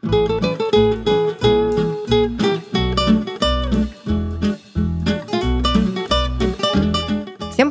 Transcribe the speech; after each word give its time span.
Всем 0.00 0.12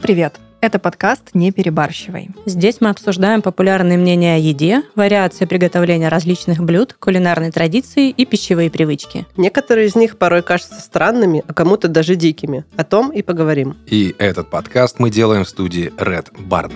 привет! 0.01 0.35
Это 0.59 0.79
подкаст 0.79 1.29
«Не 1.33 1.53
перебарщивай». 1.53 2.31
Здесь 2.45 2.81
мы 2.81 2.89
обсуждаем 2.89 3.41
популярные 3.41 3.97
мнения 3.97 4.35
о 4.35 4.39
еде, 4.39 4.83
вариации 4.95 5.45
приготовления 5.45 6.09
различных 6.09 6.61
блюд, 6.61 6.98
кулинарные 7.00 7.52
традиции 7.52 8.09
и 8.09 8.25
пищевые 8.25 8.70
привычки. 8.70 9.25
Некоторые 9.38 9.88
из 9.88 9.96
них 9.96 10.18
порой 10.18 10.44
кажутся 10.44 10.82
странными, 10.82 11.46
а 11.48 11.54
кому-то 11.54 11.88
даже 11.88 12.16
дикими. 12.16 12.66
О 12.75 12.84
том 12.84 13.12
и 13.12 13.21
поговорим. 13.21 13.78
И 13.86 14.14
этот 14.18 14.50
подкаст 14.50 15.00
мы 15.00 15.09
делаем 15.09 15.46
в 15.46 15.50
студии 15.50 15.94
Red 15.98 16.34
Barn. 16.50 16.73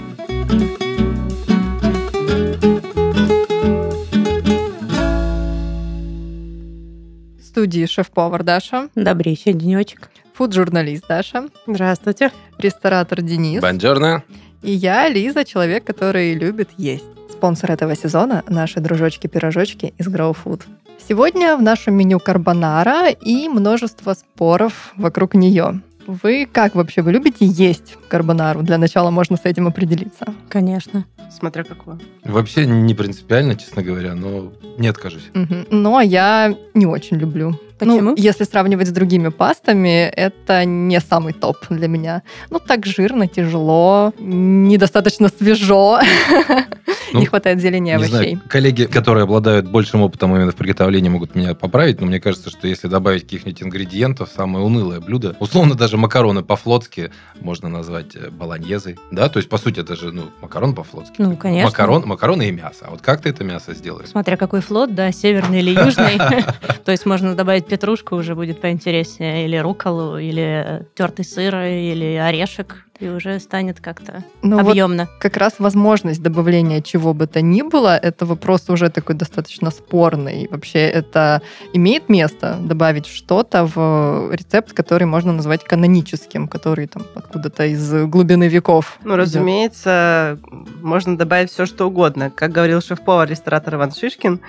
Студии 7.52 7.86
шеф-повар 7.86 8.44
Даша, 8.44 8.88
Добрейший 8.96 9.52
денечек. 9.54 10.09
фуд-журналист 10.34 11.05
Даша, 11.09 11.50
Здравствуйте. 11.68 12.32
ресторатор 12.58 13.22
Денис 13.22 13.62
Бонжорно. 13.62 14.23
и 14.64 14.72
я, 14.72 15.09
Лиза, 15.09 15.44
человек, 15.44 15.84
который 15.84 16.34
любит 16.34 16.70
есть. 16.78 17.04
Спонсор 17.30 17.72
этого 17.72 17.94
сезона– 17.98 18.44
наши 18.48 18.80
дружочки-пирожочки 18.80 19.94
из 19.98 20.08
Grow 20.08 20.34
Food. 20.45 20.62
Сегодня 21.09 21.58
в 21.58 21.62
нашем 21.62 21.95
меню 21.95 22.20
карбонара 22.20 23.09
и 23.09 23.50
множество 23.50 24.14
споров 24.14 24.94
вокруг 24.95 25.34
нее. 25.34 25.81
Вы 26.12 26.46
как 26.52 26.76
вообще? 26.76 27.02
Вы 27.02 27.14
любите 27.14 27.46
есть 27.46 27.96
карбонару? 28.10 28.64
Для 28.64 28.78
начала 28.78 29.12
можно 29.12 29.38
с 29.38 29.46
этим 29.46 29.68
определиться. 29.68 30.26
Конечно. 30.50 31.06
Смотря 31.32 31.64
какое. 31.64 32.00
Вообще 32.26 32.66
не 32.66 32.94
принципиально, 32.94 33.56
честно 33.56 33.82
говоря, 33.82 34.14
но 34.14 34.52
не 34.78 34.90
откажусь. 34.90 35.30
Мгм. 35.34 35.68
Но 35.70 36.02
я 36.02 36.54
не 36.74 36.86
очень 36.86 37.16
люблю. 37.16 37.58
Почему? 37.82 38.02
Ну, 38.02 38.16
если 38.16 38.44
сравнивать 38.44 38.90
с 38.90 38.92
другими 38.92 39.30
пастами, 39.30 40.04
это 40.06 40.66
не 40.66 41.00
самый 41.00 41.34
топ 41.34 41.58
для 41.72 41.88
меня. 41.88 42.22
Ну, 42.52 42.60
так 42.60 42.86
жирно, 42.86 43.28
тяжело, 43.28 44.14
недостаточно 44.20 45.30
свежо. 45.30 46.00
Ну, 47.14 47.20
Не 47.20 47.26
хватает 47.26 47.59
зелени 47.59 47.90
и 47.92 47.94
овощей. 47.94 48.09
знаю, 48.12 48.42
коллеги, 48.48 48.86
которые 48.86 49.24
обладают 49.24 49.68
большим 49.68 50.02
опытом 50.02 50.34
именно 50.34 50.52
в 50.52 50.56
приготовлении, 50.56 51.09
могут 51.09 51.36
меня 51.36 51.54
поправить, 51.56 52.00
но 52.00 52.08
мне 52.08 52.22
кажется, 52.22 52.50
что 52.50 52.68
если 52.68 52.88
добавить 52.88 53.24
каких-нибудь 53.24 53.62
ингредиентов, 53.64 54.30
самое 54.34 54.64
унылое 54.64 55.02
блюдо, 55.02 55.36
условно 55.40 55.76
даже 55.76 55.98
макароны 55.98 56.42
по-флотски 56.42 57.12
можно 57.42 57.68
назвать 57.68 58.16
э, 58.16 58.30
болоньезой, 58.30 58.98
да, 59.12 59.28
то 59.28 59.38
есть, 59.38 59.50
по 59.50 59.58
сути, 59.58 59.82
это 59.82 59.98
же, 59.98 60.12
ну, 60.14 60.30
макарон 60.42 60.74
по-флотски. 60.74 61.16
Ну, 61.18 61.36
конечно. 61.36 61.70
Макарон, 61.70 62.04
макароны 62.06 62.48
и 62.48 62.52
мясо. 62.52 62.86
А 62.88 62.92
вот 62.92 63.02
как 63.02 63.22
ты 63.22 63.30
это 63.30 63.44
мясо 63.44 63.74
сделаешь? 63.74 64.08
Смотря 64.08 64.38
какой 64.38 64.62
флот, 64.62 64.96
да, 64.96 65.12
северный 65.12 65.59
или 65.59 65.72
южный. 65.72 66.18
То 66.86 66.92
есть 66.92 67.06
можно 67.06 67.36
добавить 67.36 67.68
петрушку, 67.72 68.17
уже 68.17 68.36
будет 68.36 68.59
поинтереснее, 68.59 69.45
или 69.45 69.55
руколу, 69.55 70.17
или 70.17 70.86
тертый 70.94 71.23
сыр, 71.23 71.55
или 71.55 72.16
орешек, 72.16 72.86
и 73.02 73.07
уже 73.07 73.39
станет 73.39 73.80
как-то 73.80 74.23
Ну, 74.44 74.59
вот 74.59 74.71
объемно. 74.71 75.09
как 75.19 75.38
раз 75.38 75.55
возможность 75.59 76.21
добавления 76.21 76.81
чего 76.81 77.13
бы 77.13 77.25
то 77.27 77.41
ни 77.41 77.63
было, 77.63 77.97
это 77.97 78.25
вопрос 78.25 78.69
уже 78.69 78.89
такой 78.89 79.16
достаточно 79.16 79.71
спорный. 79.71 80.47
Вообще 80.52 80.80
это 80.80 81.41
имеет 81.73 82.09
место 82.09 82.57
добавить 82.61 83.07
что-то 83.07 83.66
в 83.66 84.31
рецепт, 84.31 84.73
который 84.73 85.05
можно 85.05 85.33
назвать 85.33 85.63
каноническим, 85.63 86.47
который 86.47 86.88
там 86.88 87.03
откуда-то 87.16 87.66
из 87.66 87.91
глубины 88.05 88.47
веков. 88.47 88.99
Ну, 89.03 89.16
идет. 89.16 89.25
разумеется, 89.25 90.39
можно 90.81 91.17
добавить 91.17 91.49
все, 91.49 91.66
что 91.66 91.88
угодно. 91.88 92.29
Как 92.29 92.52
говорил 92.52 92.81
шеф-повар, 92.81 93.27
ресторатор 93.27 93.75
Иван 93.75 93.91
Шишкин, 93.91 94.39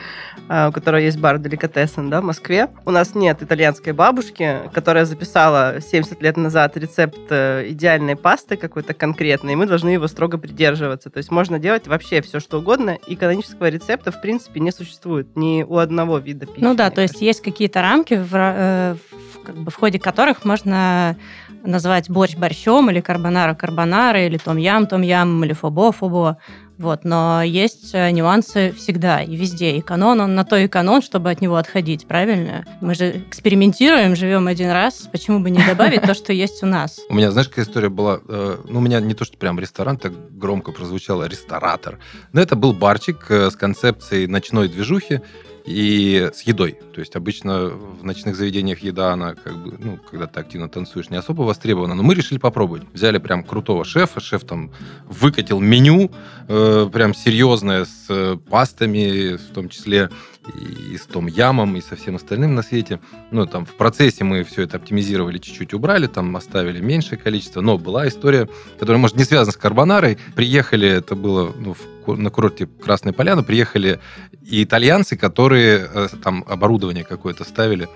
а, 0.49 0.69
у 0.69 0.73
которого 0.73 1.01
есть 1.01 1.19
бар 1.19 1.39
Деликатесен 1.39 2.11
да, 2.11 2.21
в 2.21 2.25
Москве. 2.25 2.69
У 2.85 2.91
нас 2.91 3.15
нет 3.15 3.43
итальянской 3.43 3.95
бабушки, 3.95 4.59
которая 4.75 5.07
записала 5.07 5.81
70 5.81 6.21
лет 6.21 6.37
назад 6.37 6.77
рецепт 6.77 7.19
э, 7.31 7.65
идеальной 7.71 8.17
пасты 8.17 8.42
какой-то 8.49 8.95
конкретной, 8.95 9.53
и 9.53 9.57
мы 9.57 9.67
должны 9.67 9.91
его 9.91 10.07
строго 10.09 10.39
придерживаться. 10.39 11.11
То 11.11 11.19
есть 11.19 11.31
можно 11.31 11.59
делать 11.59 11.87
вообще 11.87 12.21
все, 12.23 12.41
что 12.41 12.59
угодно, 12.59 12.99
и 13.07 13.17
канонического 13.17 13.69
рецепта, 13.69 14.11
в 14.11 14.21
принципе, 14.21 14.61
не 14.61 14.73
существует 14.73 15.37
ни 15.37 15.63
у 15.63 15.77
одного 15.79 16.19
вида 16.19 16.47
пищи. 16.47 16.63
Ну 16.65 16.75
да, 16.75 16.91
то 16.91 17.01
есть 17.01 17.21
есть 17.23 17.41
какие-то 17.41 17.81
рамки, 17.83 18.15
в, 18.15 18.31
э, 18.35 18.97
в- 19.35 19.43
как 19.43 19.57
бы, 19.57 19.71
в 19.71 19.75
ходе 19.77 19.99
которых 19.99 20.45
можно 20.45 21.17
назвать 21.65 22.11
борщ 22.11 22.37
борщом, 22.37 22.91
или 22.91 23.01
карбонара 23.01 23.55
карбонара, 23.55 24.27
или 24.27 24.37
том-ям 24.37 24.87
том-ям, 24.87 25.45
или 25.45 25.53
фобо-фобо. 25.55 26.37
Вот, 26.83 27.05
но 27.05 27.45
есть 27.45 27.91
э, 27.95 28.11
нюансы 28.11 28.75
всегда 28.77 29.23
и 29.23 29.37
везде. 29.37 29.77
И 29.77 29.81
канон, 29.81 30.21
он 30.21 30.35
на 30.35 30.45
то 30.45 30.57
и 30.57 30.67
канон, 30.67 31.01
чтобы 31.01 31.31
от 31.31 31.41
него 31.41 31.55
отходить, 31.55 32.09
правильно? 32.09 32.65
Мы 32.81 32.97
же 32.97 33.19
экспериментируем, 33.19 34.17
живем 34.17 34.49
один 34.49 34.73
раз, 34.73 35.09
почему 35.13 35.39
бы 35.39 35.51
не 35.51 35.65
добавить 35.65 36.03
то, 36.03 36.13
что 36.13 36.33
есть 36.33 36.61
у 36.65 36.67
нас? 36.67 36.99
У 37.09 37.15
меня, 37.15 37.31
знаешь, 37.31 37.49
какая 37.49 37.65
история 37.65 37.89
была? 37.89 38.19
Э, 38.29 38.57
Ну, 38.69 38.79
у 38.81 38.83
меня 38.83 39.01
не 39.01 39.15
то, 39.15 39.25
что 39.25 39.37
прям 39.39 39.61
ресторан, 39.61 39.97
так 39.97 40.13
громко 40.37 40.73
прозвучало, 40.73 41.29
ресторатор. 41.29 42.01
Но 42.33 42.41
это 42.41 42.57
был 42.57 42.73
барчик 42.73 43.27
э, 43.29 43.51
с 43.51 43.55
концепцией 43.55 44.27
ночной 44.27 44.69
движухи 44.69 45.21
и 45.65 46.31
с 46.35 46.43
едой. 46.43 46.79
То 46.95 47.01
есть 47.01 47.17
обычно 47.17 47.67
в 47.67 48.05
ночных 48.05 48.37
заведениях 48.37 48.81
еда, 48.81 49.13
она 49.13 49.35
как 49.35 49.57
бы, 49.63 49.77
ну, 49.79 49.99
когда 50.11 50.27
ты 50.27 50.41
активно 50.41 50.69
танцуешь, 50.69 51.11
не 51.11 51.17
особо 51.17 51.43
востребована. 51.43 51.95
Но 51.95 52.03
мы 52.03 52.15
решили 52.15 52.39
попробовать. 52.39 52.83
Взяли 52.93 53.19
прям 53.19 53.45
крутого 53.45 53.85
шефа, 53.85 54.21
шеф 54.21 54.45
там 54.45 54.73
выкатил 55.07 55.61
меню, 55.61 56.11
э, 56.49 56.89
прям 56.93 57.15
серьезное, 57.15 57.85
с 57.85 58.07
э, 58.09 58.37
пастами, 58.51 59.37
в 59.37 59.55
том 59.55 59.69
числе 59.69 60.11
и 60.49 60.97
с 60.97 61.03
том 61.03 61.27
ямом, 61.27 61.77
и 61.77 61.81
со 61.81 61.97
всем 61.97 62.17
остальным 62.17 62.55
на 62.55 62.63
свете. 62.63 63.01
Ну, 63.31 63.47
там 63.47 63.65
в 63.65 63.75
процессе 63.75 64.25
мы 64.25 64.45
все 64.45 64.63
это 64.63 64.77
оптимизировали, 64.77 65.39
чуть-чуть 65.39 65.75
убрали, 65.75 66.07
там 66.07 66.35
оставили 66.37 66.81
меньшее 66.81 67.19
количество. 67.19 67.61
Но 67.61 67.79
была 67.79 68.09
история, 68.09 68.49
которая, 68.79 69.01
может, 69.01 69.17
не 69.17 69.25
связана 69.25 69.53
с 69.53 69.57
карбонарой. 69.57 70.19
Приехали, 70.35 70.89
это 70.89 71.15
было 71.15 71.53
ну, 71.57 71.75
в 71.75 71.81
на 72.07 72.31
курорте 72.31 72.67
Красная 72.67 73.13
Поляна, 73.13 73.43
приехали 73.43 74.01
и 74.43 74.65
итальянцы, 74.65 75.17
которые 75.17 75.89
э, 75.93 76.09
там 76.23 76.45
оборудование 76.49 77.05
какое-то 77.05 77.45
ставили. 77.45 77.89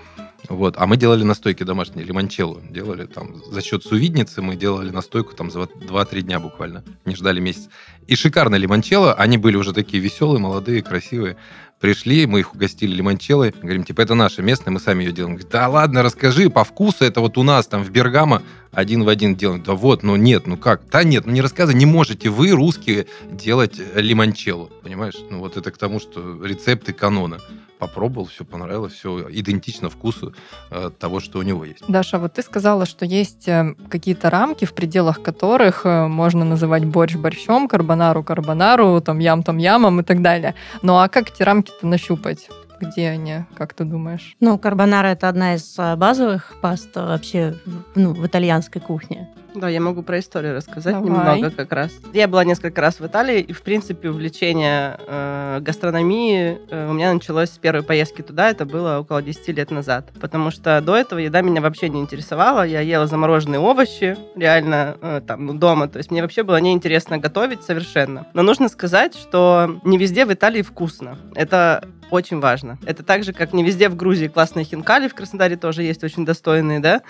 Вот. 0.49 0.75
А 0.77 0.85
мы 0.85 0.97
делали 0.97 1.23
настойки 1.23 1.63
домашние, 1.63 2.05
лимончелло. 2.05 2.61
Делали 2.69 3.05
там 3.05 3.35
за 3.51 3.61
счет 3.61 3.83
сувидницы, 3.83 4.41
мы 4.41 4.55
делали 4.55 4.91
настойку 4.91 5.33
там 5.33 5.51
за 5.51 5.61
2-3 5.61 6.21
дня 6.21 6.39
буквально. 6.39 6.83
Не 7.05 7.15
ждали 7.15 7.39
месяц. 7.39 7.69
И 8.05 8.15
шикарно 8.15 8.55
лимончелло. 8.55 9.13
Они 9.13 9.37
были 9.37 9.57
уже 9.57 9.73
такие 9.73 10.01
веселые, 10.01 10.39
молодые, 10.39 10.81
красивые. 10.83 11.37
Пришли, 11.79 12.25
мы 12.25 12.39
их 12.39 12.55
угостили 12.55 12.95
лимончеллой. 12.95 13.53
Говорим, 13.61 13.83
типа, 13.83 14.01
это 14.01 14.15
наша 14.15 14.41
местная, 14.41 14.71
мы 14.71 14.79
сами 14.79 15.03
ее 15.03 15.11
делаем. 15.11 15.35
Говорит, 15.35 15.51
да 15.51 15.67
ладно, 15.67 16.01
расскажи, 16.01 16.49
по 16.49 16.63
вкусу 16.63 17.05
это 17.05 17.21
вот 17.21 17.37
у 17.37 17.43
нас 17.43 17.67
там 17.67 17.83
в 17.83 17.91
Бергамо 17.91 18.41
один 18.71 19.03
в 19.03 19.09
один 19.09 19.35
делаем. 19.35 19.61
Да 19.61 19.73
вот, 19.73 20.01
ну 20.01 20.15
нет, 20.15 20.47
ну 20.47 20.57
как? 20.57 20.81
Да 20.89 21.03
нет, 21.03 21.27
ну 21.27 21.33
не 21.33 21.41
рассказывай, 21.41 21.77
не 21.77 21.85
можете 21.85 22.29
вы, 22.29 22.51
русские, 22.51 23.05
делать 23.31 23.79
лимончелло. 23.93 24.69
Понимаешь? 24.81 25.15
Ну 25.29 25.39
вот 25.39 25.55
это 25.55 25.69
к 25.69 25.77
тому, 25.77 25.99
что 25.99 26.43
рецепты 26.43 26.93
канона. 26.93 27.39
Попробовал, 27.79 28.27
все 28.27 28.43
понравилось, 28.43 28.93
все 28.93 29.27
идентично 29.29 29.89
вкусу 29.89 30.33
э, 30.71 30.89
того, 30.97 31.19
что 31.19 31.39
у 31.39 31.43
него 31.43 31.63
есть. 31.65 31.83
Даша, 31.87 32.17
вот 32.17 32.33
ты 32.33 32.41
сказала, 32.41 32.85
что 32.85 33.05
есть 33.05 33.47
э, 33.47 33.75
какие-то 33.89 34.29
рамки, 34.29 34.65
в 34.65 34.73
пределах 34.73 35.21
которых 35.21 35.85
э, 35.85 36.07
можно 36.07 36.43
называть 36.43 36.85
борщ 36.85 37.15
борщом, 37.15 37.67
карбонару 37.67 38.23
карбонару, 38.23 38.99
там 39.01 39.19
ям 39.19 39.43
там 39.43 39.57
ямом 39.57 39.99
и 39.99 40.03
так 40.03 40.21
далее. 40.21 40.55
Ну 40.81 40.97
а 40.97 41.07
как 41.07 41.29
эти 41.29 41.43
рамки-то 41.43 41.85
нащупать? 41.85 42.49
Где 42.79 43.09
они, 43.09 43.45
как 43.55 43.73
ты 43.73 43.83
думаешь? 43.83 44.35
Ну, 44.39 44.57
карбонара 44.57 45.07
это 45.07 45.29
одна 45.29 45.55
из 45.55 45.73
а, 45.77 45.95
базовых 45.95 46.55
паст 46.61 46.89
а, 46.95 47.07
вообще 47.07 47.55
в- 47.65 47.83
ну, 47.99 48.13
в 48.13 48.25
итальянской 48.25 48.81
кухне. 48.81 49.27
Да, 49.55 49.69
я 49.69 49.81
могу 49.81 50.03
про 50.03 50.19
историю 50.19 50.55
рассказать 50.55 50.93
Давай. 50.93 51.09
немного 51.09 51.49
как 51.49 51.71
раз. 51.71 51.91
Я 52.13 52.27
была 52.27 52.43
несколько 52.43 52.79
раз 52.79 52.99
в 52.99 53.07
Италии, 53.07 53.39
и, 53.39 53.53
в 53.53 53.63
принципе, 53.63 54.09
увлечение 54.09 54.97
э, 55.07 55.59
гастрономией 55.61 56.59
э, 56.69 56.89
у 56.89 56.93
меня 56.93 57.11
началось 57.11 57.49
с 57.49 57.57
первой 57.57 57.81
поездки 57.81 58.21
туда, 58.21 58.51
это 58.51 58.65
было 58.65 58.99
около 58.99 59.23
10 59.23 59.47
лет 59.57 59.71
назад. 59.71 60.11
Потому 60.21 60.51
что 60.51 60.79
до 60.81 60.95
этого 60.95 61.17
еда 61.17 61.41
меня 61.41 61.61
вообще 61.61 61.89
не 61.89 61.99
интересовала, 62.01 62.67
я 62.67 62.81
ела 62.81 63.07
замороженные 63.07 63.59
овощи, 63.59 64.15
реально, 64.35 64.95
э, 65.01 65.21
там, 65.25 65.47
ну, 65.47 65.53
дома, 65.55 65.87
то 65.87 65.97
есть 65.97 66.11
мне 66.11 66.21
вообще 66.21 66.43
было 66.43 66.57
неинтересно 66.57 67.17
готовить 67.17 67.63
совершенно. 67.63 68.27
Но 68.33 68.43
нужно 68.43 68.69
сказать, 68.69 69.15
что 69.15 69.79
не 69.83 69.97
везде 69.97 70.25
в 70.27 70.33
Италии 70.33 70.61
вкусно. 70.61 71.17
Это 71.33 71.83
очень 72.11 72.39
важно. 72.39 72.77
Это 72.85 73.03
так 73.03 73.23
же, 73.23 73.33
как 73.33 73.53
не 73.53 73.63
везде 73.63 73.89
в 73.89 73.95
Грузии 73.95 74.27
классные 74.27 74.65
хинкали, 74.65 75.07
в 75.07 75.15
Краснодаре 75.15 75.57
тоже 75.57 75.83
есть 75.83 76.03
очень 76.03 76.25
достойные, 76.25 76.79
да, 76.79 77.01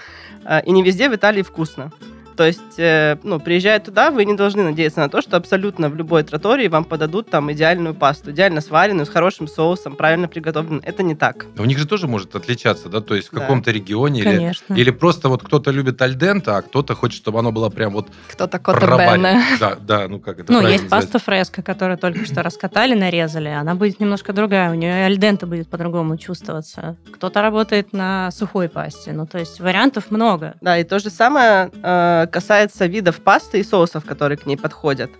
А, 0.44 0.60
и 0.60 0.72
не 0.72 0.84
везде 0.84 1.10
в 1.10 1.16
Италии 1.16 1.42
вкусно. 1.42 1.92
То 2.38 2.46
есть, 2.46 2.78
э, 2.78 3.18
ну, 3.24 3.40
приезжая 3.40 3.80
туда, 3.80 4.12
вы 4.12 4.24
не 4.24 4.36
должны 4.36 4.64
надеяться 4.64 5.00
на 5.00 5.10
то, 5.10 5.22
что 5.22 5.38
абсолютно 5.38 5.90
в 5.90 5.96
любой 5.96 6.22
тротории 6.24 6.68
вам 6.68 6.86
подадут 6.86 7.30
там 7.32 7.52
идеальную 7.52 7.96
пасту, 7.96 8.30
идеально 8.32 8.62
сваренную, 8.62 9.08
с 9.08 9.10
хорошим 9.10 9.48
соусом, 9.48 9.96
правильно 9.96 10.28
приготовленную. 10.28 10.84
Это 10.86 11.02
не 11.02 11.16
так. 11.16 11.48
У 11.58 11.66
них 11.66 11.80
же 11.80 11.88
тоже 11.88 12.08
может 12.08 12.36
отличаться, 12.36 12.90
да? 12.90 13.02
То 13.02 13.16
есть 13.16 13.30
в 13.30 13.34
Да. 13.34 13.42
каком-то 13.42 13.72
регионе 13.72 14.20
или, 14.22 14.36
Конечно. 14.36 14.74
или 14.76 14.92
просто 14.92 15.30
вот 15.30 15.42
кто-то 15.44 15.72
любит 15.72 16.00
альдента, 16.02 16.58
а 16.58 16.62
кто-то 16.62 16.94
хочет, 16.94 17.18
чтобы 17.18 17.40
оно 17.40 17.52
было 17.52 17.70
прям 17.70 17.92
вот 17.94 18.08
Кто-то 18.32 18.60
кота. 18.60 19.18
Да, 19.60 19.76
да, 19.82 20.08
ну 20.08 20.20
как 20.20 20.40
это 20.40 20.54
Ну, 20.54 20.60
есть 20.62 20.84
называется? 20.84 20.90
паста 20.90 21.20
фреска, 21.20 21.62
которую 21.64 21.98
только 21.98 22.24
что 22.26 22.44
раскатали, 22.44 22.94
нарезали. 22.94 23.50
Она 23.50 23.74
будет 23.74 24.00
немножко 24.00 24.32
другая. 24.32 24.70
У 24.70 24.76
нее 24.76 25.06
альдента 25.06 25.48
будет 25.48 25.70
по-другому 25.70 26.18
чувствоваться. 26.18 26.98
Кто-то 27.14 27.42
работает 27.42 27.94
на 27.94 28.30
сухой 28.30 28.70
пасте. 28.70 29.12
Ну, 29.12 29.26
то 29.26 29.40
есть 29.40 29.60
вариантов 29.60 30.12
много. 30.12 30.54
Да, 30.62 30.78
и 30.78 30.84
то 30.84 31.00
же 31.00 31.10
самое 31.10 31.72
э, 31.82 32.27
касается 32.28 32.86
видов 32.86 33.22
пасты 33.22 33.60
и 33.60 33.64
соусов, 33.64 34.06
которые 34.06 34.38
к 34.38 34.46
ней 34.46 34.58
подходят. 34.58 35.12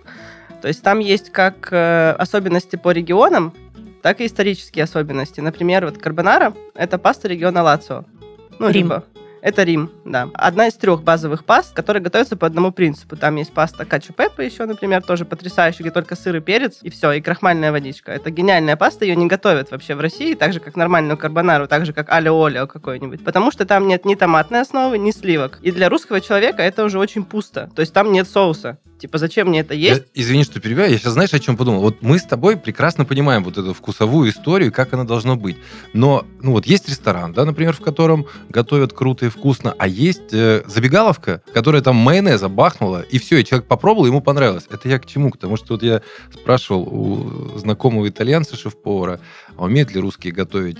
То 0.62 0.68
есть 0.68 0.82
там 0.82 0.98
есть 0.98 1.30
как 1.30 1.68
э, 1.72 2.12
особенности 2.18 2.76
по 2.76 2.90
регионам, 2.90 3.54
так 4.02 4.20
и 4.20 4.26
исторические 4.26 4.84
особенности. 4.84 5.40
Например, 5.40 5.84
вот 5.84 5.98
карбонара– 5.98 6.54
это 6.74 6.98
паста 6.98 7.28
региона 7.28 7.62
Лацио. 7.62 8.04
Ну, 8.58 8.68
Рим. 8.68 8.86
либо- 8.86 9.04
Это 9.40 9.62
Рим, 9.62 9.90
да. 10.04 10.28
Одна 10.34 10.68
из 10.68 10.74
трех 10.74 11.02
базовых 11.02 11.44
паст, 11.44 11.74
которые 11.74 12.02
готовятся 12.02 12.36
по 12.36 12.46
одному 12.46 12.72
принципу. 12.72 13.16
Там 13.16 13.36
есть 13.36 13.52
паста 13.52 13.84
качу 13.84 14.12
пеппа 14.12 14.40
еще, 14.40 14.66
например, 14.66 15.02
тоже 15.02 15.24
потрясающая, 15.24 15.84
где 15.84 15.90
только 15.90 16.16
сыр 16.16 16.36
и 16.36 16.40
перец, 16.40 16.78
и 16.82 16.90
все, 16.90 17.12
и 17.12 17.20
крахмальная 17.20 17.72
водичка. 17.72 18.12
Это 18.12 18.30
гениальная 18.30 18.76
паста, 18.76 19.04
ее 19.04 19.16
не 19.16 19.26
готовят 19.26 19.70
вообще 19.70 19.94
в 19.94 20.00
России, 20.00 20.34
так 20.34 20.52
же, 20.52 20.60
как 20.60 20.76
нормальную 20.76 21.16
карбонару, 21.16 21.68
так 21.68 21.86
же, 21.86 21.92
как 21.92 22.10
алио-олио 22.10 22.66
какой-нибудь. 22.66 23.24
Потому 23.24 23.50
что 23.50 23.64
там 23.64 23.86
нет 23.86 24.04
ни 24.04 24.14
томатной 24.14 24.60
основы, 24.60 24.98
ни 24.98 25.10
сливок. 25.10 25.58
И 25.62 25.70
для 25.70 25.88
русского 25.88 26.20
человека 26.20 26.62
это 26.62 26.84
уже 26.84 26.98
очень 26.98 27.24
пусто. 27.24 27.70
То 27.74 27.80
есть 27.80 27.92
там 27.92 28.12
нет 28.12 28.28
соуса. 28.28 28.78
Типа, 28.98 29.18
зачем 29.18 29.48
мне 29.48 29.60
это 29.60 29.74
есть? 29.74 30.02
Я- 30.14 30.22
извини, 30.22 30.42
что 30.42 30.60
перебиваю. 30.60 30.90
Я 30.90 30.98
сейчас, 30.98 31.12
знаешь, 31.12 31.32
о 31.32 31.38
чем 31.38 31.56
подумал? 31.56 31.82
Вот 31.82 32.02
мы 32.02 32.18
с 32.18 32.24
тобой 32.24 32.56
прекрасно 32.56 33.04
понимаем 33.04 33.44
вот 33.44 33.56
эту 33.56 33.72
вкусовую 33.72 34.30
историю, 34.30 34.72
как 34.72 34.92
она 34.92 35.04
должно 35.04 35.36
быть. 35.36 35.56
Но, 35.92 36.24
ну 36.42 36.50
вот 36.50 36.66
есть 36.66 36.88
ресторан, 36.88 37.32
да, 37.32 37.44
например, 37.44 37.74
в 37.74 37.80
котором 37.80 38.26
готовят 38.48 38.92
круто 38.92 39.26
и 39.26 39.28
вкусно, 39.38 39.74
а 39.78 39.86
есть 39.86 40.32
э, 40.32 40.62
забегаловка, 40.66 41.42
которая 41.54 41.80
там 41.80 41.96
майонеза 41.96 42.48
бахнула, 42.48 43.02
и 43.02 43.18
все, 43.18 43.38
и 43.38 43.44
человек 43.44 43.66
попробовал, 43.68 44.06
ему 44.06 44.20
понравилось. 44.20 44.66
Это 44.70 44.88
я 44.88 44.98
к 44.98 45.06
чему? 45.06 45.30
Потому 45.30 45.56
что 45.56 45.74
вот 45.74 45.82
я 45.82 46.02
спрашивал 46.32 46.82
у 46.82 47.58
знакомого 47.58 48.08
итальянца, 48.08 48.56
шеф-повара, 48.56 49.20
а 49.56 49.64
умеют 49.64 49.92
ли 49.92 50.00
русские 50.00 50.32
готовить 50.32 50.78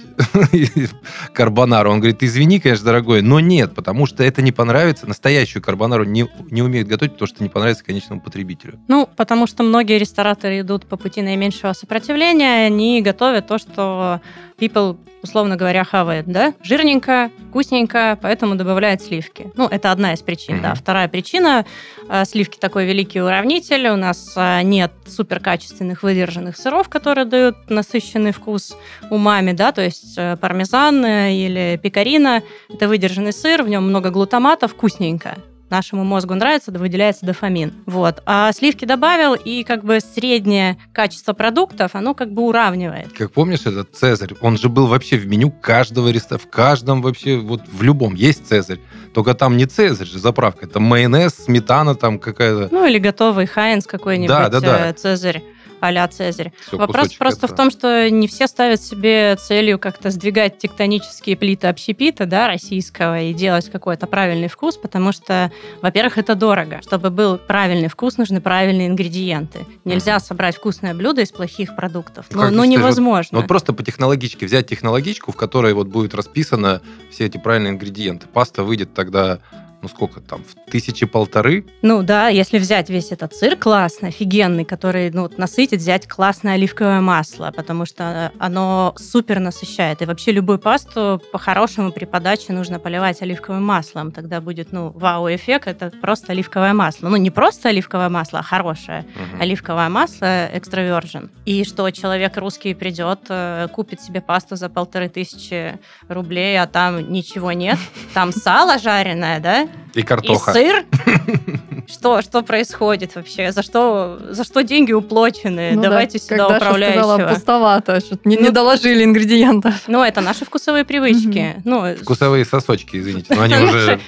карбонару? 1.32 1.90
Он 1.90 1.98
говорит, 1.98 2.22
извини, 2.22 2.60
конечно, 2.60 2.84
дорогой, 2.84 3.22
но 3.22 3.40
нет, 3.40 3.74
потому 3.74 4.06
что 4.06 4.24
это 4.24 4.42
не 4.42 4.52
понравится. 4.52 5.06
Настоящую 5.06 5.62
карбонару 5.62 6.04
не, 6.04 6.28
не 6.50 6.62
умеют 6.62 6.88
готовить, 6.88 7.12
потому 7.12 7.28
что 7.28 7.42
не 7.42 7.48
понравится 7.48 7.84
конечному 7.84 8.20
потребителю. 8.20 8.78
Ну, 8.88 9.08
потому 9.16 9.46
что 9.46 9.62
многие 9.62 9.98
рестораторы 9.98 10.60
идут 10.60 10.86
по 10.86 10.96
пути 10.96 11.22
наименьшего 11.22 11.72
сопротивления, 11.72 12.66
они 12.66 13.02
готовят 13.02 13.46
то, 13.46 13.58
что 13.58 14.20
people, 14.58 14.98
условно 15.22 15.56
говоря, 15.56 15.84
хавает, 15.84 16.26
да? 16.26 16.54
Жирненько, 16.62 17.30
вкусненько, 17.48 18.18
поэтому 18.20 18.37
добавляют 18.40 19.02
сливки. 19.02 19.50
Ну, 19.54 19.66
это 19.66 19.92
одна 19.92 20.12
из 20.14 20.20
причин, 20.20 20.60
да. 20.62 20.70
Мгм. 20.70 20.76
Вторая 20.76 21.08
причина, 21.08 21.66
э, 22.08 22.24
сливки 22.24 22.58
такой 22.58 22.86
великий 22.86 23.20
уравнитель, 23.20 23.88
у 23.88 23.96
нас 23.96 24.34
э, 24.36 24.62
нет 24.62 24.92
суперкачественных 25.06 26.02
выдержанных 26.02 26.56
сыров, 26.56 26.88
которые 26.88 27.24
дают 27.24 27.56
насыщенный 27.68 28.32
вкус 28.32 28.76
умами, 29.10 29.52
да, 29.52 29.72
то 29.72 29.82
есть 29.82 30.14
э, 30.16 30.36
пармезан 30.36 31.04
или 31.04 31.78
пекарина, 31.82 32.42
это 32.68 32.88
выдержанный 32.88 33.32
сыр, 33.32 33.62
в 33.62 33.68
нем 33.68 33.84
много 33.84 34.10
глутамата, 34.10 34.68
вкусненько 34.68 35.36
нашему 35.70 36.04
мозгу 36.04 36.34
нравится, 36.34 36.70
да 36.70 36.78
выделяется 36.78 37.26
дофамин. 37.26 37.72
Вот. 37.86 38.22
А 38.26 38.52
сливки 38.52 38.84
добавил, 38.84 39.34
и 39.34 39.64
как 39.64 39.84
бы 39.84 40.00
среднее 40.00 40.78
качество 40.92 41.32
продуктов, 41.32 41.94
оно 41.94 42.14
как 42.14 42.32
бы 42.32 42.42
уравнивает. 42.42 43.12
Как 43.12 43.32
помнишь, 43.32 43.66
этот 43.66 43.94
Цезарь, 43.96 44.34
он 44.40 44.58
же 44.58 44.68
был 44.68 44.86
вообще 44.86 45.16
в 45.16 45.26
меню 45.26 45.50
каждого 45.50 46.08
ресторана, 46.08 46.38
в 46.46 46.50
каждом 46.50 47.02
вообще, 47.02 47.36
вот 47.38 47.62
в 47.70 47.82
любом 47.82 48.14
есть 48.14 48.46
Цезарь. 48.46 48.78
Только 49.14 49.34
там 49.34 49.56
не 49.56 49.66
Цезарь 49.66 50.06
же 50.06 50.18
заправка, 50.18 50.66
это 50.66 50.80
майонез, 50.80 51.34
сметана 51.34 51.94
там 51.94 52.18
какая-то. 52.18 52.68
Ну, 52.70 52.86
или 52.86 52.98
готовый 52.98 53.46
Хайнс 53.46 53.86
какой-нибудь, 53.86 54.28
Да, 54.28 54.48
да, 54.48 54.60
да. 54.60 54.88
э, 54.90 54.92
Цезарь, 54.92 55.42
а-ля 55.80 56.06
Цезарь. 56.08 56.52
Всё, 56.66 56.76
Вопрос 56.78 57.12
просто 57.14 57.46
этого. 57.46 57.54
в 57.54 57.56
том, 57.56 57.70
что 57.70 58.10
не 58.10 58.28
все 58.28 58.46
ставят 58.46 58.80
себе 58.82 59.36
целью 59.36 59.78
как-то 59.78 60.10
сдвигать 60.10 60.58
тектонические 60.58 61.36
плиты 61.36 61.66
общепита, 61.68 62.26
да, 62.26 62.46
российского, 62.48 63.20
и 63.20 63.32
делать 63.34 63.70
какой-то 63.70 64.06
правильный 64.06 64.48
вкус, 64.48 64.76
потому 64.76 65.12
что, 65.12 65.52
во-первых, 65.82 66.18
это 66.18 66.34
дорого. 66.34 66.80
Чтобы 66.82 67.10
был 67.10 67.38
правильный 67.38 67.88
вкус, 67.88 68.16
нужны 68.18 68.40
правильные 68.40 68.88
ингредиенты. 68.88 69.66
Нельзя 69.84 70.18
собрать 70.20 70.56
вкусное 70.56 70.94
блюдо 70.94 71.22
из 71.22 71.30
плохих 71.30 71.74
продуктов. 71.76 72.26
Ну, 72.30 72.44
Ну, 72.44 72.50
ну, 72.50 72.64
невозможно. 72.64 73.28
Ну, 73.32 73.38
вот 73.40 73.48
просто 73.48 73.72
по 73.72 73.82
технологичке 73.82 74.46
взять 74.46 74.66
технологичку, 74.68 75.32
в 75.32 75.36
которой 75.36 75.72
вот 75.74 75.88
будет 75.88 76.14
расписано 76.14 76.80
все 77.10 77.26
эти 77.26 77.38
правильные 77.38 77.72
ингредиенты. 77.72 78.26
Паста 78.26 78.62
выйдет 78.64 78.94
тогда, 78.94 79.38
ну 79.82 79.88
сколько 79.88 80.20
там, 80.20 80.42
в 80.44 80.70
тысячи 80.70 81.06
полторы. 81.06 81.64
Ну 81.82 82.02
да, 82.02 82.28
если 82.28 82.58
взять 82.58 82.90
весь 82.90 83.12
этот 83.12 83.34
сыр 83.34 83.56
классный, 83.56 84.08
офигенный, 84.08 84.64
который 84.64 85.10
ну, 85.10 85.22
вот 85.22 85.38
насытит, 85.38 85.80
взять 85.80 86.08
классное 86.08 86.54
оливковое 86.54 87.00
масло, 87.00 87.52
потому 87.54 87.86
что 87.86 88.32
оно 88.38 88.94
супер 88.98 89.38
насыщает. 89.38 90.02
И 90.02 90.04
вообще 90.04 90.32
любую 90.32 90.58
пасту 90.58 91.22
по-хорошему 91.32 91.92
при 91.92 92.04
подаче 92.04 92.52
нужно 92.52 92.78
поливать 92.78 93.22
оливковым 93.22 93.64
маслом. 93.64 94.10
Тогда 94.10 94.40
будет, 94.40 94.72
ну, 94.72 94.90
вау-эффект, 94.90 95.68
это 95.68 95.90
просто 95.90 96.32
оливковое 96.32 96.72
масло. 96.72 97.08
Ну, 97.08 97.16
не 97.16 97.30
просто 97.30 97.68
оливковое 97.68 98.08
масло, 98.08 98.40
а 98.40 98.42
хорошее. 98.42 99.04
Мгм. 99.14 99.42
Оливковое 99.42 99.88
масло 99.88 100.46
экстра 100.52 100.80
virgin. 100.80 101.30
И 101.44 101.64
что 101.64 101.88
человек 101.90 102.36
русский 102.36 102.74
придет, 102.74 103.20
э, 103.28 103.68
купит 103.72 104.00
себе 104.00 104.20
пасту 104.20 104.56
за 104.56 104.68
полторы 104.68 105.08
тысячи 105.08 105.78
рублей, 106.08 106.60
а 106.60 106.66
там 106.66 107.12
ничего 107.12 107.52
нет. 107.52 107.78
Там 108.14 108.32
сало 108.32 108.78
жареное, 108.78 109.40
да? 109.40 109.67
И 109.94 110.02
картоха. 110.02 110.50
И 110.52 110.54
сыр? 110.54 110.84
Что, 111.88 112.20
что 112.20 112.42
происходит 112.42 113.14
вообще? 113.16 113.50
За 113.50 113.62
что, 113.62 114.18
за 114.28 114.44
что 114.44 114.62
деньги 114.62 114.92
уплочены? 114.92 115.70
Ну 115.74 115.80
да, 115.82 115.88
Давайте 115.88 116.18
сюда 116.18 116.36
как 116.36 116.48
Даша 116.48 116.56
управляющего. 116.66 117.02
сказала, 117.02 117.28
пустовато, 117.34 118.00
что-то 118.00 118.28
не, 118.28 118.36
не 118.36 118.42
Ну, 118.48 118.52
доложили 118.52 119.04
ингредиентов. 119.04 119.74
Ну, 119.86 120.02
это 120.04 120.20
наши 120.20 120.44
вкусовые 120.44 120.84
привычки. 120.84 121.62
Ну, 121.64 121.94
Вкусовые 121.96 122.44
сосочки, 122.44 122.98
извините, 122.98 123.34
но 123.34 123.40
они 123.42 123.54
уже 123.64 124.00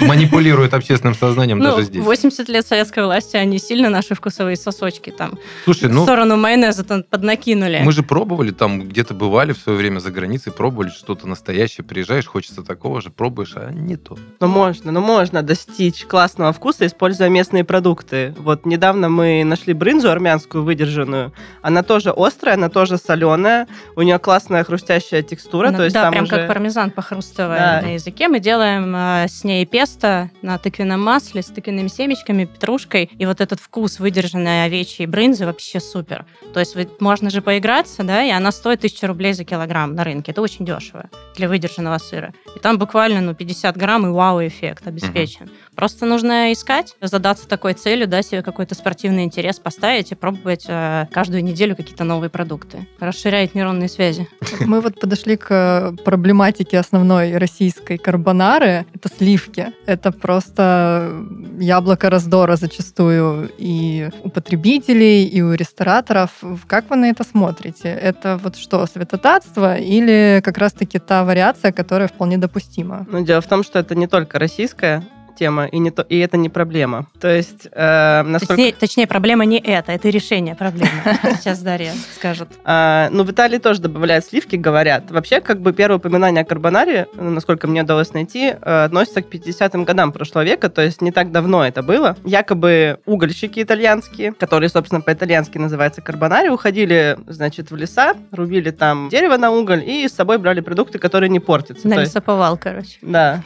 манипулируют 0.00 0.74
общественным 0.74 1.14
сознанием 1.14 1.58
ну, 1.58 1.64
даже 1.64 1.84
здесь. 1.84 2.02
80 2.02 2.48
лет 2.48 2.66
советской 2.66 3.04
власти, 3.04 3.36
они 3.36 3.58
сильно 3.58 3.88
наши 3.90 4.14
вкусовые 4.14 4.56
сосочки 4.56 5.10
там 5.10 5.38
Слушай, 5.64 5.88
в 5.88 5.92
ну, 5.92 6.02
сторону 6.04 6.36
майонеза 6.36 6.84
там 6.84 7.02
поднакинули. 7.02 7.80
мы 7.84 7.92
же 7.92 8.02
пробовали, 8.02 8.50
там 8.50 8.88
где-то 8.88 9.14
бывали 9.14 9.52
в 9.52 9.58
свое 9.58 9.78
время 9.78 9.98
за 9.98 10.10
границей, 10.10 10.52
пробовали 10.52 10.90
что-то 10.90 11.26
настоящее, 11.28 11.84
приезжаешь, 11.84 12.26
хочется 12.26 12.62
такого 12.62 13.00
же, 13.00 13.10
пробуешь, 13.10 13.52
а 13.56 13.70
не 13.70 13.96
то. 13.96 14.16
Ну, 14.40 14.46
можно, 14.46 14.92
ну, 14.92 15.00
можно 15.00 15.42
достичь 15.42 16.04
классного 16.04 16.52
вкуса, 16.52 16.86
используя 16.86 17.28
местные 17.28 17.64
продукты. 17.64 18.34
Вот 18.38 18.66
недавно 18.66 19.08
мы 19.08 19.44
нашли 19.44 19.72
брынзу 19.72 20.10
армянскую 20.10 20.64
выдержанную. 20.64 21.32
Она 21.62 21.82
тоже 21.82 22.12
острая, 22.16 22.54
она 22.54 22.68
тоже 22.68 22.98
соленая. 22.98 23.66
У 23.96 24.02
нее 24.02 24.18
классная 24.18 24.64
хрустящая 24.64 25.22
текстура. 25.22 25.70
Ну, 25.70 25.78
то 25.78 25.84
есть 25.84 25.94
да, 25.94 26.02
там 26.02 26.12
прям 26.12 26.24
уже... 26.24 26.36
как 26.36 26.48
пармезан 26.48 26.90
похрустывая 26.90 27.80
Да. 27.80 27.86
на 27.86 27.94
языке. 27.94 28.28
Мы 28.28 28.40
делаем 28.40 28.94
э, 28.94 29.26
с 29.28 29.44
ней 29.44 29.63
песто 29.64 30.30
на 30.42 30.58
тыквенном 30.58 31.02
масле 31.02 31.42
с 31.42 31.46
тыквенными 31.46 31.88
семечками, 31.88 32.44
петрушкой. 32.44 33.10
И 33.18 33.26
вот 33.26 33.40
этот 33.40 33.60
вкус 33.60 33.98
выдержанной 33.98 34.64
овечьей 34.64 35.06
брынзы 35.06 35.46
вообще 35.46 35.80
супер. 35.80 36.26
То 36.52 36.60
есть 36.60 36.76
можно 37.00 37.30
же 37.30 37.42
поиграться, 37.42 38.04
да, 38.04 38.22
и 38.22 38.30
она 38.30 38.52
стоит 38.52 38.78
1000 38.78 39.06
рублей 39.06 39.32
за 39.32 39.44
килограмм 39.44 39.94
на 39.94 40.04
рынке. 40.04 40.32
Это 40.32 40.42
очень 40.42 40.64
дешево 40.64 41.08
для 41.36 41.48
выдержанного 41.48 41.98
сыра. 41.98 42.32
И 42.54 42.58
там 42.58 42.78
буквально 42.78 43.20
ну, 43.20 43.34
50 43.34 43.76
грамм 43.76 44.06
и 44.06 44.10
вау-эффект 44.10 44.86
обеспечен. 44.86 45.50
Просто 45.74 46.06
нужно 46.06 46.52
искать, 46.52 46.96
задаться 47.00 47.48
такой 47.48 47.74
целью, 47.74 48.06
да, 48.06 48.22
себе 48.22 48.42
какой-то 48.42 48.74
спортивный 48.74 49.24
интерес 49.24 49.58
поставить 49.58 50.12
и 50.12 50.14
пробовать 50.14 50.66
э, 50.68 51.06
каждую 51.10 51.42
неделю 51.42 51.74
какие-то 51.74 52.04
новые 52.04 52.30
продукты. 52.30 52.86
Расширяет 53.00 53.54
нейронные 53.54 53.88
связи. 53.88 54.28
Мы 54.60 54.80
вот 54.80 55.00
подошли 55.00 55.36
к 55.36 55.94
проблематике 56.04 56.78
основной 56.78 57.36
российской 57.36 57.98
карбонары. 57.98 58.86
Это 58.94 59.08
сливки. 59.54 59.72
Это 59.86 60.12
просто 60.12 61.24
яблоко 61.58 62.10
раздора 62.10 62.56
зачастую 62.56 63.50
и 63.58 64.10
у 64.22 64.30
потребителей, 64.30 65.24
и 65.24 65.42
у 65.42 65.54
рестораторов. 65.54 66.30
Как 66.66 66.90
вы 66.90 66.96
на 66.96 67.10
это 67.10 67.24
смотрите? 67.24 67.88
Это 67.88 68.38
вот 68.42 68.56
что, 68.56 68.86
святотатство 68.86 69.76
или 69.76 70.40
как 70.44 70.58
раз-таки 70.58 70.98
та 70.98 71.24
вариация, 71.24 71.72
которая 71.72 72.08
вполне 72.08 72.38
допустима? 72.38 73.06
Ну, 73.10 73.24
дело 73.24 73.40
в 73.40 73.46
том, 73.46 73.62
что 73.62 73.78
это 73.78 73.94
не 73.94 74.06
только 74.06 74.38
российская 74.38 75.02
тема, 75.34 75.66
и, 75.66 75.78
не 75.78 75.90
то, 75.90 76.02
и 76.02 76.18
это 76.18 76.36
не 76.36 76.48
проблема. 76.48 77.06
То 77.20 77.28
есть, 77.28 77.68
э, 77.70 78.22
насколько... 78.22 78.54
Точнее, 78.54 78.72
точнее, 78.72 79.06
проблема 79.06 79.44
не 79.44 79.58
это, 79.58 79.92
это 79.92 80.08
решение 80.08 80.54
проблемы. 80.54 80.90
Сейчас 81.40 81.60
Дарья 81.60 81.92
скажет. 82.16 82.48
А, 82.64 83.08
ну, 83.10 83.24
в 83.24 83.30
Италии 83.30 83.58
тоже 83.58 83.80
добавляют 83.80 84.24
сливки, 84.24 84.56
говорят. 84.56 85.10
Вообще, 85.10 85.40
как 85.40 85.60
бы 85.60 85.72
первое 85.72 85.98
упоминание 85.98 86.42
о 86.42 86.44
карбонаре, 86.44 87.06
насколько 87.14 87.66
мне 87.66 87.82
удалось 87.82 88.12
найти, 88.12 88.54
э, 88.60 88.84
относится 88.84 89.22
к 89.22 89.28
50-м 89.32 89.84
годам 89.84 90.12
прошлого 90.12 90.44
века, 90.44 90.68
то 90.68 90.82
есть 90.82 91.00
не 91.00 91.12
так 91.12 91.32
давно 91.32 91.64
это 91.64 91.82
было. 91.82 92.16
Якобы 92.24 92.98
угольщики 93.06 93.62
итальянские, 93.62 94.32
которые, 94.32 94.68
собственно, 94.68 95.00
по-итальянски 95.00 95.58
называются 95.58 96.00
карбонари, 96.00 96.48
уходили, 96.48 97.18
значит, 97.26 97.70
в 97.70 97.76
леса, 97.76 98.14
рубили 98.32 98.70
там 98.70 99.08
дерево 99.08 99.36
на 99.36 99.50
уголь 99.50 99.82
и 99.84 100.08
с 100.08 100.12
собой 100.12 100.38
брали 100.38 100.60
продукты, 100.60 100.98
которые 100.98 101.30
не 101.30 101.40
портятся. 101.40 101.88
На 101.88 101.96
лесоповал, 101.96 102.56
короче. 102.56 102.98
Да. 103.02 103.42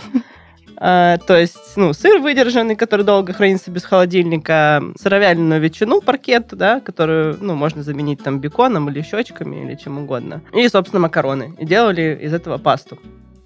А, 0.81 1.19
то 1.19 1.37
есть, 1.37 1.77
ну, 1.77 1.93
сыр 1.93 2.21
выдержанный, 2.21 2.77
который 2.77 3.05
долго 3.05 3.33
хранится 3.33 3.71
без 3.71 3.85
холодильника, 3.85 4.83
сыровяленую 5.01 5.61
ветчину 5.61 6.01
паркет, 6.01 6.49
да, 6.53 6.81
которую, 6.81 7.37
ну, 7.41 7.55
можно 7.55 7.83
заменить 7.83 8.23
там 8.23 8.41
беконом 8.41 8.89
или 8.89 9.03
щечками 9.03 9.65
или 9.65 9.75
чем 9.75 9.99
угодно. 9.99 10.43
И, 10.53 10.69
собственно, 10.69 11.01
макароны. 11.01 11.55
И 11.59 11.65
делали 11.65 12.19
из 12.23 12.33
этого 12.33 12.59
пасту. 12.59 12.99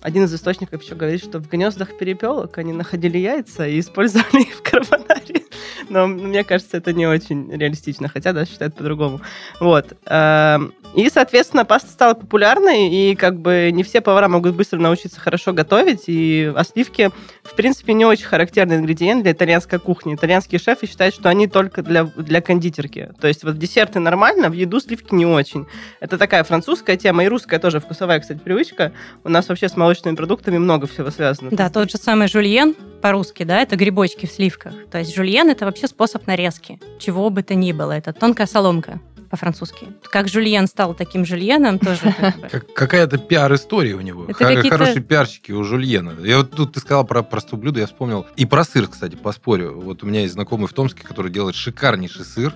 Один 0.03 0.25
из 0.25 0.35
источников 0.35 0.83
еще 0.83 0.95
говорит, 0.95 1.23
что 1.23 1.39
в 1.39 1.49
гнездах 1.49 1.97
перепелок 1.97 2.59
они 2.59 2.73
находили 2.73 3.19
яйца 3.19 3.67
и 3.67 3.79
использовали 3.79 4.43
их 4.43 4.55
в 4.57 4.63
карбонаре. 4.63 5.43
Но 5.89 6.07
мне 6.07 6.45
кажется, 6.45 6.77
это 6.77 6.93
не 6.93 7.07
очень 7.07 7.51
реалистично, 7.53 8.09
хотя, 8.09 8.33
да, 8.33 8.45
считают 8.45 8.75
по-другому. 8.75 9.21
Вот. 9.61 9.93
Эм, 10.07 10.73
И, 10.95 11.09
соответственно, 11.09 11.65
паста 11.65 11.91
стала 11.91 12.13
популярной, 12.13 12.91
и 12.91 13.15
как 13.15 13.39
бы 13.39 13.71
не 13.73 13.83
все 13.83 14.03
повара 14.03 14.29
могут 14.29 14.55
быстро 14.55 14.79
научиться 14.79 15.19
хорошо 15.19 15.55
готовить, 15.55 16.05
и 16.07 16.53
а 16.55 16.65
сливки, 16.65 17.11
в 17.43 17.55
принципе, 17.55 17.95
не 17.95 18.05
очень 18.05 18.27
характерный 18.27 18.77
ингредиент 18.77 19.23
для 19.23 19.33
итальянской 19.33 19.79
кухни. 19.79 20.15
Итальянские 20.15 20.59
шефы 20.59 20.87
считают, 20.87 21.15
что 21.15 21.31
они 21.31 21.47
только 21.47 21.83
для, 21.83 22.05
для 22.05 22.43
кондитерки. 22.43 23.09
То 23.21 23.27
есть 23.27 23.43
вот 23.43 23.59
десерты 23.59 24.01
нормально, 24.01 24.51
в 24.51 24.53
еду 24.53 24.81
сливки 24.81 25.15
не 25.15 25.25
очень. 25.25 25.67
Это 26.01 26.19
такая 26.19 26.45
французская 26.45 26.99
тема, 26.99 27.25
и 27.25 27.29
русская 27.29 27.59
тоже 27.59 27.81
вкусовая, 27.81 28.21
кстати, 28.21 28.41
привычка. 28.41 28.93
У 29.25 29.31
нас 29.31 29.49
вообще 29.49 29.71
с 29.71 29.77
молочными 29.79 30.15
продуктами 30.15 30.59
много 30.59 30.87
всего 30.87 31.11
связано. 31.11 31.49
Да, 31.53 31.71
тот 31.71 31.91
же 31.91 31.97
самый 31.97 32.29
жульен 32.29 32.75
по-русски, 33.01 33.45
да, 33.45 33.63
это 33.63 33.77
грибочки 33.77 34.27
в 34.27 34.31
сливках. 34.31 34.75
То 34.91 34.99
есть 34.99 35.17
жульен 35.17 35.42
это 35.51 35.65
вообще 35.65 35.87
способ 35.87 36.27
нарезки, 36.27 36.81
чего 36.99 37.31
бы 37.31 37.43
то 37.43 37.55
ни 37.55 37.73
было. 37.73 37.93
Это 37.93 38.13
тонкая 38.13 38.47
соломка 38.47 39.01
по-французски. 39.33 39.89
Как 40.11 40.29
жульен 40.29 40.67
стал 40.67 40.93
таким 40.95 41.25
жульеном, 41.25 41.79
тоже 41.79 42.15
как 42.51 42.71
какая-то 42.75 43.17
пиар-история 43.17 43.95
у 43.95 44.03
него. 44.03 44.29
Хорошие 44.35 45.01
пиарщики 45.01 45.53
у 45.53 45.65
Жульена. 45.65 46.15
Я 46.23 46.39
вот 46.39 46.51
тут 46.51 46.75
ты 46.75 46.81
сказал 46.81 47.07
про 47.07 47.23
простое 47.23 47.59
блюдо, 47.59 47.81
я 47.81 47.87
вспомнил. 47.87 48.27
И 48.37 48.45
про 48.45 48.63
сыр, 48.65 48.89
кстати, 48.89 49.17
поспорю. 49.17 49.81
Вот 49.81 50.03
у 50.03 50.07
меня 50.07 50.21
есть 50.21 50.35
знакомый 50.35 50.69
в 50.69 50.75
Томске, 50.75 51.03
который 51.03 51.33
делает 51.33 51.55
шикарнейший 51.55 52.27
сыр. 52.27 52.55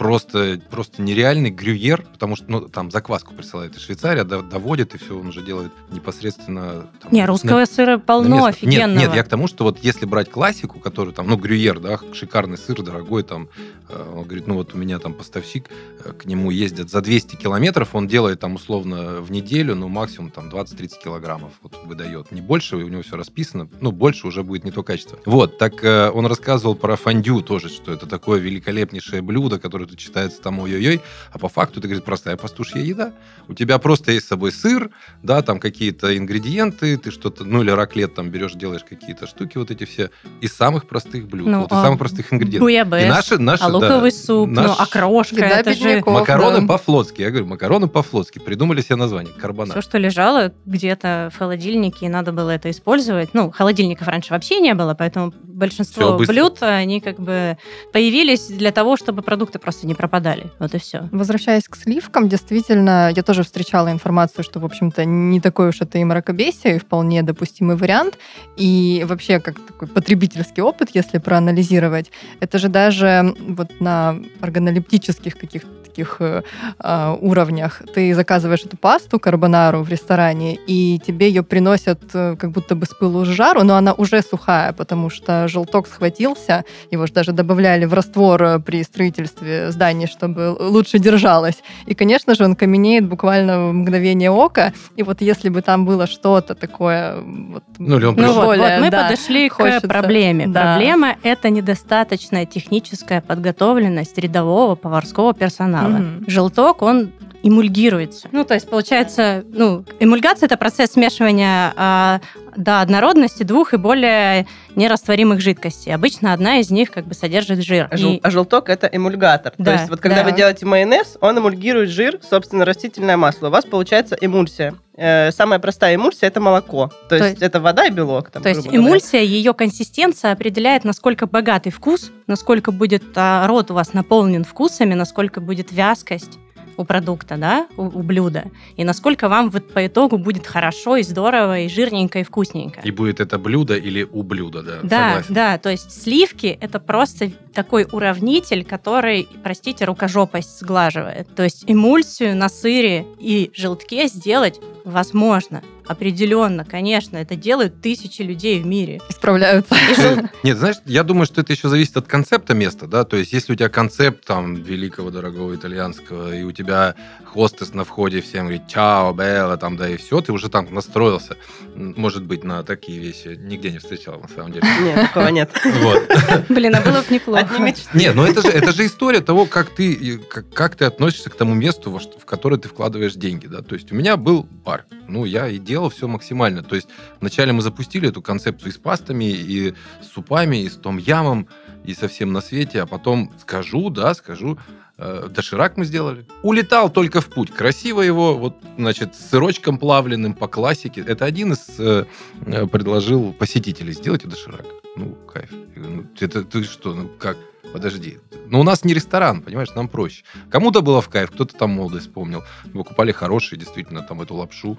Просто, 0.00 0.58
просто 0.70 1.02
нереальный 1.02 1.50
грюйер, 1.50 2.06
потому 2.10 2.34
что 2.34 2.46
ну, 2.48 2.60
там 2.70 2.90
закваску 2.90 3.34
присылает 3.34 3.76
из 3.76 3.82
Швейцарии, 3.82 4.22
до- 4.22 4.40
доводит, 4.40 4.94
и 4.94 4.98
все 4.98 5.18
он 5.18 5.26
уже 5.26 5.42
делает 5.42 5.72
непосредственно... 5.90 6.88
там, 7.02 7.12
Не, 7.12 7.20
на- 7.20 7.26
русского 7.26 7.66
сыра 7.66 7.92
на 7.92 7.98
полно 7.98 8.36
место. 8.36 8.48
офигенного. 8.48 8.98
Нет, 8.98 9.08
нет, 9.08 9.14
я 9.14 9.22
к 9.22 9.28
тому, 9.28 9.46
что 9.46 9.64
вот 9.64 9.78
если 9.82 10.06
брать 10.06 10.30
классику, 10.30 10.80
который 10.80 11.12
там, 11.12 11.28
ну, 11.28 11.36
грюйер, 11.36 11.80
да, 11.80 12.00
шикарный 12.14 12.56
сыр, 12.56 12.80
дорогой, 12.80 13.24
там, 13.24 13.50
э, 13.90 14.12
он 14.16 14.24
говорит, 14.24 14.46
ну, 14.46 14.54
вот 14.54 14.72
у 14.74 14.78
меня 14.78 14.98
там 15.00 15.12
поставщик, 15.12 15.68
э, 16.02 16.12
к 16.14 16.24
нему 16.24 16.50
ездят 16.50 16.88
за 16.88 17.02
200 17.02 17.36
километров, 17.36 17.94
он 17.94 18.08
делает 18.08 18.40
там 18.40 18.54
условно 18.54 19.20
в 19.20 19.30
неделю, 19.30 19.74
ну, 19.74 19.88
максимум 19.88 20.30
там 20.30 20.48
20-30 20.48 20.92
килограммов 21.04 21.52
вот 21.62 21.74
выдает. 21.84 22.32
Не 22.32 22.40
больше, 22.40 22.76
у 22.76 22.88
него 22.88 23.02
все 23.02 23.18
расписано, 23.18 23.68
ну, 23.82 23.92
больше 23.92 24.26
уже 24.26 24.44
будет 24.44 24.64
не 24.64 24.70
то 24.70 24.82
качество. 24.82 25.18
Вот, 25.26 25.58
так 25.58 25.84
э, 25.84 26.10
он 26.10 26.24
рассказывал 26.24 26.74
про 26.74 26.96
фондю 26.96 27.42
тоже, 27.42 27.68
что 27.68 27.92
это 27.92 28.06
такое 28.06 28.40
великолепнейшее 28.40 29.20
блюдо, 29.20 29.58
которое 29.58 29.89
тут 29.90 29.98
читается 29.98 30.40
там 30.40 30.58
ой-ой-ой, 30.60 31.00
а 31.32 31.38
по 31.38 31.48
факту 31.48 31.80
это, 31.80 31.88
говорит, 31.88 32.04
простая 32.04 32.36
пастушья 32.36 32.80
еда. 32.80 33.12
У 33.48 33.54
тебя 33.54 33.78
просто 33.78 34.12
есть 34.12 34.26
с 34.26 34.28
собой 34.28 34.52
сыр, 34.52 34.90
да, 35.22 35.42
там 35.42 35.58
какие-то 35.60 36.16
ингредиенты, 36.16 36.96
ты 36.96 37.10
что-то, 37.10 37.44
ну, 37.44 37.62
или 37.62 37.70
раклет 37.70 38.14
там 38.14 38.30
берешь, 38.30 38.52
делаешь 38.52 38.84
какие-то 38.88 39.26
штуки 39.26 39.58
вот 39.58 39.70
эти 39.70 39.84
все 39.84 40.10
из 40.40 40.52
самых 40.52 40.86
простых 40.86 41.26
блюд, 41.28 41.48
Ну, 41.48 41.60
вот 41.62 41.72
из 41.72 41.76
а 41.76 41.82
самых 41.82 41.98
простых 41.98 42.32
ингредиентов. 42.32 42.62
Буябес, 42.66 43.04
И 43.04 43.08
наши, 43.08 43.38
наши, 43.38 43.64
а 43.64 43.68
да, 43.70 43.74
луковый 43.74 44.12
суп, 44.12 44.48
ну, 44.48 44.62
наш- 44.62 44.78
окрошка, 44.80 45.36
Еда 45.36 45.48
это 45.60 45.74
же. 45.74 46.02
Макароны 46.06 46.60
да. 46.60 46.66
по-флотски. 46.66 47.22
Я 47.22 47.30
говорю, 47.30 47.46
макароны 47.46 47.88
по-флотски. 47.88 48.38
Придумали 48.38 48.80
себе 48.82 48.96
название. 48.96 49.32
все, 49.32 49.40
Карбонат. 49.40 49.82
что 49.82 49.98
лежало 49.98 50.52
где-то 50.66 51.30
в 51.34 51.38
холодильнике, 51.38 52.06
и 52.06 52.08
надо 52.08 52.32
было 52.32 52.50
это 52.50 52.70
использовать. 52.70 53.34
Ну, 53.34 53.50
холодильников 53.50 54.06
раньше 54.08 54.32
вообще 54.32 54.60
не 54.60 54.74
было, 54.74 54.94
поэтому 54.94 55.32
большинство 55.60 56.18
блюд, 56.18 56.58
они 56.62 57.00
как 57.00 57.20
бы 57.20 57.56
появились 57.92 58.48
для 58.48 58.72
того, 58.72 58.96
чтобы 58.96 59.22
продукты 59.22 59.58
просто 59.58 59.86
не 59.86 59.94
пропадали. 59.94 60.50
Вот 60.58 60.74
и 60.74 60.78
все. 60.78 61.08
Возвращаясь 61.12 61.68
к 61.68 61.76
сливкам, 61.76 62.28
действительно, 62.28 63.12
я 63.14 63.22
тоже 63.22 63.42
встречала 63.42 63.92
информацию, 63.92 64.42
что, 64.42 64.58
в 64.58 64.64
общем-то, 64.64 65.04
не 65.04 65.40
такой 65.40 65.68
уж 65.68 65.80
это 65.80 65.98
и 65.98 66.04
мракобесие, 66.04 66.76
и 66.76 66.78
вполне 66.78 67.22
допустимый 67.22 67.76
вариант. 67.76 68.18
И 68.56 69.04
вообще, 69.06 69.38
как 69.38 69.60
такой 69.64 69.86
потребительский 69.86 70.62
опыт, 70.62 70.88
если 70.94 71.18
проанализировать, 71.18 72.10
это 72.40 72.58
же 72.58 72.68
даже 72.68 73.34
вот 73.38 73.80
на 73.80 74.16
органолептических 74.40 75.36
каких-то 75.36 75.79
таких 75.90 76.16
э, 76.20 76.42
а, 76.78 77.16
уровнях 77.20 77.82
ты 77.94 78.14
заказываешь 78.14 78.64
эту 78.64 78.76
пасту 78.76 79.18
карбонару 79.18 79.82
в 79.82 79.88
ресторане, 79.88 80.58
и 80.66 81.00
тебе 81.04 81.28
ее 81.28 81.42
приносят 81.42 82.00
э, 82.14 82.36
как 82.36 82.50
будто 82.50 82.74
бы 82.74 82.86
с 82.86 82.90
пылу 82.90 83.24
с 83.24 83.28
жару, 83.28 83.64
но 83.64 83.74
она 83.76 83.92
уже 83.92 84.22
сухая, 84.22 84.72
потому 84.72 85.10
что 85.10 85.48
желток 85.48 85.88
схватился, 85.88 86.64
его 86.90 87.06
же 87.06 87.12
даже 87.12 87.32
добавляли 87.32 87.86
в 87.86 87.94
раствор 87.94 88.42
э, 88.42 88.58
при 88.60 88.82
строительстве 88.84 89.70
зданий, 89.70 90.06
чтобы 90.06 90.56
лучше 90.60 90.98
держалось. 90.98 91.62
И, 91.86 91.94
конечно 91.94 92.34
же, 92.34 92.44
он 92.44 92.54
каменеет 92.54 93.06
буквально 93.06 93.68
в 93.68 93.72
мгновение 93.72 94.30
ока. 94.30 94.72
И 94.96 95.02
вот 95.02 95.20
если 95.20 95.48
бы 95.48 95.62
там 95.62 95.84
было 95.84 96.06
что-то 96.06 96.54
такое... 96.54 97.20
Вот, 97.20 97.64
Ну, 97.78 97.98
или 97.98 98.04
он 98.06 98.14
Ну 98.16 98.32
вот, 98.32 98.44
более, 98.44 98.76
вот 98.76 98.84
мы 98.84 98.90
да, 98.90 99.04
подошли 99.04 99.48
хочется. 99.48 99.86
к 99.86 99.90
проблеме. 99.90 100.46
Да. 100.46 100.62
Проблема– 100.62 101.16
это 101.22 101.50
недостаточная 101.50 102.46
техническая 102.46 103.20
подготовленность 103.20 104.18
рядового 104.18 104.76
поварского 104.76 105.34
персонала. 105.34 105.79
Мгм. 105.88 106.24
Желток, 106.26 106.82
он 106.82 107.12
эмульгируется. 107.42 108.28
Ну, 108.32 108.44
то 108.44 108.54
есть, 108.54 108.68
получается, 108.68 109.44
ну, 109.52 109.84
эмульгация– 109.98 110.46
это 110.46 110.56
процесс 110.58 110.92
смешивания 110.92 111.72
а, 111.76 112.20
до 112.54 112.80
однородности 112.82 113.44
двух 113.44 113.72
и 113.72 113.78
более 113.78 114.46
нерастворимых 114.76 115.40
жидкостей. 115.40 115.94
Обычно 115.94 116.32
одна 116.34 116.58
из 116.58 116.70
них 116.70 116.90
как 116.90 117.06
бы 117.06 117.14
содержит 117.14 117.62
жир. 117.64 117.88
А, 117.90 117.96
жел- 117.96 118.12
И- 118.14 118.20
а 118.22 118.30
желток 118.30 118.68
это 118.68 118.86
эмульгатор. 118.92 119.54
Да, 119.56 119.64
То 119.64 119.72
есть 119.72 119.88
вот 119.88 120.00
когда 120.00 120.18
да. 120.22 120.24
вы 120.24 120.32
делаете 120.36 120.66
майонез, 120.66 121.16
он 121.22 121.38
эмульгирует 121.38 121.88
жир, 121.88 122.18
собственно, 122.28 122.64
растительное 122.66 123.16
масло. 123.16 123.48
У 123.48 123.50
вас 123.50 123.64
получается 123.64 124.16
эмульсия. 124.20 124.74
Э, 125.02 125.32
самая 125.32 125.58
простая 125.58 125.94
эмульсия 125.94 126.28
это 126.28 126.40
молоко. 126.40 126.88
То, 127.08 127.08
То 127.08 127.14
есть, 127.16 127.28
есть- 127.30 127.42
это 127.42 127.58
вода 127.58 127.86
и 127.86 127.90
белок. 127.90 128.28
Там, 128.28 128.42
То 128.42 128.50
есть 128.50 128.64
говоря. 128.64 128.78
эмульсия, 128.78 129.22
ее 129.22 129.54
консистенция 129.54 130.32
определяет, 130.32 130.84
насколько 130.84 131.26
богатый 131.26 131.70
вкус, 131.70 132.10
насколько 132.26 132.70
будет 132.70 133.02
а, 133.16 133.46
рот 133.46 133.70
у 133.70 133.74
вас 133.74 133.94
наполнен 133.94 134.44
вкусами, 134.44 134.92
насколько 134.92 135.40
будет 135.40 135.72
вязкость 135.72 136.38
у 136.76 136.84
продукта, 136.84 137.36
да, 137.36 137.66
у, 137.76 137.84
у 137.84 138.02
блюда, 138.02 138.44
и 138.76 138.84
насколько 138.84 139.28
вам 139.28 139.50
вот 139.50 139.70
по 139.72 139.86
итогу 139.86 140.16
будет 140.16 140.46
хорошо 140.46 140.96
и 140.96 141.02
здорово, 141.02 141.60
и 141.60 141.68
жирненько, 141.68 142.20
и 142.20 142.22
вкусненько. 142.22 142.80
И 142.80 142.90
будет 142.90 143.20
это 143.20 143.38
блюдо 143.38 143.76
или 143.76 144.02
у 144.10 144.22
блюда, 144.22 144.62
да. 144.62 144.78
Да, 144.82 145.08
согласен. 145.08 145.34
да, 145.34 145.58
то 145.58 145.68
есть 145.70 146.02
сливки 146.02 146.58
это 146.60 146.80
просто 146.80 147.32
такой 147.52 147.86
уравнитель, 147.90 148.64
который, 148.64 149.28
простите, 149.42 149.84
рукожопость 149.84 150.58
сглаживает. 150.60 151.34
То 151.34 151.42
есть 151.42 151.64
эмульсию 151.66 152.34
на 152.36 152.48
сыре 152.48 153.04
и 153.18 153.50
желтке 153.54 154.08
сделать 154.08 154.58
возможно, 154.90 155.62
определенно, 155.86 156.64
конечно, 156.64 157.16
это 157.16 157.34
делают 157.36 157.80
тысячи 157.80 158.22
людей 158.22 158.60
в 158.60 158.66
мире. 158.66 159.00
и 159.08 159.12
справляются. 159.12 159.74
И 159.90 159.94
жел- 160.00 160.16
Нет, 160.42 160.56
знаешь, 160.58 160.76
я 160.84 161.02
думаю, 161.02 161.26
что 161.26 161.40
это 161.40 161.52
еще 161.52 161.68
зависит 161.68 161.96
от 161.96 162.06
концепта 162.06 162.54
места, 162.54 162.86
да, 162.86 163.04
то 163.04 163.16
есть 163.16 163.32
если 163.32 163.52
у 163.52 163.56
тебя 163.56 163.68
концепт 163.68 164.24
там 164.24 164.54
великого, 164.54 165.10
дорогого 165.10 165.54
итальянского, 165.54 166.34
и 166.34 166.42
у 166.42 166.52
тебя 166.52 166.94
хостес 167.24 167.74
на 167.74 167.84
входе 167.84 168.20
всем 168.20 168.42
говорит 168.46 168.66
«Чао, 168.68 169.12
Белла», 169.12 169.56
там, 169.56 169.76
да, 169.76 169.88
и 169.88 169.96
все, 169.96 170.20
ты 170.20 170.32
уже 170.32 170.48
там 170.48 170.72
настроился, 170.72 171.36
может 171.74 172.24
быть, 172.24 172.44
на 172.44 172.62
такие 172.62 172.98
вещи 173.00 173.36
нигде 173.40 173.70
не 173.70 173.78
встречал, 173.78 174.20
на 174.20 174.28
самом 174.28 174.52
деле. 174.52 174.66
Нет, 174.82 175.00
такого 175.08 175.28
нет. 175.28 175.50
Вот. 175.82 176.02
Блин, 176.48 176.74
а 176.76 176.80
было 176.80 177.00
бы 177.02 177.14
неплохо. 177.14 177.46
Не, 177.94 178.12
ну 178.12 178.24
это 178.24 178.42
же, 178.42 178.48
это 178.48 178.72
же 178.72 178.86
история 178.86 179.20
того, 179.20 179.46
как 179.46 179.70
ты, 179.70 180.18
как, 180.18 180.48
как 180.50 180.76
ты 180.76 180.84
относишься 180.84 181.30
к 181.30 181.34
тому 181.34 181.54
месту, 181.54 181.90
в 181.90 182.24
которое 182.24 182.58
ты 182.58 182.68
вкладываешь 182.68 183.14
деньги, 183.14 183.46
да. 183.46 183.62
То 183.62 183.74
есть 183.74 183.90
у 183.92 183.94
меня 183.94 184.16
был 184.16 184.46
бар, 184.64 184.79
ну, 185.08 185.24
я 185.24 185.48
и 185.48 185.58
делал 185.58 185.90
все 185.90 186.08
максимально. 186.08 186.62
То 186.62 186.76
есть 186.76 186.88
вначале 187.20 187.52
мы 187.52 187.62
запустили 187.62 188.08
эту 188.08 188.22
концепцию 188.22 188.70
и 188.70 188.72
с 188.72 188.78
пастами, 188.78 189.24
и 189.24 189.74
с 190.02 190.12
супами, 190.12 190.62
и 190.62 190.68
с 190.68 190.76
том 190.76 190.98
ямом, 190.98 191.48
и 191.84 191.94
со 191.94 192.08
всем 192.08 192.32
на 192.32 192.40
свете, 192.40 192.82
а 192.82 192.86
потом 192.86 193.32
скажу, 193.40 193.90
да, 193.90 194.14
скажу, 194.14 194.58
э, 194.98 195.28
доширак 195.30 195.76
мы 195.76 195.84
сделали. 195.84 196.26
Улетал 196.42 196.90
только 196.90 197.20
в 197.20 197.26
путь. 197.26 197.50
Красиво 197.50 198.02
его, 198.02 198.36
вот, 198.36 198.56
значит, 198.76 199.14
с 199.14 199.30
сырочком 199.30 199.78
плавленным 199.78 200.34
по 200.34 200.48
классике. 200.48 201.02
Это 201.06 201.24
один 201.24 201.52
из 201.52 201.66
э, 201.78 202.04
э, 202.46 202.66
предложил 202.66 203.32
посетителей. 203.32 203.92
Сделайте 203.92 204.28
доширак. 204.28 204.66
Ну, 204.96 205.16
кайф. 205.32 205.50
Ну, 205.76 206.04
это 206.18 206.44
ты 206.44 206.64
что, 206.64 206.94
ну 206.94 207.08
как? 207.18 207.36
Подожди. 207.72 208.18
Ну, 208.48 208.60
у 208.60 208.62
нас 208.62 208.84
не 208.84 208.94
ресторан, 208.94 209.42
понимаешь, 209.42 209.74
нам 209.74 209.88
проще. 209.88 210.24
Кому-то 210.50 210.82
было 210.82 211.00
в 211.00 211.08
кайф, 211.08 211.30
кто-то 211.30 211.56
там 211.56 211.70
молодость 211.70 212.06
вспомнил. 212.06 212.42
Покупали 212.72 213.12
хорошие, 213.12 213.58
действительно, 213.58 214.02
там 214.02 214.20
эту 214.22 214.34
лапшу. 214.34 214.78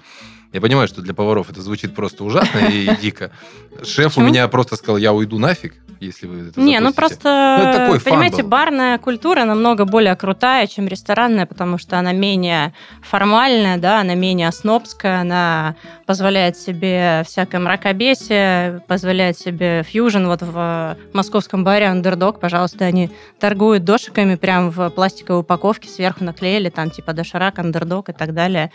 Я 0.52 0.60
понимаю, 0.60 0.88
что 0.88 1.00
для 1.00 1.14
поваров 1.14 1.48
это 1.50 1.62
звучит 1.62 1.94
просто 1.94 2.24
ужасно 2.24 2.58
и 2.58 2.94
дико. 3.00 3.32
Шеф 3.82 4.18
у 4.18 4.20
меня 4.20 4.46
просто 4.48 4.76
сказал, 4.76 4.98
я 4.98 5.12
уйду 5.12 5.38
нафиг, 5.38 5.74
если 6.06 6.26
вы 6.26 6.48
это 6.48 6.60
Не, 6.60 6.80
ну 6.80 6.90
запустите». 6.90 6.96
просто, 6.96 7.56
Ну, 7.58 7.68
это 7.68 7.78
такой 7.78 8.00
понимаете, 8.00 8.42
барная 8.42 8.98
культура 8.98 9.44
намного 9.44 9.84
более 9.84 10.16
крутая, 10.16 10.66
чем 10.66 10.88
ресторанная, 10.88 11.46
потому 11.46 11.78
что 11.78 11.98
она 11.98 12.12
менее 12.12 12.72
формальная, 13.02 13.78
да, 13.78 14.00
она 14.00 14.14
менее 14.14 14.52
снобская, 14.52 15.20
она 15.20 15.76
позволяет 16.06 16.56
себе 16.56 17.22
всякое 17.26 17.58
мракобесие, 17.58 18.82
позволяет 18.86 19.38
себе 19.38 19.82
фьюжн. 19.82 20.26
Вот 20.26 20.42
в 20.42 20.96
московском 21.12 21.64
баре 21.64 21.86
Underdog, 21.86 22.38
пожалуйста, 22.38 22.84
они 22.84 23.10
торгуют 23.38 23.84
дошиками 23.84 24.34
прям 24.34 24.70
в 24.70 24.90
пластиковой 24.90 25.40
упаковке, 25.40 25.88
сверху 25.88 26.24
наклеили 26.24 26.68
там 26.68 26.90
типа 26.90 27.12
доширак, 27.12 27.58
Underdog 27.58 28.10
и 28.10 28.12
так 28.12 28.34
далее. 28.34 28.70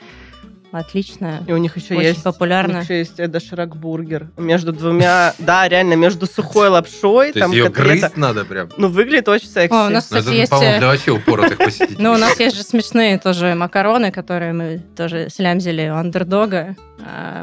Отлично. 0.72 1.44
И 1.48 1.54
у 1.54 1.58
них 1.58 1.78
еще 1.78 1.96
Очень 1.96 2.08
есть... 2.10 2.24
популярно. 2.24 2.76
У 2.76 2.78
них 2.80 2.84
еще 2.84 2.98
есть 3.00 3.32
доширак 3.32 3.76
бургер. 3.76 4.28
Между 4.38 4.74
двумя... 4.74 5.34
Да, 5.40 5.68
реально, 5.68 5.94
между 5.94 6.26
сухой 6.26 6.70
лапшой, 6.70 7.32
То 7.32 7.40
там 7.40 7.52
есть 7.52 7.64
ее 7.66 7.72
котлета. 7.72 8.00
грызть 8.08 8.18
надо 8.18 8.46
прям. 8.46 8.70
Ну, 8.78 8.90
выглядит 8.90 9.28
очень 9.30 9.48
секси. 9.48 9.74
О, 9.74 9.88
у 9.88 9.90
нас, 9.90 10.10
Ну, 10.12 10.18
кстати, 10.18 10.26
это, 10.26 10.34
есть... 10.36 10.50
по-моему, 10.52 10.76
э, 10.76 10.80
для 10.80 10.88
вообще 10.88 11.12
упоротых 11.12 11.58
посетителей. 11.58 11.98
Ну, 12.00 12.14
у 12.14 12.18
нас 12.18 12.40
есть 12.40 12.56
же 12.58 12.64
смешные 12.64 13.18
тоже 13.18 13.56
макароны, 13.56 14.12
которые 14.12 14.54
мы 14.54 14.82
тоже 14.96 15.30
слямзили 15.30 15.88
у 15.90 15.96
андердога. 15.96 16.76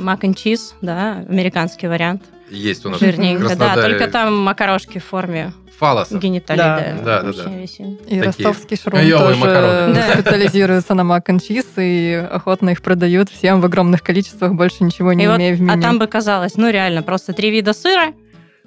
Мак 0.00 0.24
and 0.24 0.34
чиз, 0.34 0.74
да, 0.82 1.24
американский 1.28 1.86
вариант. 1.86 2.22
Есть 2.54 2.86
у 2.86 2.90
нас 2.90 3.00
Жирненько, 3.00 3.48
в 3.48 3.56
да, 3.58 3.74
только 3.74 4.08
там 4.08 4.38
макарошки 4.38 4.98
в 4.98 5.04
форме 5.04 5.52
фалосов. 5.78 6.20
гениталий. 6.22 6.58
Да. 6.62 6.94
Да, 7.02 7.22
Да, 7.22 7.32
да, 7.32 7.44
да. 7.44 7.50
И 7.60 7.66
Такие 7.66 8.22
ростовский 8.22 8.76
шрум 8.76 9.00
тоже 9.00 9.36
макароны. 9.36 9.94
Да. 9.94 10.12
специализируется 10.14 10.94
на 10.94 11.04
мак 11.04 11.26
чиз 11.46 11.66
и 11.76 12.26
охотно 12.30 12.70
их 12.70 12.80
продают 12.82 13.28
всем 13.28 13.60
в 13.60 13.64
огромных 13.64 14.02
количествах, 14.02 14.52
больше 14.54 14.84
ничего 14.84 15.12
не 15.12 15.24
И 15.24 15.26
вот, 15.26 15.36
имея 15.38 15.54
в 15.56 15.60
меню. 15.60 15.78
а 15.78 15.82
там 15.82 15.98
бы 15.98 16.06
казалось, 16.06 16.56
ну 16.56 16.70
реально, 16.70 17.02
просто 17.02 17.32
три 17.32 17.50
вида 17.50 17.72
сыра, 17.72 18.12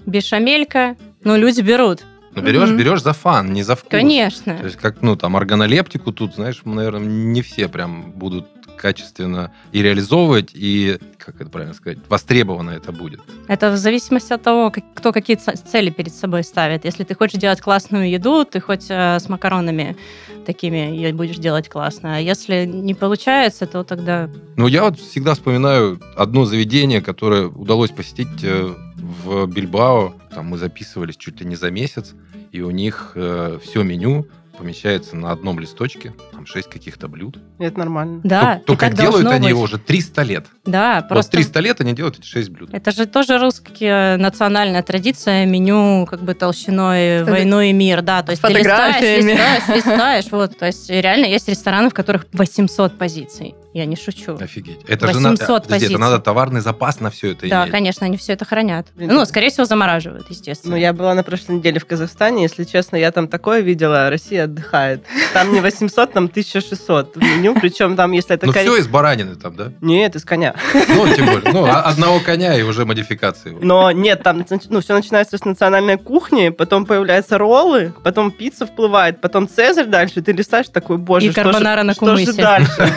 бешамелька, 0.05 0.95
ну 1.23 1.37
люди 1.37 1.61
берут. 1.61 2.03
Ну, 2.35 2.43
берешь, 2.43 2.69
Мгм. 2.69 2.77
берешь 2.77 3.01
за 3.01 3.13
фан, 3.13 3.51
не 3.51 3.63
за 3.63 3.75
вкус. 3.75 3.89
Конечно. 3.89 4.57
То 4.57 4.65
есть, 4.65 4.77
как, 4.77 5.01
ну, 5.01 5.15
там, 5.15 5.35
органолептику 5.35 6.11
тут, 6.11 6.35
знаешь, 6.35 6.61
наверное, 6.65 7.07
не 7.07 7.41
все 7.41 7.67
прям 7.67 8.11
будут 8.11 8.45
качественно 8.77 9.51
и 9.71 9.81
реализовывать, 9.81 10.51
и, 10.53 10.97
как 11.17 11.41
это 11.41 11.49
правильно 11.49 11.73
сказать, 11.73 11.97
востребовано 12.07 12.71
это 12.71 12.91
будет. 12.91 13.19
Это 13.47 13.71
в 13.71 13.77
зависимости 13.77 14.31
от 14.33 14.41
того, 14.43 14.71
кто 14.71 15.11
какие 15.11 15.35
цели 15.35 15.89
перед 15.89 16.13
собой 16.13 16.43
ставит. 16.43 16.85
Если 16.85 17.03
ты 17.03 17.15
хочешь 17.15 17.39
делать 17.39 17.59
классную 17.59 18.09
еду, 18.09 18.45
ты 18.45 18.61
хоть 18.61 18.85
э, 18.89 19.19
с 19.19 19.27
макаронами 19.27 19.97
такими 20.45 20.77
ее 20.77 21.13
будешь 21.13 21.37
делать 21.37 21.67
классно. 21.67 22.15
А 22.15 22.19
если 22.19 22.65
не 22.65 22.93
получается, 22.93 23.65
то 23.65 23.83
тогда 23.83 24.29
Ну, 24.55 24.67
я 24.67 24.83
вот 24.83 24.99
всегда 24.99 25.33
вспоминаю 25.33 25.99
одно 26.15 26.45
заведение, 26.45 27.01
которое 27.01 27.47
удалось 27.47 27.91
посетить 27.91 28.43
э, 28.43 28.73
в 28.95 29.47
Бильбао. 29.47 30.13
Там 30.33 30.45
мы 30.47 30.57
записывались 30.57 31.17
чуть 31.17 31.41
ли 31.41 31.47
не 31.47 31.55
за 31.55 31.71
месяц, 31.71 32.13
и 32.51 32.61
у 32.61 32.71
них 32.71 33.11
все 33.13 33.83
меню 33.83 34.27
помещается 34.57 35.15
на 35.15 35.31
одном 35.31 35.59
листочке, 35.59 36.13
там 36.37 36.45
шесть 36.45 36.69
каких-то 36.69 37.07
блюд. 37.07 37.37
Это 37.59 37.79
нормально. 37.79 38.21
да, 38.23 38.61
Только- 38.65 38.85
Только 38.85 38.89
делают 39.01 39.27
они 39.27 39.39
быть. 39.41 39.49
его 39.49 39.61
уже 39.61 39.77
300 39.79 40.21
лет. 40.21 40.45
Да, 40.65 40.97
Вот 41.01 41.09
просто 41.09 41.31
300 41.31 41.59
лет 41.61 41.81
они 41.81 41.93
делают 41.93 42.19
эти 42.19 42.27
6 42.27 42.49
блюд. 42.49 42.69
Это 42.73 42.91
же 42.91 43.05
тоже 43.07 43.37
русская 43.39 44.17
национальная 44.17 44.83
традиция, 44.83 45.45
меню 45.45 46.05
как 46.05 46.21
бы 46.21 46.33
толщиной 46.35 47.21
Это 47.21 47.31
«Войну 47.31 47.61
и 47.61 47.73
мир», 47.73 48.01
да, 48.01 48.21
то 48.21 48.31
есть 48.31 48.41
ты 48.41 48.49
листаешь, 48.53 48.95
фотографиями. 48.95 49.31
листаешь, 49.31 49.67
листаешь, 49.75 50.25
вот, 50.31 50.57
то 50.57 50.65
есть 50.67 50.89
реально 50.89 51.25
есть 51.25 51.47
рестораны, 51.49 51.89
в 51.89 51.93
которых 51.93 52.25
800 52.33 52.97
позиций, 52.97 53.55
я 53.73 53.85
не 53.85 53.95
шучу. 53.95 54.35
Офигеть. 54.39 54.79
Это 54.87 55.07
же 55.13 55.19
надо, 55.19 55.37
800 55.37 55.63
подожди, 55.63 55.85
это 55.87 55.97
надо 55.97 56.19
товарный 56.19 56.61
запас 56.61 56.99
на 56.99 57.09
все 57.09 57.31
это 57.31 57.47
Да, 57.49 57.63
иметь. 57.63 57.71
конечно, 57.71 58.05
они 58.05 58.17
все 58.17 58.33
это 58.33 58.45
хранят. 58.45 58.87
Блин, 58.95 59.09
Ну, 59.13 59.25
скорее 59.25 59.49
всего, 59.49 59.65
замораживают, 59.65 60.29
естественно. 60.29 60.75
Ну, 60.75 60.81
я 60.81 60.93
была 60.93 61.13
на 61.15 61.23
прошлой 61.23 61.55
неделе 61.57 61.79
в 61.79 61.85
Казахстане. 61.85 62.43
Если 62.43 62.63
честно, 62.63 62.95
я 62.95 63.11
там 63.11 63.27
такое 63.27 63.61
видела. 63.61 64.09
Россия 64.09 64.43
отдыхает. 64.45 65.03
Там 65.33 65.53
не 65.53 65.61
800, 65.61 66.11
там 66.13 66.26
1600 66.27 67.15
в 67.15 67.21
меню. 67.21 67.55
Причем 67.59 67.95
там, 67.95 68.11
если 68.11 68.35
это... 68.35 68.45
Ну, 68.45 68.53
коре- 68.53 68.63
все 68.63 68.77
из 68.77 68.87
баранины 68.87 69.35
там, 69.35 69.55
да? 69.55 69.71
Нет, 69.81 70.15
из 70.15 70.23
коня. 70.25 70.55
Ну, 70.73 71.13
тем 71.13 71.25
более. 71.25 71.51
Ну, 71.51 71.65
а- 71.69 71.81
одного 71.81 72.19
коня 72.19 72.55
и 72.55 72.61
уже 72.61 72.85
модификации. 72.85 73.57
Но 73.61 73.91
нет, 73.91 74.23
там 74.23 74.45
ну, 74.69 74.81
все 74.81 74.93
начинается 74.93 75.37
с 75.37 75.45
национальной 75.45 75.97
кухни, 75.97 76.49
потом 76.49 76.85
появляются 76.85 77.37
роллы, 77.37 77.93
потом 78.03 78.31
пицца 78.31 78.65
вплывает, 78.65 79.21
потом 79.21 79.47
цезарь 79.47 79.85
дальше. 79.87 80.21
Ты 80.21 80.31
листаешь 80.31 80.67
такой, 80.69 80.97
боже, 80.97 81.27
И 81.27 81.31
что 81.31 81.43
карбонара 81.43 81.81
же, 81.81 81.87
на 81.87 81.93
что 81.93 82.15
же 82.15 82.25
кумысе. 82.25 82.41
дальше? 82.41 82.93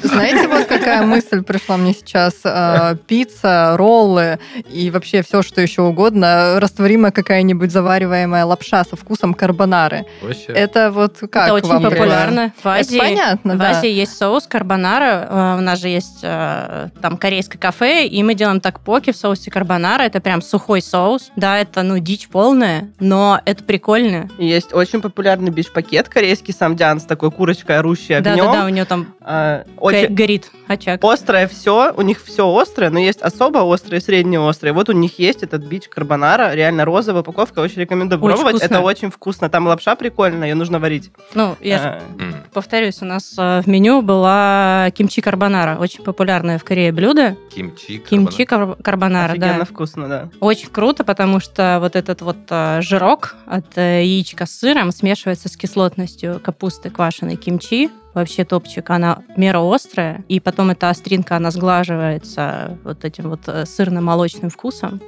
Знаете, 0.02 0.48
вот 0.48 0.66
какая 0.66 1.02
мысль 1.02 1.42
пришла 1.42 1.76
мне 1.76 1.92
сейчас? 1.94 2.34
А, 2.44 2.94
Пицца, 3.06 3.74
роллы 3.76 4.38
и 4.70 4.90
вообще 4.90 5.22
все, 5.22 5.42
что 5.42 5.60
еще 5.60 5.82
угодно. 5.82 6.58
Растворимая 6.60 7.12
какая-нибудь 7.12 7.70
завариваемая 7.70 8.44
лапша 8.44 8.84
со 8.84 8.96
вкусом 8.96 9.34
карбонары. 9.34 10.04
Вообще. 10.22 10.52
Это 10.52 10.90
вот 10.90 11.18
как 11.30 11.44
это 11.44 11.54
очень 11.54 11.68
вам 11.68 11.82
популярно. 12.26 12.52
В 12.56 12.60
Это 12.60 12.70
Азии, 12.72 12.98
понятно, 12.98 13.54
в 13.54 13.58
да. 13.58 13.70
Азии 13.70 13.90
есть 13.90 14.16
соус 14.16 14.46
карбонара. 14.46 15.26
э, 15.28 15.58
У 15.58 15.60
нас 15.62 15.80
же 15.80 15.88
есть 15.88 16.20
э, 16.22 16.88
там 17.00 17.16
корейское 17.16 17.58
кафе, 17.60 18.06
и 18.06 18.22
мы 18.22 18.34
делаем 18.34 18.60
такпоки 18.60 19.12
в 19.12 19.16
соусе 19.16 19.50
карбонара. 19.50 20.02
Это 20.02 20.20
прям 20.20 20.42
сухой 20.42 20.82
соус. 20.82 21.30
Да, 21.36 21.58
это 21.58 21.82
ну 21.82 21.98
дичь 21.98 22.28
полная, 22.28 22.90
но 23.00 23.40
это 23.44 23.64
прикольно. 23.64 24.28
Есть 24.38 24.72
очень 24.72 25.00
популярный 25.00 25.50
бич-пакет 25.50 26.08
корейский 26.08 26.54
самдян 26.54 27.00
с 27.00 27.04
такой 27.04 27.30
курочкой, 27.30 27.78
орущей 27.78 28.16
огнем. 28.16 28.36
Да-да-да, 28.36 28.64
у 28.66 28.68
нее 28.68 28.84
там 28.84 29.14
А, 29.20 29.64
очень 29.78 30.14
горит 30.14 30.50
очаг. 30.68 31.02
острое 31.04 31.46
все, 31.48 31.92
у 31.96 32.02
них 32.02 32.22
все 32.24 32.46
острое, 32.56 32.90
но 32.90 32.98
есть 32.98 33.20
особо 33.22 33.72
острое 33.72 34.00
и 34.00 34.02
среднеострое. 34.02 34.72
Вот 34.72 34.88
у 34.88 34.92
них 34.92 35.18
есть 35.18 35.42
этот 35.42 35.62
бич 35.62 35.88
карбонара, 35.88 36.54
реально 36.54 36.84
розовая 36.84 37.22
упаковка, 37.22 37.60
очень 37.60 37.80
рекомендую 37.80 38.20
Очень 38.20 38.34
пробовать. 38.34 38.56
вкусно. 38.56 38.74
Это 38.74 38.80
очень 38.84 39.10
вкусно. 39.10 39.48
Там 39.50 39.66
лапша 39.66 39.94
прикольная, 39.96 40.48
ее 40.48 40.54
нужно 40.54 40.78
варить. 40.78 41.10
Ну, 41.34 41.56
я 41.60 41.78
А, 41.78 42.02
М. 42.18 42.34
повторюсь, 42.52 43.00
у 43.02 43.04
нас 43.04 43.34
э, 43.38 43.60
в 43.62 43.66
меню 43.66 44.02
была 44.02 44.90
кимчи 44.94 45.20
карбонара. 45.20 45.76
Очень 45.78 46.02
популярное 46.04 46.58
в 46.58 46.64
Корее 46.64 46.92
блюдо. 46.92 47.36
Кимчи. 47.54 47.98
Кимчи 47.98 48.44
кар- 48.44 48.76
карбонара, 48.82 49.32
Офигенно 49.32 49.58
да. 49.60 49.64
вкусно, 49.64 50.08
да. 50.08 50.28
Очень 50.40 50.68
круто, 50.70 51.04
потому 51.04 51.40
что 51.40 51.78
вот 51.80 51.96
этот 51.96 52.22
вот 52.22 52.38
э, 52.50 52.80
жирок 52.82 53.36
от 53.46 53.76
э, 53.78 54.04
яичка 54.04 54.46
с 54.46 54.50
сыром 54.58 54.90
смешивается 54.92 55.48
с 55.48 55.56
кислотностью 55.56 56.40
капусты 56.42 56.90
квашеной 56.90 57.36
кимчи. 57.36 57.90
Вообще 58.12 58.44
топчик, 58.44 58.90
она 58.90 59.22
в 59.34 59.38
меру 59.38 59.70
острая, 59.70 60.24
и 60.28 60.40
потом 60.40 60.70
эта 60.70 60.90
остринка, 60.90 61.36
она 61.36 61.52
сглаживается 61.52 62.76
вот 62.82 63.04
этим 63.04 63.28
вот 63.30 63.46
сырно-молочным 63.46 64.50
вкусом. 64.50 65.00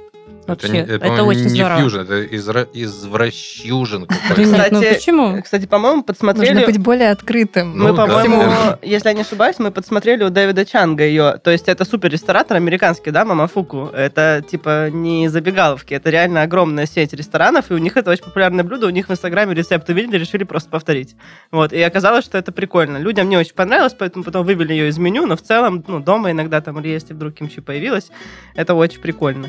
Вообще, 0.47 0.69
не- 0.71 0.79
это, 0.79 0.99
по-моему, 0.99 1.27
очень 1.27 1.43
не 1.43 1.49
здорово. 1.49 1.79
фьюжн, 1.79 1.99
это 1.99 2.23
изра- 2.23 2.67
извращюжен 2.73 4.05
Да 4.07 4.15
какой-то. 4.29 4.41
ну 4.71 4.79
Кстати, 4.81 4.93
почему? 4.95 5.41
Кстати, 5.41 5.65
по-моему, 5.65 5.97
Нужно 5.97 6.03
подсмотрели... 6.03 6.65
быть 6.65 6.77
более 6.79 7.11
открытым. 7.11 7.71
Мы, 7.71 7.89
Ну, 7.89 7.93
да. 7.95 8.05
по-моему, 8.05 8.41
Всему. 8.41 8.77
если 8.81 9.07
я 9.09 9.13
не 9.13 9.21
ошибаюсь, 9.21 9.59
мы 9.59 9.71
подсмотрели 9.71 10.23
у 10.23 10.29
Дэвида 10.29 10.65
Чанга 10.65 11.03
ее. 11.03 11.39
То 11.43 11.51
есть 11.51 11.67
это 11.67 11.85
супер 11.85 12.09
ресторатор 12.11 12.57
американский, 12.57 13.11
да, 13.11 13.25
Мамафуку. 13.25 13.89
Это 13.93 14.43
типа 14.49 14.89
не 14.89 15.27
забегаловки, 15.29 15.93
это 15.93 16.09
реально 16.09 16.41
огромная 16.43 16.85
сеть 16.85 17.13
ресторанов, 17.13 17.71
и 17.71 17.73
у 17.73 17.77
них 17.77 17.97
это 17.97 18.11
очень 18.11 18.23
популярное 18.23 18.63
блюдо. 18.63 18.87
У 18.87 18.91
них 18.91 19.09
в 19.09 19.11
Инстаграме 19.11 19.53
рецепт 19.53 19.89
увидели, 19.89 20.17
решили 20.17 20.43
просто 20.43 20.69
повторить. 20.69 21.15
Вот, 21.51 21.73
и 21.73 21.81
оказалось, 21.81 22.25
что 22.25 22.37
это 22.37 22.51
прикольно. 22.51 22.97
Людям 22.97 23.29
не 23.29 23.37
очень 23.37 23.53
понравилось, 23.53 23.95
поэтому 23.97 24.23
потом 24.23 24.45
вывели 24.45 24.73
ее 24.73 24.89
из 24.89 24.97
меню, 24.97 25.25
но 25.25 25.35
в 25.35 25.41
целом, 25.41 25.83
ну, 25.87 25.99
дома 25.99 26.31
иногда 26.31 26.61
там, 26.61 26.79
или 26.79 26.89
если 26.89 27.13
вдруг 27.13 27.35
кимчи 27.35 27.61
появилась, 27.61 28.09
это 28.55 28.73
очень 28.73 28.99
прикольно. 29.01 29.47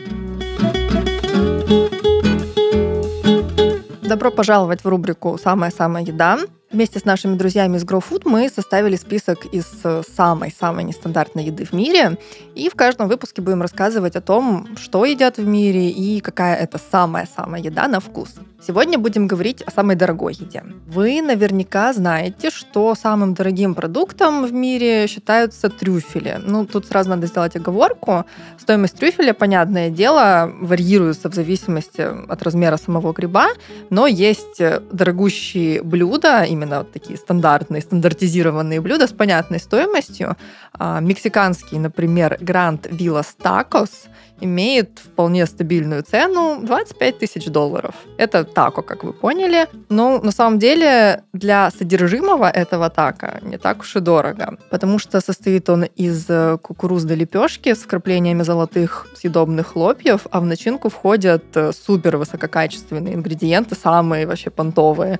Добро 4.05 4.31
пожаловать 4.31 4.85
в 4.85 4.88
рубрику 4.88 5.38
«Самая-самая 5.43 6.05
еда». 6.05 6.38
Вместе 6.71 6.99
с 6.99 7.07
нашими 7.07 7.37
друзьями 7.37 7.79
из 7.79 7.85
GrowFood 7.85 8.23
мы 8.27 8.51
составили 8.51 8.97
список 8.97 9.47
из 9.47 9.64
э, 9.83 10.03
самой-самой 10.14 10.85
нестандартной 10.85 11.47
еды 11.47 11.64
в 11.64 11.73
мире. 11.73 12.19
И 12.55 12.69
в 12.69 12.75
каждом 12.75 13.09
выпуске 13.09 13.40
будем 13.40 13.62
рассказывать 13.62 14.14
о 14.14 14.21
том, 14.21 14.77
что 14.77 15.07
едят 15.07 15.38
в 15.38 15.47
мире 15.47 15.88
и 15.88 16.21
какая 16.21 16.57
это 16.57 16.79
самая-самая 16.79 17.62
еда 17.62 17.88
на 17.88 17.99
вкус. 17.99 18.35
Сегодня 18.66 18.98
будем 18.98 19.27
говорить 19.27 19.61
о 19.61 19.70
самой 19.70 19.94
дорогой 19.94 20.33
еде. 20.33 20.62
Вы 20.87 21.20
наверняка 21.20 21.92
знаете, 21.92 22.48
что 22.48 22.94
самым 22.94 23.35
дорогим 23.35 23.74
продуктом 23.74 24.46
в 24.46 24.55
мире 24.55 25.07
считаются 25.07 25.68
трюфели. 25.68 26.40
Ну, 26.42 26.64
тут 26.64 26.87
сразу 26.87 27.11
надо 27.11 27.27
сделать 27.27 27.57
оговорку. 27.57 28.24
Стоимость 28.59 28.96
трюфеля, 28.96 29.35
понятное 29.35 29.90
дело, 29.90 30.50
варьируется 30.62 31.29
в 31.29 31.35
зависимости 31.35 32.00
от 32.00 32.42
размера 32.42 32.79
самого 32.79 33.12
гриба, 33.12 33.48
но 33.90 34.07
есть 34.07 34.62
дорогущие 34.90 35.83
блюда, 35.83 36.44
именно 36.44 36.79
вот 36.79 36.92
такие 36.92 37.18
стандартные, 37.18 37.83
стандартизированные 37.83 38.81
блюда 38.81 39.07
с 39.07 39.12
понятной 39.12 39.59
стоимостью. 39.59 40.38
А, 40.72 41.00
мексиканский, 41.00 41.79
например, 41.79 42.38
Гранд 42.40 42.87
Виллас 42.90 43.37
Такос 43.42 44.07
имеет 44.40 44.98
вполне 44.98 45.46
стабильную 45.46 46.03
цену 46.03 46.61
25 46.62 47.18
тысяч 47.18 47.46
долларов. 47.46 47.94
Это 48.18 48.44
тако, 48.55 48.83
как 48.83 49.05
вы 49.05 49.12
поняли. 49.12 49.69
Но 49.88 50.21
на 50.21 50.33
самом 50.33 50.59
деле 50.59 51.23
для 51.33 51.71
содержимого 51.71 52.49
этого 52.49 52.88
тако 52.90 53.27
не 53.43 53.59
так 53.59 53.81
уж 53.81 53.97
и 53.97 54.01
дорого, 54.01 54.57
потому 54.71 54.99
что 54.99 55.21
состоит 55.21 55.69
он 55.69 55.85
из 55.85 56.27
э, 56.29 56.59
кукурузной 56.62 57.17
лепешки 57.17 57.75
с 57.75 57.79
вкраплениями 57.79 58.43
золотых 58.43 59.07
съедобных 59.17 59.67
хлопьев, 59.73 60.27
а 60.31 60.40
в 60.40 60.45
начинку 60.45 60.88
входят 60.88 61.45
э, 61.55 61.73
супер 61.73 62.17
высококачественные 62.17 63.14
ингредиенты, 63.14 63.75
самые 63.75 64.27
вообще 64.27 64.51
понтовые. 64.51 65.19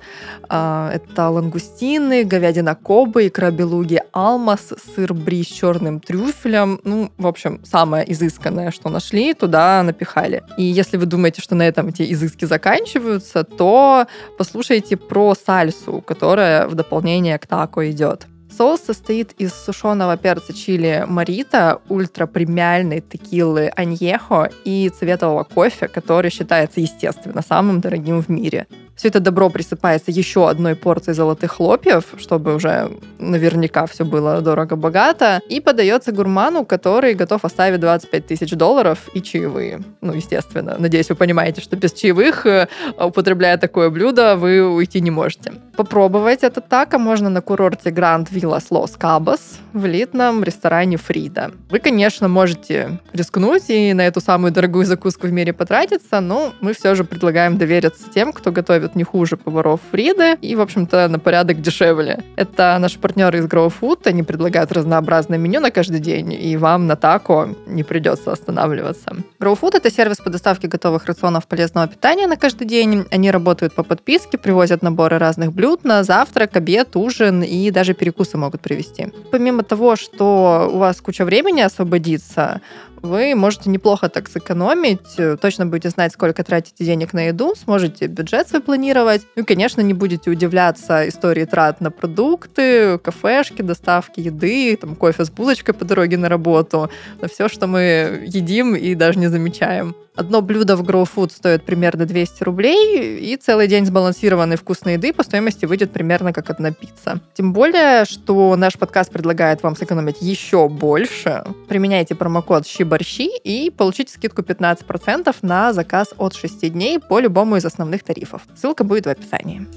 А, 0.49 0.91
это 0.93 1.29
лангустины, 1.29 2.23
говядина 2.23 2.75
кобы, 2.75 3.27
икра 3.27 3.51
белуги 3.51 4.01
алмаз, 4.13 4.73
сыр 4.95 5.13
бри 5.13 5.43
с 5.43 5.47
черным 5.47 5.99
трюфелем. 5.99 6.79
Ну, 6.83 7.11
в 7.17 7.27
общем, 7.27 7.59
самое 7.65 8.11
изысканное, 8.11 8.71
что 8.71 8.89
нашли, 8.89 9.33
туда 9.33 9.83
напихали. 9.83 10.43
И 10.57 10.63
если 10.63 10.97
вы 10.97 11.05
думаете, 11.05 11.41
что 11.41 11.55
на 11.55 11.63
этом 11.67 11.87
эти 11.89 12.13
изыски 12.13 12.45
заканчиваются, 12.45 13.24
то 13.33 14.05
послушайте 14.37 14.97
про 14.97 15.35
сальсу, 15.35 16.01
которая 16.01 16.67
в 16.67 16.75
дополнение 16.75 17.37
к 17.37 17.47
тако 17.47 17.89
идет. 17.89 18.27
Соус 18.57 18.81
состоит 18.81 19.33
из 19.33 19.53
сушеного 19.53 20.15
перца 20.15 20.53
чили 20.53 21.03
марита, 21.07 21.81
ультрапремиальной 21.89 23.01
текилы 23.01 23.67
аньехо 23.75 24.49
и 24.63 24.89
цветового 24.89 25.43
кофе, 25.43 25.89
который 25.89 26.31
считается, 26.31 26.79
естественно, 26.79 27.41
самым 27.41 27.81
дорогим 27.81 28.21
в 28.21 28.29
мире. 28.29 28.67
Все 28.95 29.09
это 29.09 29.19
добро 29.19 29.49
присыпается 29.49 30.11
еще 30.11 30.49
одной 30.49 30.75
порцией 30.75 31.15
золотых 31.15 31.51
хлопьев, 31.51 32.05
чтобы 32.17 32.55
уже 32.55 32.91
наверняка 33.19 33.85
все 33.87 34.05
было 34.05 34.41
дорого-богато, 34.41 35.41
и 35.49 35.59
подается 35.59 36.13
гурману, 36.13 36.65
который 36.65 37.13
готов 37.13 37.43
оставить 37.43 37.81
25 37.81 38.27
тысяч 38.27 38.51
долларов 38.51 39.09
и 39.13 39.21
чаевые. 39.21 39.81
Ну, 40.01 40.13
естественно. 40.13 40.75
Надеюсь, 40.79 41.09
вы 41.09 41.15
понимаете, 41.15 41.61
что 41.61 41.75
без 41.75 41.91
чаевых, 41.91 42.45
э, 42.45 42.67
употребляя 42.97 43.57
такое 43.57 43.89
блюдо, 43.89 44.37
вы 44.37 44.61
уйти 44.65 45.01
не 45.01 45.11
можете. 45.11 45.53
Попробовать 45.75 46.43
это 46.43 46.61
тако 46.61 46.97
можно 46.97 47.29
на 47.29 47.41
курорте 47.41 47.91
Гранд 47.91 48.31
Виллас 48.31 48.71
Лос 48.71 48.93
Кабос 48.97 49.59
в 49.73 49.85
элитном 49.85 50.43
ресторане 50.43 50.95
Фрида. 50.95 51.51
Вы, 51.69 51.79
конечно, 51.79 52.29
можете 52.29 52.99
рискнуть 53.11 53.69
и 53.69 53.93
на 53.93 54.07
эту 54.07 54.21
самую 54.21 54.53
дорогую 54.53 54.85
закуску 54.85 55.27
в 55.27 55.33
мире 55.33 55.51
потратиться, 55.51 56.21
но 56.21 56.53
мы 56.61 56.73
все 56.73 56.95
же 56.95 57.03
предлагаем 57.03 57.57
довериться 57.57 58.09
тем, 58.13 58.31
кто 58.31 58.51
готовит 58.51 58.84
готовят 58.85 58.95
не 58.95 59.03
хуже 59.03 59.37
поваров 59.37 59.79
Фриды 59.91 60.37
и, 60.41 60.55
в 60.55 60.61
общем-то, 60.61 61.07
на 61.07 61.19
порядок 61.19 61.61
дешевле. 61.61 62.23
Это 62.37 62.77
наши 62.79 62.99
партнеры 62.99 63.39
из 63.39 63.45
Grow 63.45 63.71
Food, 63.81 64.07
они 64.07 64.23
предлагают 64.23 64.71
разнообразное 64.71 65.39
меню 65.39 65.59
на 65.59 65.71
каждый 65.71 65.99
день, 65.99 66.33
и 66.33 66.57
вам 66.57 66.87
на 66.87 66.95
тако 66.95 67.47
не 67.67 67.83
придется 67.83 68.31
останавливаться. 68.31 69.15
Grow 69.39 69.57
Food— 69.59 69.71
это 69.77 69.91
сервис 69.91 70.17
по 70.17 70.29
доставке 70.29 70.67
готовых 70.67 71.05
рационов 71.05 71.47
полезного 71.47 71.87
питания 71.87 72.27
на 72.27 72.37
каждый 72.37 72.67
день. 72.67 73.05
Они 73.11 73.31
работают 73.31 73.73
по 73.73 73.83
подписке, 73.83 74.37
привозят 74.37 74.83
наборы 74.83 75.17
разных 75.17 75.51
блюд 75.51 75.83
на 75.83 76.03
завтрак, 76.03 76.55
обед, 76.57 76.95
ужин 76.95 77.43
и 77.43 77.71
даже 77.71 77.93
перекусы 77.93 78.37
могут 78.37 78.61
привезти. 78.61 79.07
Помимо 79.31 79.63
того, 79.63 79.95
что 79.95 80.69
у 80.71 80.77
вас 80.77 81.01
куча 81.01 81.25
времени 81.25 81.61
освободится, 81.61 82.61
вы 83.01 83.35
можете 83.35 83.69
неплохо 83.69 84.09
так 84.09 84.27
сэкономить, 84.27 85.39
точно 85.39 85.65
будете 85.65 85.89
знать, 85.89 86.13
сколько 86.13 86.43
тратите 86.43 86.83
денег 86.85 87.13
на 87.13 87.27
еду, 87.27 87.53
сможете 87.55 88.07
бюджет 88.07 88.47
свой 88.47 88.61
планировать. 88.75 89.25
Ну 89.35 89.45
конечно, 89.45 89.81
не 89.81 89.93
будете 89.93 90.29
удивляться 90.29 91.07
истории 91.07 91.45
трат 91.45 91.81
на 91.81 91.91
продукты, 91.91 92.97
кафешки, 92.97 93.61
доставки 93.61 94.19
еды, 94.19 94.75
там, 94.75 94.95
кофе 94.95 95.23
с 95.23 95.29
булочкой 95.29 95.73
по 95.73 95.85
дороге 95.85 96.17
на 96.17 96.27
работу, 96.29 96.89
на 97.21 97.27
все, 97.27 97.47
что 97.47 97.67
мы 97.67 98.23
едим 98.27 98.75
и 98.75 98.95
даже 98.95 99.19
не 99.19 99.27
замечаем. 99.27 99.95
Одно 100.15 100.41
блюдо 100.41 100.77
в 100.77 100.81
Grow 100.83 101.07
Food 101.13 101.31
стоит 101.31 101.63
примерно 101.65 102.05
200 102.05 102.43
рублей, 102.43 103.19
и 103.19 103.35
целый 103.35 103.67
день 103.67 103.85
сбалансированной 103.85 104.55
вкусной 104.55 104.93
еды 104.93 105.11
по 105.11 105.23
стоимости 105.23 105.65
выйдет 105.65 105.91
примерно 105.91 106.31
как 106.31 106.49
одна 106.49 106.71
пицца. 106.71 107.19
Тем 107.33 107.51
более, 107.51 108.05
что 108.05 108.55
наш 108.55 108.77
подкаст 108.77 109.11
предлагает 109.11 109.61
вам 109.61 109.75
сэкономить 109.75 110.21
еще 110.21 110.69
больше. 110.69 111.43
Применяйте 111.67 112.15
промокод 112.15 112.65
щиборщи 112.65 113.29
и 113.43 113.69
получите 113.69 114.13
скидку 114.13 114.41
15% 114.41 115.35
на 115.41 115.73
заказ 115.73 116.13
от 116.17 116.33
6 116.33 116.71
дней 116.71 116.99
по 116.99 117.19
любому 117.19 117.57
из 117.57 117.65
основных 117.65 118.03
тарифов. 118.03 118.43
Ссылка 118.55 118.83
будет 118.83 119.05
в 119.05 119.09
описании. 119.09 119.67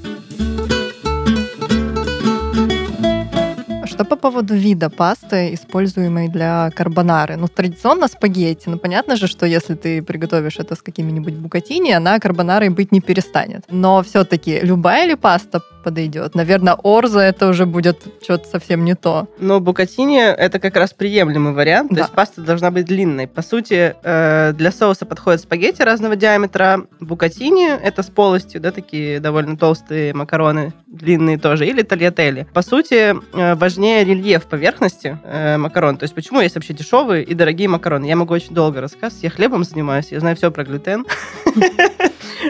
По 4.09 4.17
поводу 4.17 4.55
вида 4.55 4.91
пасты, 4.91 5.55
используемой 5.55 6.29
для 6.29 6.71
карбонары? 6.71 7.37
Ну, 7.37 7.49
традиционно 7.49 8.09
спагетти. 8.09 8.69
Ну, 8.69 8.79
понятно 8.79 9.17
же, 9.17 9.27
что 9.27 9.47
если 9.47 9.75
ты 9.75 10.03
приготовишь 10.03 10.59
это 10.59 10.75
с 10.75 10.83
какими-нибудь 10.83 11.35
букатини, 11.35 11.93
она 11.93 12.19
карбонарой 12.19 12.71
быть 12.71 12.93
не 12.93 13.01
перестанет. 13.01 13.65
Но 13.71 14.03
все-таки 14.03 14.61
любая 14.61 15.07
ли 15.07 15.15
паста 15.15 15.61
подойдет? 15.85 16.35
Наверное, 16.35 16.75
орза 16.75 17.21
это 17.21 17.49
уже 17.49 17.67
будет 17.67 18.03
что-то 18.23 18.49
совсем 18.49 18.85
не 18.85 18.95
то. 18.95 19.29
Но 19.39 19.61
букатини 19.61 20.21
это 20.21 20.59
как 20.59 20.77
раз 20.77 20.93
приемлемый 20.93 21.53
вариант. 21.53 21.91
Да. 21.91 21.97
То 21.97 22.01
есть 22.03 22.13
паста 22.13 22.41
должна 22.43 22.71
быть 22.71 22.87
длинной. 22.87 23.27
По 23.27 23.43
сути, 23.43 23.95
э, 24.03 24.53
для 24.53 24.73
соуса 24.73 25.07
подходят 25.07 25.41
спагетти 25.41 25.83
разного 25.83 26.17
диаметра. 26.17 26.83
Букатини 27.01 27.71
это 27.71 28.03
с 28.03 28.07
полостью, 28.07 28.61
да, 28.61 28.71
такие 28.71 29.21
довольно 29.21 29.57
толстые 29.57 30.15
макароны, 30.15 30.73
длинные 30.87 31.39
тоже. 31.39 31.67
Или 31.67 31.83
тольятели. 31.83 32.47
По 32.53 32.63
сути, 32.63 33.15
э, 33.33 33.55
важнее 33.55 33.98
рельеф 34.05 34.47
поверхности 34.47 35.19
э, 35.25 35.57
макарон. 35.57 35.97
То 35.97 36.05
есть 36.05 36.15
почему 36.15 36.41
есть 36.41 36.55
вообще 36.55 36.73
дешевые 36.75 37.25
и 37.25 37.35
дорогие 37.35 37.69
макароны? 37.69 38.07
Я 38.07 38.17
могу 38.17 38.35
очень 38.35 38.55
долго 38.55 38.81
рассказывать. 38.81 39.23
Я 39.23 39.31
хлебом 39.31 39.65
занимаюсь, 39.65 40.09
я 40.11 40.21
знаю 40.21 40.37
все 40.37 40.51
про 40.51 40.65
глютен. 40.65 41.07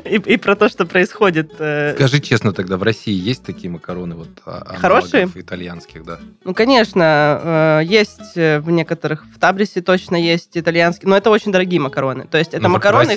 И, 0.05 0.37
про 0.37 0.55
то, 0.55 0.69
что 0.69 0.85
происходит. 0.85 1.55
Э, 1.59 1.95
Скажи 1.95 2.21
честно 2.21 2.53
тогда, 2.53 2.77
в 2.77 2.83
России 2.83 3.15
есть 3.15 3.43
такие 3.43 3.71
макароны 3.71 4.15
вот 4.15 4.29
а, 4.45 4.77
Хорошие? 4.77 5.31
итальянских, 5.35 6.05
да? 6.05 6.19
Ну, 6.45 6.55
конечно, 6.55 7.81
э, 7.81 7.85
есть 7.85 8.37
в 8.37 8.71
некоторых, 8.71 9.25
в 9.35 9.39
Табрисе 9.39 9.81
точно 9.81 10.17
есть 10.17 10.51
итальянские, 10.57 11.09
но 11.09 11.17
это 11.17 11.31
очень 11.31 11.53
дорогие 11.53 11.81
макароны. 11.81 12.27
То 12.27 12.37
есть 12.37 12.53
это 12.53 12.65
ну, 12.65 12.75
макароны... 12.75 13.17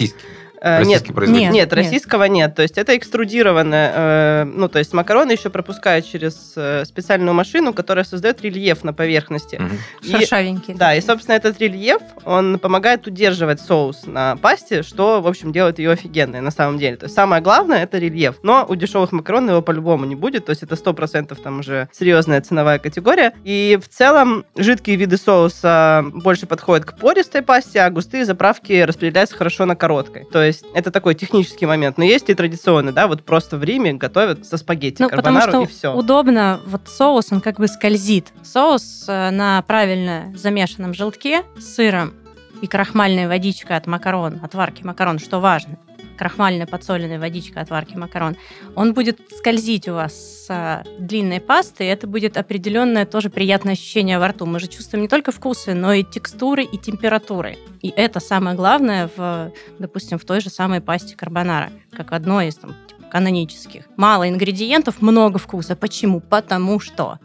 Э, 0.63 0.83
нет, 0.83 1.09
нет, 1.27 1.51
нет, 1.51 1.73
российского 1.73 2.25
нет. 2.25 2.49
нет. 2.49 2.55
То 2.55 2.61
есть 2.61 2.77
это 2.77 2.95
экструдированное, 2.95 3.91
э, 3.95 4.43
ну, 4.43 4.69
то 4.69 4.77
есть 4.77 4.93
макароны 4.93 5.31
еще 5.31 5.49
пропускают 5.49 6.05
через 6.05 6.53
э, 6.55 6.85
специальную 6.85 7.33
машину, 7.33 7.73
которая 7.73 8.05
создает 8.05 8.41
рельеф 8.43 8.83
на 8.83 8.93
поверхности. 8.93 9.55
Угу. 9.55 10.11
Шершавенький. 10.11 10.75
Да, 10.75 10.93
и, 10.93 11.01
собственно, 11.01 11.35
этот 11.35 11.59
рельеф, 11.59 12.01
он 12.25 12.59
помогает 12.59 13.07
удерживать 13.07 13.59
соус 13.59 14.05
на 14.05 14.35
пасте, 14.35 14.83
что, 14.83 15.19
в 15.21 15.27
общем, 15.27 15.51
делает 15.51 15.79
ее 15.79 15.91
офигенной 15.91 16.41
на 16.41 16.51
самом 16.51 16.77
деле. 16.77 16.95
То 16.95 17.05
есть 17.05 17.15
самое 17.15 17.41
главное— 17.41 17.81
это 17.83 17.97
рельеф. 17.97 18.35
Но 18.43 18.63
у 18.69 18.75
дешевых 18.75 19.11
макарон 19.11 19.49
его 19.49 19.63
по-любому 19.63 20.05
не 20.05 20.15
будет, 20.15 20.45
то 20.45 20.51
есть 20.51 20.61
это 20.61 20.75
100% 20.75 21.35
там 21.41 21.59
уже 21.59 21.89
серьезная 21.91 22.39
ценовая 22.39 22.77
категория. 22.77 23.33
И 23.43 23.79
в 23.81 23.89
целом 23.89 24.45
жидкие 24.55 24.95
виды 24.95 25.17
соуса 25.17 26.05
больше 26.13 26.45
подходят 26.45 26.85
к 26.85 26.97
пористой 26.97 27.41
пасте, 27.41 27.81
а 27.81 27.89
густые 27.89 28.25
заправки 28.25 28.81
распределяются 28.81 29.35
хорошо 29.35 29.65
на 29.65 29.75
короткой. 29.75 30.25
То 30.25 30.43
есть 30.43 30.50
есть 30.51 30.65
это 30.73 30.91
такой 30.91 31.15
технический 31.15 31.65
момент. 31.65 31.97
Но 31.97 32.03
есть 32.03 32.29
и 32.29 32.33
традиционный, 32.33 32.91
да, 32.91 33.07
вот 33.07 33.23
просто 33.23 33.57
в 33.57 33.63
Риме 33.63 33.93
готовят 33.93 34.45
со 34.45 34.57
спагетти, 34.57 35.01
ну, 35.01 35.09
потому 35.09 35.41
что 35.41 35.63
и 35.63 35.67
все. 35.67 35.93
удобно, 35.93 36.59
вот 36.65 36.81
соус, 36.87 37.31
он 37.31 37.41
как 37.41 37.57
бы 37.57 37.67
скользит. 37.67 38.31
Соус 38.43 39.05
э, 39.07 39.29
на 39.31 39.61
правильно 39.63 40.33
замешанном 40.35 40.93
желтке 40.93 41.43
с 41.57 41.75
сыром 41.75 42.13
и 42.61 42.67
крахмальной 42.67 43.27
водичкой 43.27 43.77
от 43.77 43.87
макарон, 43.87 44.39
от 44.43 44.53
варки 44.53 44.83
макарон, 44.83 45.19
что 45.19 45.39
важно 45.39 45.77
крахмальная 46.21 46.67
подсоленная 46.67 47.17
водичка 47.17 47.61
от 47.61 47.71
варки 47.71 47.95
макарон, 47.95 48.37
он 48.75 48.93
будет 48.93 49.19
скользить 49.35 49.87
у 49.87 49.95
вас 49.95 50.13
с 50.13 50.45
а, 50.51 50.83
длинной 50.99 51.39
пастой, 51.39 51.87
и 51.87 51.89
это 51.89 52.05
будет 52.05 52.37
определенное 52.37 53.07
тоже 53.07 53.31
приятное 53.31 53.73
ощущение 53.73 54.19
во 54.19 54.27
рту. 54.27 54.45
Мы 54.45 54.59
же 54.59 54.67
чувствуем 54.67 55.01
не 55.01 55.07
только 55.07 55.31
вкусы, 55.31 55.73
но 55.73 55.93
и 55.93 56.03
текстуры, 56.03 56.63
и 56.63 56.77
температуры. 56.77 57.57
И 57.81 57.91
это 57.95 58.19
самое 58.19 58.55
главное, 58.55 59.09
в, 59.17 59.51
допустим, 59.79 60.19
в 60.19 60.25
той 60.25 60.41
же 60.41 60.51
самой 60.51 60.79
пасте 60.79 61.15
карбонара, 61.15 61.71
как 61.91 62.11
одной 62.11 62.49
из 62.49 62.55
там, 62.55 62.75
типа, 62.87 63.01
канонических. 63.09 63.85
Мало 63.97 64.29
ингредиентов, 64.29 65.01
много 65.01 65.39
вкуса. 65.39 65.75
Почему? 65.75 66.19
Потому 66.19 66.79
что 66.79 67.17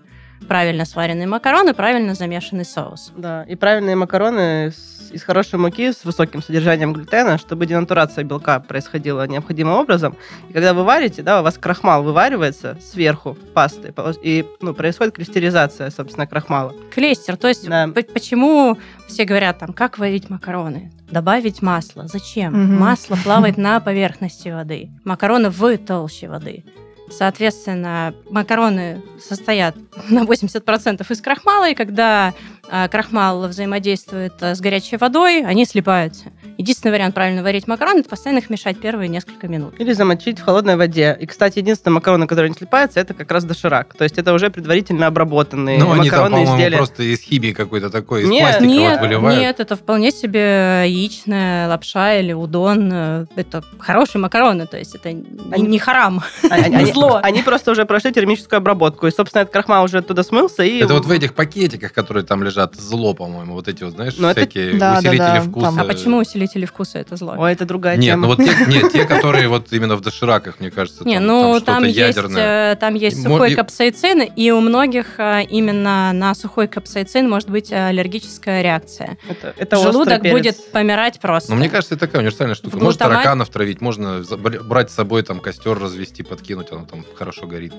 правильно 0.48 0.84
сваренные 0.84 1.26
макароны, 1.26 1.74
правильно 1.74 2.14
замешанный 2.14 2.64
соус. 2.64 3.12
Да, 3.16 3.42
и 3.44 3.54
правильные 3.56 3.96
макароны 3.96 4.70
с- 4.72 5.10
из 5.12 5.22
хорошей 5.22 5.58
муки 5.58 5.92
с 5.92 6.04
высоким 6.04 6.42
содержанием 6.42 6.92
глютена, 6.92 7.38
чтобы 7.38 7.66
денатурация 7.66 8.24
белка 8.24 8.58
происходила 8.60 9.26
необходимым 9.26 9.74
образом. 9.74 10.16
И 10.48 10.52
когда 10.52 10.74
вы 10.74 10.82
варите, 10.84 11.22
да, 11.22 11.40
у 11.40 11.44
вас 11.44 11.56
крахмал 11.58 12.02
вываривается 12.02 12.76
сверху 12.80 13.36
пасты, 13.54 13.94
и 14.22 14.44
ну, 14.60 14.74
происходит 14.74 15.14
кристаллизация, 15.14 15.90
собственно, 15.90 16.26
крахмала. 16.26 16.74
Клейстер, 16.92 17.36
то 17.36 17.48
есть 17.48 17.68
Да. 17.68 17.88
почему 18.12 18.76
все 19.08 19.24
говорят 19.24 19.58
там, 19.58 19.72
как 19.72 19.98
варить 19.98 20.28
макароны? 20.28 20.92
Добавить 21.10 21.62
масло. 21.62 22.08
Зачем? 22.08 22.52
Мгм. 22.52 22.80
Масло 22.80 23.16
плавает 23.22 23.56
на 23.56 23.78
поверхности 23.78 24.48
воды. 24.48 24.90
Макароны 25.04 25.50
в 25.50 25.78
толще 25.78 26.28
воды. 26.28 26.64
Соответственно, 27.10 28.14
макароны 28.30 29.02
состоят 29.20 29.76
на 30.08 30.24
80% 30.24 31.06
из 31.08 31.20
крахмала, 31.20 31.70
и 31.70 31.74
когда 31.74 32.34
а, 32.68 32.88
крахмал 32.88 33.48
взаимодействует 33.48 34.34
а, 34.40 34.54
с 34.54 34.60
горячей 34.60 34.96
водой, 34.96 35.44
они 35.44 35.64
слипаются. 35.64 36.32
Единственный 36.58 36.92
вариант 36.92 37.14
правильно 37.14 37.42
варить 37.42 37.68
макароны– 37.68 37.98
это 38.00 38.08
постоянно 38.08 38.38
их 38.38 38.48
мешать 38.48 38.78
первые 38.80 39.08
несколько 39.08 39.46
минут. 39.46 39.74
Или 39.78 39.92
замочить 39.92 40.38
в 40.38 40.42
холодной 40.44 40.76
воде. 40.76 41.14
И, 41.20 41.26
кстати, 41.26 41.58
единственный 41.58 41.92
макароны, 41.92 42.26
который 42.26 42.48
не 42.48 42.54
слипается, 42.56 42.98
это 42.98 43.12
как 43.12 43.30
раз 43.30 43.44
доширак. 43.44 43.94
То 43.94 44.04
есть 44.04 44.16
это 44.16 44.32
уже 44.32 44.48
предварительно 44.48 45.06
обработанные 45.06 45.78
Ну, 45.78 45.92
они 45.92 46.08
там, 46.08 46.32
изделия. 46.44 46.78
просто 46.78 47.02
из 47.02 47.20
химии 47.20 47.52
какой-то 47.52 47.90
такой, 47.90 48.22
из 48.22 48.28
Нет, 48.28 48.42
пластика 48.42 48.64
нет, 48.66 48.92
вот 49.00 49.00
выливают. 49.06 49.38
нет, 49.38 49.60
это 49.60 49.76
вполне 49.76 50.10
себе 50.10 50.84
яичная 50.86 51.68
лапша 51.68 52.14
или 52.18 52.32
удон. 52.32 52.90
Это 53.36 53.62
хорошие 53.78 54.22
макароны, 54.22 54.66
то 54.66 54.78
есть 54.78 54.94
это 54.94 55.12
не, 55.12 55.24
Они- 55.52 55.66
не 55.68 55.78
харам. 55.78 56.22
Они, 56.50 56.86
зло. 56.92 57.20
они 57.22 57.42
просто 57.42 57.70
уже 57.70 57.84
прошли 57.84 58.12
термическую 58.12 58.56
обработку. 58.58 59.06
И, 59.06 59.10
собственно, 59.10 59.42
этот 59.42 59.52
крахмал 59.52 59.84
уже 59.84 59.98
оттуда 59.98 60.22
смылся. 60.22 60.62
И 60.62 60.78
Это 60.78 60.94
вот 60.94 61.04
в 61.04 61.10
этих 61.10 61.34
пакетиках, 61.34 61.92
которые 61.92 62.24
там 62.24 62.42
лежат, 62.42 62.76
зло, 62.76 63.12
по-моему, 63.12 63.52
вот 63.52 63.68
эти 63.68 63.82
вот, 63.84 63.92
знаешь, 63.92 64.14
Ну, 64.16 64.28
это- 64.28 64.40
всякие 64.40 64.72
Да, 64.78 64.92
да, 64.94 64.98
усилители 65.00 65.18
да, 65.18 65.40
вкуса. 65.42 65.66
там. 65.66 65.80
А 65.80 65.84
почему 65.84 66.16
усилители 66.18 66.45
вкуса 66.66 66.98
это 66.98 67.16
зло? 67.16 67.34
Ой, 67.36 67.52
это 67.52 67.64
другая 67.66 67.96
Нет, 67.96 68.12
тема. 68.12 68.22
ну 68.22 68.28
вот 68.28 68.38
те, 68.38 68.54
нет, 68.66 68.92
те, 68.92 69.04
которые 69.04 69.48
вот 69.48 69.72
именно 69.72 69.96
в 69.96 70.00
дошираках, 70.00 70.60
мне 70.60 70.70
кажется, 70.70 71.04
Не, 71.04 71.16
там, 71.16 71.26
ну 71.26 71.52
там 71.60 71.64
там, 71.64 71.74
что-то 71.84 71.86
есть, 71.86 71.98
ядерное. 72.16 72.72
э, 72.72 72.76
там 72.76 72.94
есть 72.94 73.22
сухой 73.22 73.52
и- 73.52 73.54
капсаицин, 73.54 74.22
и 74.22 74.50
у 74.50 74.60
многих 74.60 75.18
э, 75.18 75.42
именно 75.50 76.12
на 76.12 76.34
сухой 76.34 76.68
капсаицин 76.68 77.28
может 77.28 77.50
быть 77.50 77.72
аллергическая 77.72 78.62
реакция. 78.62 79.18
Это, 79.28 79.54
это 79.56 79.76
Желудок 79.76 80.22
перец. 80.22 80.32
будет 80.34 80.72
помирать 80.72 81.18
просто. 81.20 81.50
Но 81.50 81.56
мне 81.56 81.68
кажется, 81.68 81.94
это 81.94 82.06
такая 82.06 82.20
универсальная 82.20 82.54
штука. 82.54 82.76
В 82.76 82.82
Можно 82.82 82.90
глутамат- 83.06 83.14
тараканов 83.14 83.48
травить, 83.48 83.80
можно 83.80 84.22
брать 84.64 84.90
с 84.90 84.94
собой 84.94 85.22
там 85.22 85.40
костер 85.40 85.78
развести, 85.78 86.22
подкинуть, 86.22 86.70
оно 86.70 86.84
там 86.84 87.04
хорошо 87.14 87.46
горит. 87.46 87.72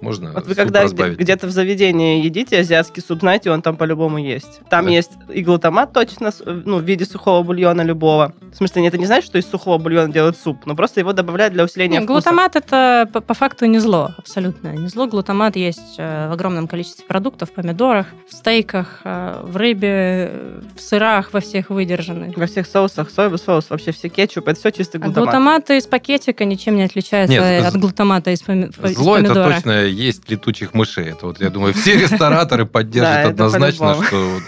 Можно 0.00 0.32
Вот 0.32 0.46
вы 0.46 0.54
когда 0.54 0.82
разбавить. 0.82 1.18
где-то 1.18 1.46
в 1.46 1.50
заведении 1.50 2.24
едите 2.24 2.58
азиатский 2.60 3.02
суп, 3.02 3.20
знаете, 3.20 3.50
он 3.50 3.62
там 3.62 3.76
по-любому 3.76 4.18
есть. 4.18 4.60
Там 4.70 4.86
Да. 4.86 4.90
есть 4.92 5.10
и 5.32 5.42
глутамат 5.42 5.92
точно, 5.92 6.30
ну, 6.46 6.78
в 6.78 6.82
виде 6.82 7.04
сухого 7.04 7.42
бульона 7.42 7.82
любого. 7.82 8.07
В 8.16 8.56
смысле, 8.56 8.86
это 8.88 8.96
не 8.98 9.06
значит, 9.06 9.26
что 9.26 9.38
из 9.38 9.46
сухого 9.46 9.78
бульона 9.78 10.12
делают 10.12 10.36
суп, 10.36 10.64
но 10.66 10.74
просто 10.74 11.00
его 11.00 11.12
добавляют 11.12 11.52
для 11.54 11.64
усиления 11.64 11.98
Не, 11.98 12.04
вкуса. 12.04 12.12
глутамат 12.30 12.56
это 12.56 13.08
по, 13.12 13.20
по 13.20 13.34
факту 13.34 13.66
не 13.66 13.78
зло, 13.78 14.10
абсолютно 14.16 14.68
не 14.72 14.88
зло. 14.88 15.06
Глутамат 15.06 15.54
есть 15.56 15.96
э, 15.98 16.28
в 16.28 16.32
огромном 16.32 16.66
количестве 16.66 17.04
продуктов, 17.06 17.50
в 17.50 17.52
помидорах, 17.52 18.06
в 18.28 18.34
стейках, 18.34 19.00
э, 19.04 19.40
в 19.44 19.56
рыбе, 19.56 20.32
в 20.76 20.80
сырах 20.80 21.32
во 21.32 21.40
всех 21.40 21.70
выдержанных. 21.70 22.36
Во 22.36 22.46
всех 22.46 22.66
соусах, 22.66 23.10
соевый 23.10 23.38
соус, 23.38 23.66
вообще 23.70 23.92
все 23.92 24.08
кетчуп, 24.08 24.48
это 24.48 24.58
все 24.58 24.70
чистый 24.72 24.96
А 24.96 25.00
глутамат. 25.04 25.24
глутамат 25.26 25.70
из 25.70 25.86
пакетика 25.86 26.44
ничем 26.44 26.76
не 26.76 26.84
отличается 26.84 27.32
Нет, 27.32 27.64
от 27.66 27.72
з- 27.74 27.78
глутамата 27.78 28.30
из, 28.30 28.42
поми- 28.42 28.68
из 28.90 28.96
Зло 28.96 29.16
это 29.18 29.26
помидора. 29.28 29.54
точно 29.54 29.84
есть 29.84 30.28
летучих 30.30 30.74
мышей. 30.74 31.10
Это 31.10 31.26
вот, 31.26 31.40
я 31.40 31.50
думаю, 31.50 31.74
все 31.74 31.96
рестораторы 31.98 32.64
поддержат 32.66 33.26
однозначно, 33.26 33.94
что 34.04 34.38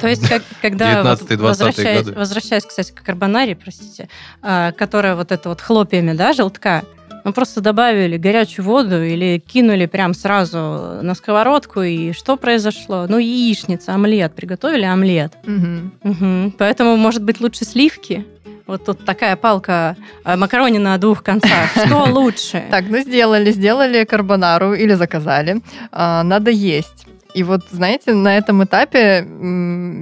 То 0.00 0.08
есть, 0.08 0.28
когда 0.62 1.02
вот 1.02 1.20
19-20-е 1.22 1.36
возвращаясь, 1.38 2.04
годы. 2.04 2.18
возвращаясь, 2.18 2.64
кстати, 2.64 2.92
к 2.98 3.06
карбонаре, 3.06 3.56
простите, 3.56 4.08
а, 4.42 4.72
которая 4.72 5.14
вот 5.14 5.32
это 5.32 5.48
вот 5.48 5.60
хлопьями, 5.60 6.12
да, 6.12 6.32
желтка, 6.32 6.84
мы 7.24 7.32
просто 7.32 7.60
добавили 7.60 8.16
горячую 8.16 8.64
воду 8.64 9.02
или 9.02 9.38
кинули 9.38 9.86
прям 9.86 10.14
сразу 10.14 11.00
на 11.02 11.14
сковородку, 11.14 11.82
и 11.82 12.12
что 12.12 12.36
произошло? 12.36 13.06
Ну, 13.08 13.18
яичница, 13.18 13.94
омлет, 13.94 14.34
приготовили 14.34 14.84
омлет. 14.84 15.34
Мгм. 15.44 15.92
Мгм. 16.02 16.54
Поэтому, 16.56 16.96
может 16.96 17.22
быть, 17.22 17.40
лучше 17.40 17.64
сливки? 17.64 18.24
Вот 18.66 18.84
тут 18.84 19.04
такая 19.04 19.34
палка 19.36 19.96
а, 20.24 20.36
макарони 20.36 20.78
на 20.78 20.98
двух 20.98 21.22
концах. 21.22 21.70
Что 21.86 22.04
лучше? 22.04 22.64
Так, 22.70 22.84
ну 22.88 22.98
сделали, 22.98 23.50
сделали 23.50 24.04
карбонару 24.04 24.74
или 24.74 24.92
заказали. 24.92 25.62
А, 25.90 26.22
надо 26.22 26.50
есть. 26.50 27.06
И 27.34 27.42
вот, 27.42 27.62
знаете, 27.70 28.14
на 28.14 28.36
этом 28.36 28.64
этапе 28.64 29.26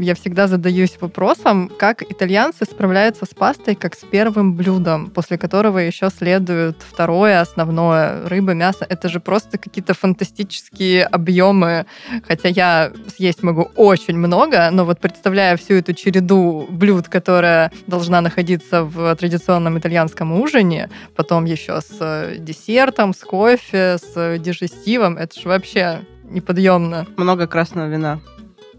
я 0.01 0.15
всегда 0.15 0.47
задаюсь 0.47 0.97
вопросом, 1.01 1.71
как 1.77 2.03
итальянцы 2.03 2.65
справляются 2.65 3.27
с 3.27 3.35
пастой 3.35 3.75
как 3.75 3.95
с 3.95 4.05
первым 4.05 4.55
блюдом, 4.55 5.11
после 5.11 5.37
которого 5.37 5.79
еще 5.79 6.09
следует 6.17 6.77
второе 6.81 7.41
основное 7.41 8.29
рыба, 8.29 8.55
мясо. 8.55 8.87
Это 8.89 9.09
же 9.09 9.21
просто 9.21 9.59
какие-то 9.59 9.95
фантастические 9.95 11.05
объемы. 11.05 11.87
Хотя 12.27 12.49
я 12.49 12.93
съесть 13.17 13.43
могу 13.43 13.71
очень 13.75 14.17
много, 14.17 14.71
но 14.71 14.85
вот 14.85 15.01
представляя 15.01 15.57
всю 15.57 15.75
эту 15.75 15.95
череду 15.95 16.67
блюд, 16.71 17.09
которая 17.09 17.73
должна 17.87 18.21
находиться 18.21 18.85
в 18.85 19.15
традиционном 19.17 19.79
итальянском 19.79 20.33
ужине, 20.33 20.91
потом 21.17 21.45
еще 21.45 21.81
с 21.81 21.97
э, 22.01 22.37
десертом, 22.39 23.13
с 23.13 23.21
кофе, 23.21 23.99
с 23.99 24.13
э, 24.15 24.39
дижестивом. 24.39 25.17
Это 25.17 25.41
же 25.41 25.49
вообще 25.49 26.01
неподъемно. 26.31 27.07
Много 27.17 27.47
красного 27.47 27.89
вина. 27.89 28.21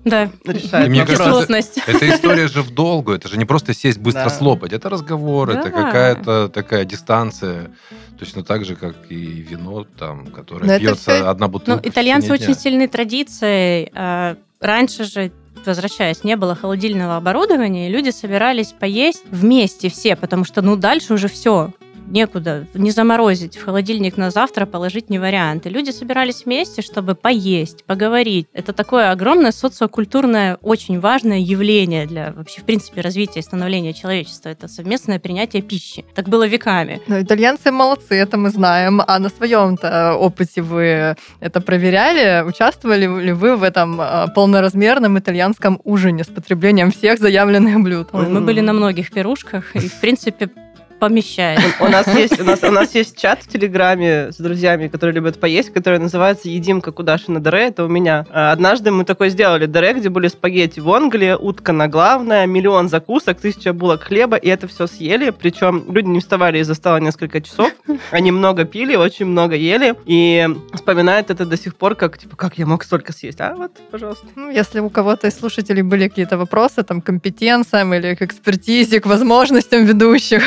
Да. 0.05 0.29
Решает 0.45 0.87
мне 0.89 1.01
кажется, 1.01 1.25
Кислотность. 1.25 1.79
Эта 1.85 2.09
история 2.09 2.47
же 2.47 2.61
в 2.61 2.73
долгу. 2.73 3.11
Это 3.11 3.27
же 3.27 3.37
не 3.37 3.43
просто 3.45 3.73
сесть 3.73 3.99
быстро 3.99 4.25
Да. 4.25 4.29
слопать. 4.29 4.71
Это 4.71 4.89
разговор, 4.89 5.49
это 5.49 5.69
Да. 5.69 5.69
какая-то 5.83 6.47
такая 6.49 6.85
дистанция. 6.85 7.71
Точно 8.17 8.43
так 8.43 8.63
же, 8.63 8.75
как 8.75 8.95
и 9.09 9.15
вино, 9.15 9.85
там, 9.99 10.25
Но 10.25 10.31
которое 10.31 10.65
это 10.67 10.79
пьется 10.79 11.11
всё- 11.15 11.27
одна 11.29 11.47
бутылка. 11.49 11.81
Ну, 11.83 11.89
итальянцы 11.89 12.31
очень 12.31 12.45
дня. 12.45 12.55
сильные 12.55 12.87
традиции. 12.87 13.91
А, 13.93 14.37
Раньше 14.59 15.03
же 15.03 15.31
возвращаясь, 15.65 16.23
не 16.23 16.35
было 16.37 16.55
холодильного 16.55 17.17
оборудования, 17.17 17.89
и 17.89 17.91
люди 17.91 18.09
собирались 18.11 18.67
поесть 18.79 19.23
вместе 19.29 19.89
все, 19.89 20.15
потому 20.15 20.45
что, 20.45 20.61
ну, 20.61 20.75
дальше 20.77 21.13
уже 21.13 21.27
все, 21.27 21.71
некуда, 22.07 22.67
не 22.73 22.91
заморозить, 22.91 23.57
в 23.57 23.63
холодильник 23.63 24.17
на 24.17 24.31
завтра 24.31 24.65
положить 24.65 25.09
не 25.09 25.19
вариант. 25.19 25.65
И 25.65 25.69
люди 25.69 25.91
собирались 25.91 26.45
вместе, 26.45 26.81
чтобы 26.81 27.15
поесть, 27.15 27.83
поговорить. 27.85 28.47
Это 28.53 28.73
такое 28.73 29.11
огромное 29.11 29.51
социокультурное, 29.51 30.57
очень 30.61 30.99
важное 30.99 31.39
явление 31.39 32.05
для 32.05 32.31
вообще, 32.31 32.61
в 32.61 32.63
принципе, 32.63 33.01
развития 33.01 33.39
и 33.39 33.43
становления 33.43 33.93
человечества. 33.93 34.49
Это 34.49 34.67
совместное 34.67 35.19
принятие 35.19 35.61
пищи. 35.61 36.05
Так 36.15 36.29
было 36.29 36.47
веками. 36.47 37.01
Ну, 37.07 37.21
итальянцы 37.21 37.71
молодцы, 37.71 38.15
это 38.15 38.37
мы 38.37 38.49
знаем. 38.49 39.01
А 39.05 39.19
на 39.19 39.29
своем-то 39.29 40.15
опыте 40.15 40.61
вы 40.61 41.15
это 41.39 41.61
проверяли? 41.61 42.47
Участвовали 42.47 43.07
ли 43.21 43.31
вы 43.31 43.55
в 43.55 43.63
этом 43.63 43.99
э, 44.01 44.27
полноразмерном 44.33 45.17
итальянском 45.19 45.79
ужине 45.83 46.23
с 46.23 46.27
потреблением 46.27 46.91
всех 46.91 47.19
заявленных 47.19 47.81
блюд? 47.81 48.09
Ой, 48.11 48.27
мы 48.27 48.41
были 48.41 48.61
на 48.61 48.73
многих 48.73 49.11
пирушках, 49.11 49.75
и, 49.75 49.87
в 49.87 49.99
принципе, 49.99 50.49
помещает. 50.99 51.59
У 51.79 51.87
нас 51.87 52.07
есть 52.07 52.39
у 52.39 52.43
нас 52.43 52.63
у 52.63 52.71
нас 52.71 52.95
есть 52.95 53.17
чат 53.17 53.43
в 53.43 53.47
Телеграме 53.47 54.31
с 54.31 54.37
друзьями, 54.37 54.87
которые 54.87 55.15
любят 55.15 55.39
поесть, 55.39 55.71
который 55.73 55.99
называется 55.99 56.49
"Едим 56.49 56.81
как 56.81 56.99
Удашина 56.99 57.39
Дере". 57.39 57.67
Это 57.67 57.85
у 57.85 57.87
меня. 57.87 58.25
А, 58.31 58.51
Однажды 58.51 58.91
мы 58.91 59.05
такой 59.05 59.29
сделали 59.29 59.65
Дере, 59.65 59.93
где 59.93 60.09
были 60.09 60.27
спагетти 60.27 60.79
в 60.79 60.91
Англии, 60.91 61.33
утка 61.33 61.71
на 61.71 61.87
главное, 61.87 62.45
миллион 62.45 62.89
закусок, 62.89 63.39
тысяча 63.39 63.73
булок 63.73 64.03
хлеба, 64.03 64.37
и 64.37 64.47
это 64.49 64.67
все 64.67 64.87
съели. 64.87 65.29
Причем 65.29 65.85
люди 65.89 66.07
не 66.07 66.19
вставали 66.19 66.59
из-за 66.59 66.73
стола 66.73 66.99
несколько 66.99 67.41
часов. 67.41 67.71
Они 68.11 68.31
много 68.31 68.65
пили, 68.65 68.95
очень 68.95 69.25
много 69.25 69.55
ели, 69.55 69.95
и 70.05 70.47
вспоминают 70.73 71.29
это 71.29 71.45
до 71.45 71.57
сих 71.57 71.75
пор, 71.75 71.95
как 71.95 72.17
типа, 72.17 72.35
как 72.35 72.57
я 72.57 72.65
мог 72.65 72.83
столько 72.83 73.13
съесть? 73.13 73.41
А 73.41 73.55
вот, 73.55 73.71
пожалуйста. 73.91 74.25
Ну, 74.35 74.49
если 74.49 74.79
у 74.79 74.89
кого-то 74.89 75.27
из 75.27 75.37
слушателей 75.37 75.81
были 75.81 76.07
какие-то 76.07 76.37
вопросы 76.37 76.83
там, 76.83 77.01
к 77.01 77.05
компетенциям 77.05 77.93
или 77.93 78.15
к 78.15 78.21
экспертизе, 78.21 78.99
к 78.99 79.05
возможностям 79.05 79.85
ведущих, 79.85 80.43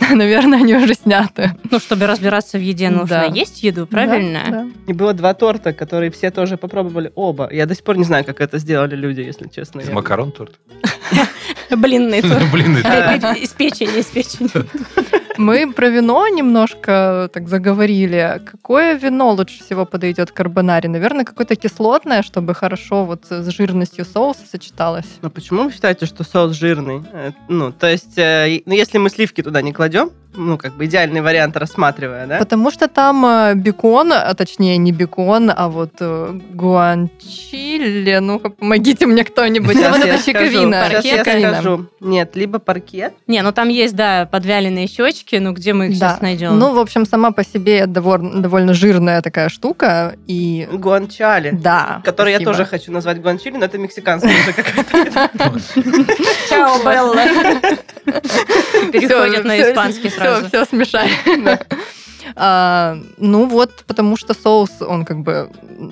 наверное, 0.14 0.58
они 0.60 0.74
уже 0.74 0.94
сняты. 0.94 1.52
Ну, 1.70 1.78
чтобы 1.78 2.06
разбираться 2.06 2.58
в 2.58 2.60
еде, 2.60 2.90
нужно 2.90 3.06
Да. 3.08 3.24
есть 3.24 3.62
еду, 3.62 3.86
правильно? 3.86 4.42
Да, 4.46 4.50
да. 4.50 4.66
И 4.86 4.92
было 4.92 5.12
два 5.14 5.34
торта, 5.34 5.72
которые 5.72 6.10
все 6.10 6.30
тоже 6.30 6.56
попробовали 6.56 7.12
оба. 7.14 7.48
Я 7.52 7.66
до 7.66 7.74
сих 7.74 7.84
пор 7.84 7.96
не 7.98 8.04
знаю, 8.04 8.24
как 8.24 8.40
это 8.40 8.58
сделали 8.58 8.96
люди, 8.96 9.20
если 9.20 9.48
честно. 9.48 9.80
Из 9.80 9.88
макарон 9.88 10.32
торт? 10.32 10.58
Блинный 11.70 12.22
торт. 12.22 12.50
Блин, 12.52 12.76
это- 12.76 13.32
Из 13.34 13.50
печени, 13.50 14.00
из 14.00 14.06
печени. 14.06 14.48
Мы 15.38 15.72
про 15.72 15.88
вино 15.88 16.26
немножко 16.26 17.30
так 17.32 17.48
заговорили. 17.48 18.42
Какое 18.44 18.94
вино 18.98 19.30
лучше 19.32 19.62
всего 19.62 19.86
подойдет 19.86 20.32
к 20.32 20.34
карбонаре? 20.34 20.88
Наверное, 20.88 21.24
какое-то 21.24 21.54
кислотное, 21.54 22.22
чтобы 22.22 22.54
хорошо 22.54 23.04
вот 23.04 23.26
с 23.30 23.48
жирностью 23.50 24.04
соуса 24.04 24.40
сочеталось. 24.50 25.06
Но 25.22 25.30
почему 25.30 25.62
вы 25.62 25.72
считаете, 25.72 26.06
что 26.06 26.24
соус 26.24 26.56
жирный? 26.56 27.02
Э, 27.12 27.30
Ну, 27.48 27.70
то 27.70 27.88
есть, 27.88 28.18
э, 28.18 28.62
ну, 28.66 28.74
если 28.74 28.98
мы 28.98 29.10
сливки 29.10 29.40
туда 29.40 29.62
не 29.62 29.72
кладем, 29.72 30.10
ну, 30.38 30.56
как 30.56 30.72
бы 30.74 30.86
идеальный 30.86 31.20
вариант 31.20 31.56
рассматривая, 31.56 32.26
да? 32.26 32.38
Потому 32.38 32.70
что 32.70 32.88
там 32.88 33.24
э, 33.26 33.54
бекон, 33.54 34.12
а 34.12 34.32
точнее 34.34 34.76
не 34.78 34.92
бекон, 34.92 35.50
а 35.54 35.68
вот 35.68 35.90
э, 36.00 36.38
гуанчили. 36.54 38.18
Ну-ка, 38.20 38.50
помогите 38.50 39.06
мне 39.06 39.24
кто-нибудь. 39.30 39.76
Щас 39.78 39.96
Вот 39.96 40.06
я 40.06 40.14
это 40.14 40.22
щековина. 40.24 40.88
щас 40.90 41.04
я 41.04 41.24
скажу. 41.24 41.86
Нет, 42.00 42.36
либо 42.36 42.58
паркет. 42.58 43.12
Не, 43.26 43.42
ну 43.42 43.52
там 43.52 43.68
есть, 43.68 43.94
да, 43.96 44.26
подвяленные 44.30 44.86
щечки, 44.86 45.36
ну 45.36 45.52
где 45.52 45.72
мы 45.72 45.88
их 45.88 45.98
Да. 45.98 46.10
сейчас 46.10 46.20
найдем? 46.22 46.58
Ну, 46.58 46.72
в 46.74 46.78
общем, 46.78 47.04
сама 47.06 47.30
по 47.32 47.44
себе 47.44 47.86
довольно, 47.86 48.40
довольно 48.40 48.74
жирная 48.74 49.20
такая 49.22 49.48
штука. 49.48 50.14
И 50.26 50.68
Гуанчали. 50.72 51.50
да. 51.50 52.00
Который 52.04 52.32
я 52.32 52.38
тоже 52.40 52.64
хочу 52.64 52.92
назвать 52.92 53.20
гуанчили, 53.20 53.56
но 53.56 53.64
это 53.64 53.78
мексиканская 53.78 54.32
уже 54.32 54.52
какая-то. 54.52 55.30
Чао, 56.48 56.78
Белла. 56.84 57.16
Переходят 58.92 59.44
на 59.44 59.60
испанский 59.60 60.10
сразу. 60.10 60.27
Все, 60.48 60.64
смешали. 60.64 61.10
А, 62.36 62.96
ну 63.18 63.46
вот, 63.46 63.84
потому 63.86 64.16
что 64.16 64.34
соус, 64.34 64.70
он 64.80 65.04
как 65.04 65.20
бы 65.22 65.50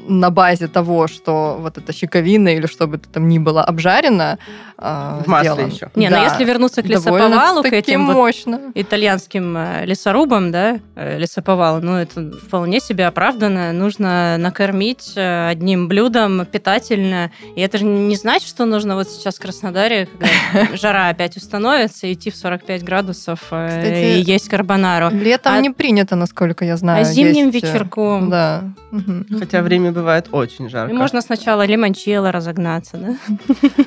на 0.09 0.31
базе 0.31 0.69
того, 0.69 1.07
что 1.09 1.57
вот 1.61 1.79
эта 1.79 1.93
щековина 1.93 2.49
или 2.57 2.67
что 2.67 2.87
бы 2.87 2.97
это 2.97 3.09
там 3.09 3.29
ни 3.29 3.39
было 3.39 3.63
обжарено, 3.65 4.39
а, 4.79 5.23
В 5.25 5.29
масле 5.29 5.53
сделан. 5.53 5.71
еще. 5.71 5.91
Не, 5.95 6.09
ну 6.11 6.17
Да. 6.17 6.25
если 6.25 6.45
вернуться 6.45 6.83
к 6.83 6.87
лесоповалу, 6.87 7.63
к 7.63 7.67
этим 7.73 8.07
вот 8.07 8.15
мощно. 8.17 8.61
итальянским 8.75 9.57
э, 9.57 9.87
лесорубам, 9.87 10.51
да, 10.53 10.81
э, 10.97 11.19
лесоповалу, 11.19 11.81
ну, 11.81 11.95
это 11.97 12.31
вполне 12.33 12.81
себе 12.81 13.07
оправданно. 13.07 13.73
Нужно 13.73 14.37
накормить 14.39 15.13
э, 15.17 15.49
одним 15.49 15.89
блюдом 15.89 16.45
питательно. 16.47 17.31
И 17.55 17.61
это 17.61 17.79
же 17.79 17.85
не 17.85 18.17
значит, 18.17 18.49
что 18.49 18.65
нужно 18.67 18.97
вот 18.97 19.09
сейчас 19.09 19.37
в 19.37 19.41
Краснодаре, 19.41 20.09
когда 20.19 20.77
жара 20.77 21.09
опять 21.09 21.37
установится, 21.37 22.13
идти 22.13 22.31
в 22.31 22.37
45 22.37 22.83
градусов 22.85 23.41
Кстати, 23.45 24.19
и 24.19 24.23
есть 24.23 24.49
карбонару. 24.49 25.09
Летом 25.11 25.55
А- 25.55 25.61
не 25.61 25.71
принято, 25.71 26.17
насколько 26.27 26.65
я 26.65 26.77
знаю. 26.77 27.03
А 27.03 27.05
зимним 27.05 27.51
есть, 27.51 27.65
э, 27.65 27.69
вечерком 27.69 28.31
Да. 28.31 28.65
Хотя 29.39 29.63
время 29.63 29.93
бывает 29.93 30.29
очень 30.33 30.69
жарко. 30.69 30.93
И 30.93 30.97
можно 30.97 31.21
сначала 31.21 31.65
лимончелло 31.67 32.33
разогнаться, 32.33 32.97
да? 32.97 33.17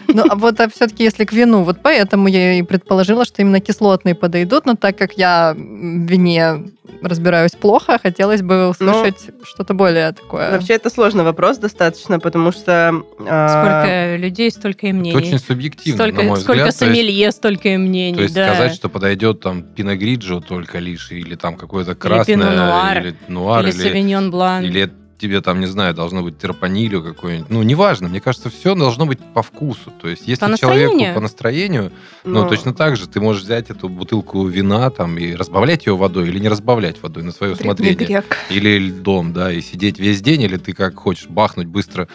Ну, 0.13 0.23
а 0.29 0.35
вот 0.35 0.59
все-таки 0.73 1.03
если 1.03 1.25
к 1.25 1.33
вину, 1.33 1.63
вот 1.63 1.77
поэтому 1.83 2.27
я 2.27 2.53
и 2.53 2.63
предположила, 2.63 3.25
что 3.25 3.41
именно 3.41 3.59
кислотные 3.59 4.15
подойдут, 4.15 4.65
но 4.65 4.75
так 4.75 4.97
как 4.97 5.13
я 5.13 5.53
в 5.55 5.59
вине 5.59 6.63
разбираюсь 7.01 7.51
плохо, 7.51 7.99
хотелось 8.01 8.41
бы 8.41 8.69
услышать 8.69 9.29
что-то 9.43 9.73
более 9.73 10.11
такое. 10.11 10.51
Вообще 10.51 10.73
это 10.73 10.89
сложный 10.89 11.23
вопрос 11.23 11.57
достаточно, 11.57 12.19
потому 12.19 12.51
что... 12.51 13.03
а, 13.27 13.47
Сколько 13.47 14.15
людей, 14.17 14.51
столько 14.51 14.87
и 14.87 14.89
Это 14.89 14.97
мнений. 14.99 15.17
очень 15.17 15.39
субъективно, 15.39 15.97
Столько, 16.03 16.23
на 16.23 16.29
мой 16.29 16.37
сколько 16.39 16.51
взгляд. 16.51 16.67
Есть- 16.67 16.77
сомелье, 16.79 17.31
столько 17.31 17.69
и 17.69 17.77
мнений, 17.77 18.15
То 18.17 18.23
есть 18.23 18.35
да. 18.35 18.53
сказать, 18.53 18.73
что 18.73 18.89
подойдет 18.89 19.39
там 19.39 19.61
пиногриджо 19.63 20.41
только 20.41 20.79
лишь, 20.79 21.11
или 21.11 21.35
там 21.35 21.55
какое-то 21.55 21.95
Пино 21.95 22.15
красное, 22.25 22.55
нуар, 22.57 22.97
или 23.01 23.15
нуар, 23.27 23.65
Или 23.65 23.71
или, 23.73 23.81
савиньон 23.81 24.31
блан. 24.31 24.63
или 24.63 24.91
тебе 25.17 25.41
там, 25.41 25.59
не 25.59 25.65
знаю, 25.65 25.93
должно 25.93 26.23
быть 26.23 26.37
терпанилью 26.37 27.03
какой-нибудь. 27.03 27.49
Ну, 27.49 27.61
неважно, 27.61 28.07
мне 28.07 28.21
кажется, 28.21 28.49
все 28.49 28.73
должно 28.73 29.05
быть 29.05 29.19
по 29.33 29.43
вкусу. 29.43 29.91
То 30.01 30.07
есть 30.07 30.25
если 30.25 30.45
По 30.49 30.57
человеку 30.57 30.91
настроению. 30.93 31.13
по 31.15 31.19
настроению, 31.19 31.91
ну, 32.23 32.43
ну, 32.43 32.47
точно 32.49 32.73
так 32.73 32.95
же 32.95 33.05
ты 33.05 33.19
можешь 33.19 33.43
взять 33.43 33.69
эту 33.69 33.89
бутылку 33.89 34.45
вина 34.45 34.89
там 34.91 35.17
и 35.17 35.35
разбавлять 35.35 35.85
ее 35.87 35.97
водой 35.97 36.29
или 36.29 36.39
не 36.39 36.47
разбавлять 36.47 37.01
водой 37.03 37.23
на 37.23 37.33
свое 37.33 37.51
усмотрение. 37.51 37.95
грек. 37.95 38.37
Или 38.49 38.77
льдом, 38.79 39.33
да, 39.33 39.51
и 39.51 39.59
сидеть 39.59 39.99
весь 39.99 40.21
день, 40.21 40.43
или 40.43 40.55
ты 40.55 40.71
как 40.71 40.95
хочешь 40.95 41.27
бахнуть 41.27 41.67
быстро 41.67 42.07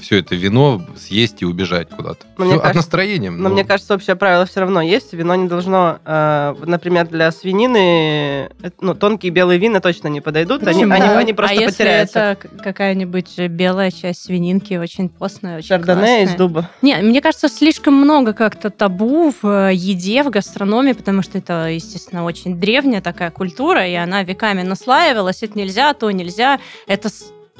все 0.00 0.18
это 0.18 0.34
вино, 0.34 0.82
съесть 0.96 1.42
и 1.42 1.44
убежать 1.44 1.88
куда-то. 1.90 2.26
Ну, 2.38 2.44
мне 2.44 2.52
Всё 2.54 2.56
от 2.58 2.62
кажется- 2.62 2.78
настроения. 2.78 3.30
Но 3.30 3.48
ну, 3.48 3.54
мне 3.54 3.64
кажется, 3.64 3.94
общее 3.94 4.16
правило 4.16 4.46
все 4.46 4.60
равно 4.60 4.80
есть. 4.80 5.12
Вино 5.12 5.34
не 5.34 5.48
должно, 5.48 5.98
э, 6.04 6.54
например, 6.64 7.06
для 7.08 7.30
свинины, 7.32 8.50
э, 8.62 8.70
ну, 8.80 8.94
тонкие 8.94 9.32
белые 9.32 9.58
вина 9.58 9.80
точно 9.80 10.08
не 10.08 10.20
подойдут. 10.20 10.62
Они, 10.62 10.80
Почему? 10.84 10.94
они, 10.94 11.02
Да. 11.02 11.18
они 11.18 11.32
просто 11.32 11.56
а 11.56 11.60
если 11.60 11.72
потеряются. 11.72 12.18
это 12.18 12.48
какая-нибудь 12.62 13.38
белая 13.50 13.90
часть 13.90 14.24
свининки, 14.24 14.74
очень 14.74 15.08
постная, 15.08 15.58
очень 15.58 15.68
Шардоне 15.68 16.24
из 16.24 16.34
дуба. 16.34 16.68
Не, 16.82 16.96
мне 16.96 17.20
кажется, 17.20 17.48
слишком 17.48 17.94
много 17.94 18.32
как-то 18.32 18.70
табу 18.70 19.32
в 19.42 19.46
э, 19.70 19.74
еде, 19.74 20.22
в 20.22 20.30
гастрономии, 20.30 20.92
потому 20.92 21.22
что 21.22 21.38
это, 21.38 21.68
естественно, 21.68 22.24
очень 22.24 22.58
древняя 22.58 23.00
такая 23.00 23.30
культура, 23.30 23.86
и 23.86 23.94
она 23.94 24.22
веками 24.22 24.62
наслаивалась. 24.62 25.42
Это 25.42 25.58
нельзя, 25.58 25.92
то 25.94 26.10
нельзя. 26.10 26.58
Это 26.86 27.08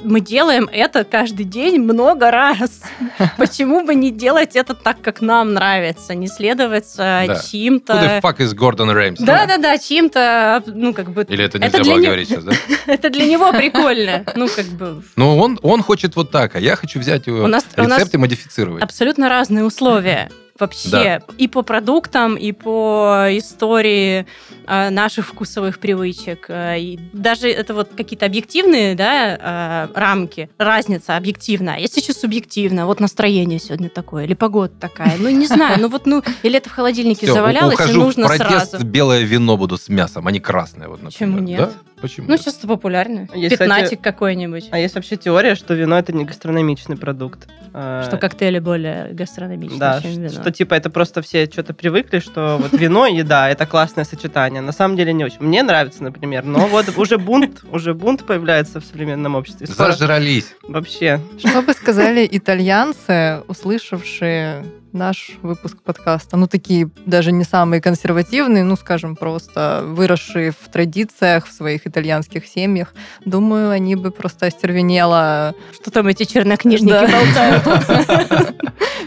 мы 0.03 0.21
делаем 0.21 0.69
это 0.71 1.03
каждый 1.03 1.43
день 1.45 1.79
много 1.79 2.31
раз. 2.31 2.81
Почему 3.37 3.83
бы 3.85 3.95
не 3.95 4.11
делать 4.11 4.55
это 4.55 4.73
так, 4.73 5.01
как 5.01 5.21
нам 5.21 5.53
нравится, 5.53 6.13
не 6.15 6.27
следовать 6.27 6.85
Да. 6.97 7.25
Who 7.25 7.27
the 7.35 7.49
чьим-то... 7.51 7.93
fuck 8.23 8.37
is 8.37 8.53
Gordon 8.55 8.93
Ramsay? 8.93 9.25
Да-да-да, 9.25 9.77
чьим-то, 9.77 10.63
ну, 10.67 10.93
как 10.93 11.11
бы... 11.11 11.23
Или 11.29 11.45
это 11.45 11.57
Это 11.57 11.79
нельзя 11.79 11.83
для 11.83 11.93
было 11.93 11.99
не- 11.99 12.05
говорить 12.05 12.29
сейчас, 12.29 12.43
да? 12.43 12.53
Это 12.87 13.09
для 13.09 13.25
него 13.25 13.51
прикольно. 13.51 14.23
Ну, 14.35 14.47
как 14.47 14.65
бы... 14.67 15.03
Ну, 15.15 15.37
он, 15.37 15.59
он 15.61 15.81
хочет 15.81 16.15
вот 16.15 16.31
так, 16.31 16.55
а 16.55 16.59
я 16.59 16.75
хочу 16.75 16.99
взять 16.99 17.27
его 17.27 17.43
У 17.43 17.47
нас- 17.47 17.65
у 17.75 17.81
нас 17.83 17.97
рецепт 17.99 18.13
и 18.13 18.17
модифицировать. 18.17 18.83
абсолютно 18.83 19.29
разные 19.29 19.63
условия 19.65 20.29
вообще 20.59 20.89
Да. 20.89 21.21
и 21.37 21.47
по 21.47 21.61
продуктам, 21.61 22.35
и 22.35 22.51
по 22.51 23.27
истории 23.29 24.25
э, 24.67 24.89
наших 24.89 25.27
вкусовых 25.27 25.79
привычек. 25.79 26.45
Э, 26.49 26.79
и 26.79 26.99
даже 27.13 27.49
это 27.49 27.73
вот 27.73 27.89
какие-то 27.95 28.25
объективные 28.25 28.95
да, 28.95 29.87
э, 29.89 29.99
рамки, 29.99 30.49
разница 30.57 31.15
объективная. 31.17 31.75
А 31.75 31.79
есть 31.79 31.97
еще 31.97 32.13
субъективно. 32.13 32.85
Вот 32.85 32.99
настроение 32.99 33.59
сегодня 33.59 33.89
такое, 33.89 34.25
или 34.25 34.33
погода 34.33 34.73
такая. 34.79 35.15
Ну, 35.17 35.29
не 35.29 35.47
знаю, 35.47 35.79
ну 35.79 35.89
вот, 35.89 36.05
ну, 36.05 36.23
или 36.43 36.57
это 36.57 36.69
в 36.69 36.73
холодильнике 36.73 37.27
завалялось, 37.31 37.79
и 37.89 37.93
нужно 37.93 38.27
сразу. 38.27 38.83
белое 38.85 39.21
вино 39.23 39.57
буду 39.57 39.77
с 39.77 39.89
мясом, 39.89 40.27
а 40.27 40.31
не 40.31 40.39
красное. 40.39 40.87
Вот, 40.87 41.01
например. 41.01 41.11
Почему 41.13 41.39
нет? 41.39 41.59
Да? 41.59 41.71
Почему 42.01 42.27
Ну, 42.29 42.37
сейчас 42.37 42.57
это 42.57 42.67
популярно. 42.67 43.27
Есть, 43.33 43.57
Пятнатик 43.57 43.85
кстати, 43.85 44.01
какой-нибудь. 44.01 44.67
А 44.71 44.77
есть 44.79 44.93
вообще 44.95 45.17
теория, 45.17 45.55
что 45.55 45.73
вино 45.73 45.97
это 45.97 46.13
не 46.13 46.25
гастрономичный 46.25 46.95
продукт. 46.97 47.47
А, 47.73 48.03
Что 48.05 48.17
коктейли 48.17 48.59
более 48.59 49.09
гастрономичные, 49.13 49.79
Да, 49.79 49.99
чем 50.01 50.11
что, 50.11 50.21
вино. 50.21 50.29
что, 50.29 50.51
типа 50.51 50.75
это 50.75 50.89
просто 50.89 51.21
все 51.21 51.45
что-то 51.45 51.73
привыкли, 51.73 52.19
что 52.19 52.57
вот 52.61 52.79
вино 52.79 53.07
и 53.07 53.15
еда 53.17 53.49
это 53.49 53.65
классное 53.65 54.03
сочетание. 54.03 54.61
На 54.61 54.71
самом 54.71 54.95
деле 54.95 55.11
не 55.13 55.25
очень. 55.25 55.37
Мне 55.39 55.63
нравится, 55.63 56.03
например, 56.03 56.43
но 56.45 56.67
вот 56.67 56.85
уже 56.97 57.17
бунт, 57.17 57.63
уже 57.71 57.93
бунт 57.93 58.25
появляется 58.25 58.79
в 58.79 58.85
современном 58.85 59.35
обществе. 59.35 59.65
Скоро 59.67 59.91
Зажрались. 59.93 60.55
вообще. 60.63 61.19
Что 61.39 61.61
бы 61.61 61.73
сказали 61.73 62.27
итальянцы, 62.31 63.41
услышавшие 63.47 64.63
наш 64.97 65.31
выпуск 65.41 65.77
подкаста? 65.83 66.35
Ну, 66.37 66.47
такие 66.47 66.89
даже 67.05 67.31
не 67.31 67.43
самые 67.43 67.81
консервативные, 67.81 68.63
ну, 68.63 68.75
скажем, 68.75 69.15
просто 69.15 69.83
выросшие 69.85 70.51
в 70.51 70.69
традициях, 70.71 71.47
в 71.47 71.51
своих 71.53 71.87
итальянских 71.87 72.47
семьях. 72.47 72.93
Думаю, 73.23 73.71
они 73.71 73.95
бы 73.95 74.11
просто 74.11 74.47
остервенело... 74.47 75.53
Что 75.73 75.91
там 75.91 76.07
эти 76.07 76.23
чернокнижники 76.23 76.91
Да. 76.91 77.07
болтают? 77.07 78.55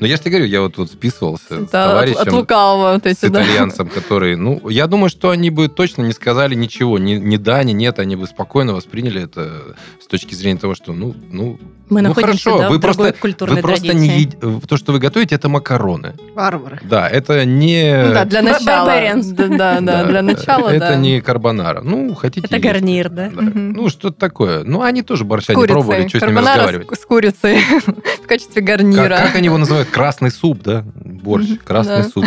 Но 0.00 0.06
я 0.06 0.16
же 0.16 0.22
тебе 0.22 0.30
говорю, 0.32 0.46
я 0.46 0.62
вот 0.62 0.74
тут 0.76 0.90
списывался 0.90 1.66
с 1.66 1.70
Да, 1.70 1.88
товарищем, 1.88 2.20
от 2.20 2.32
лукавого 2.32 2.94
вот 2.94 3.06
эти, 3.06 3.18
с 3.18 3.30
да. 3.30 3.42
итальянцем, 3.42 3.88
который, 3.88 4.36
ну, 4.36 4.66
я 4.70 4.86
думаю, 4.86 5.10
что 5.10 5.28
они 5.28 5.50
бы 5.50 5.68
точно 5.68 6.02
не 6.02 6.12
сказали 6.12 6.54
ничего, 6.54 6.98
ни, 6.98 7.14
ни 7.14 7.36
да, 7.36 7.62
ни 7.64 7.72
нет, 7.72 7.98
они 7.98 8.16
бы 8.16 8.26
спокойно 8.26 8.72
восприняли 8.72 9.22
это 9.22 9.76
с 10.00 10.06
точки 10.06 10.34
зрения 10.34 10.58
того, 10.58 10.74
что, 10.74 10.92
ну, 10.94 11.14
ну, 11.30 11.58
Мы 11.90 12.02
ну 12.02 12.08
находимся 12.10 12.44
хорошо, 12.44 12.58
да, 12.62 12.70
вы 12.70 12.78
в 12.78 12.80
другой 12.80 13.06
просто, 13.06 13.20
культурной 13.20 13.56
вы 13.56 13.62
просто 13.62 13.84
традиции. 13.84 14.06
не 14.08 14.22
ед- 14.22 14.68
то, 14.68 14.76
что 14.76 14.92
вы 14.92 14.98
готовите, 15.00 15.34
это 15.34 15.48
макароны. 15.48 16.14
Варвары. 16.34 16.80
Да, 16.84 17.08
это 17.08 17.44
не... 17.44 18.04
Ну 18.06 18.14
да, 18.14 18.24
для 18.24 18.42
начала. 18.42 18.86
Да, 18.86 19.48
да, 19.48 19.80
да, 19.80 20.04
для 20.04 20.22
начала, 20.22 20.68
Это 20.68 20.78
да. 20.90 20.96
не 20.96 21.20
карбонара. 21.20 21.80
Ну, 21.82 22.14
хотите... 22.14 22.46
Это 22.46 22.56
есть. 22.56 22.64
гарнир, 22.66 23.08
да? 23.10 23.28
Ну, 23.30 23.88
что-то 23.88 24.16
такое. 24.18 24.62
Ну, 24.64 24.82
они 24.82 25.02
тоже 25.02 25.24
борща 25.24 25.54
не 25.54 25.66
пробовали, 25.66 26.06
что 26.08 26.18
с 26.18 26.22
ними 26.22 26.34
Карбонара 26.34 26.62
разговаривать. 26.62 26.96
с, 26.98 27.02
с 27.02 27.04
курицей 27.06 27.58
в 28.22 28.26
качестве 28.26 28.62
гарнира. 28.62 29.16
как 29.16 29.34
они 29.34 29.46
его 29.46 29.58
называют? 29.58 29.88
Красный 29.90 30.30
суп, 30.30 30.62
да? 30.62 30.84
Борщ. 30.94 31.48
Красный 31.64 32.04
суп. 32.04 32.24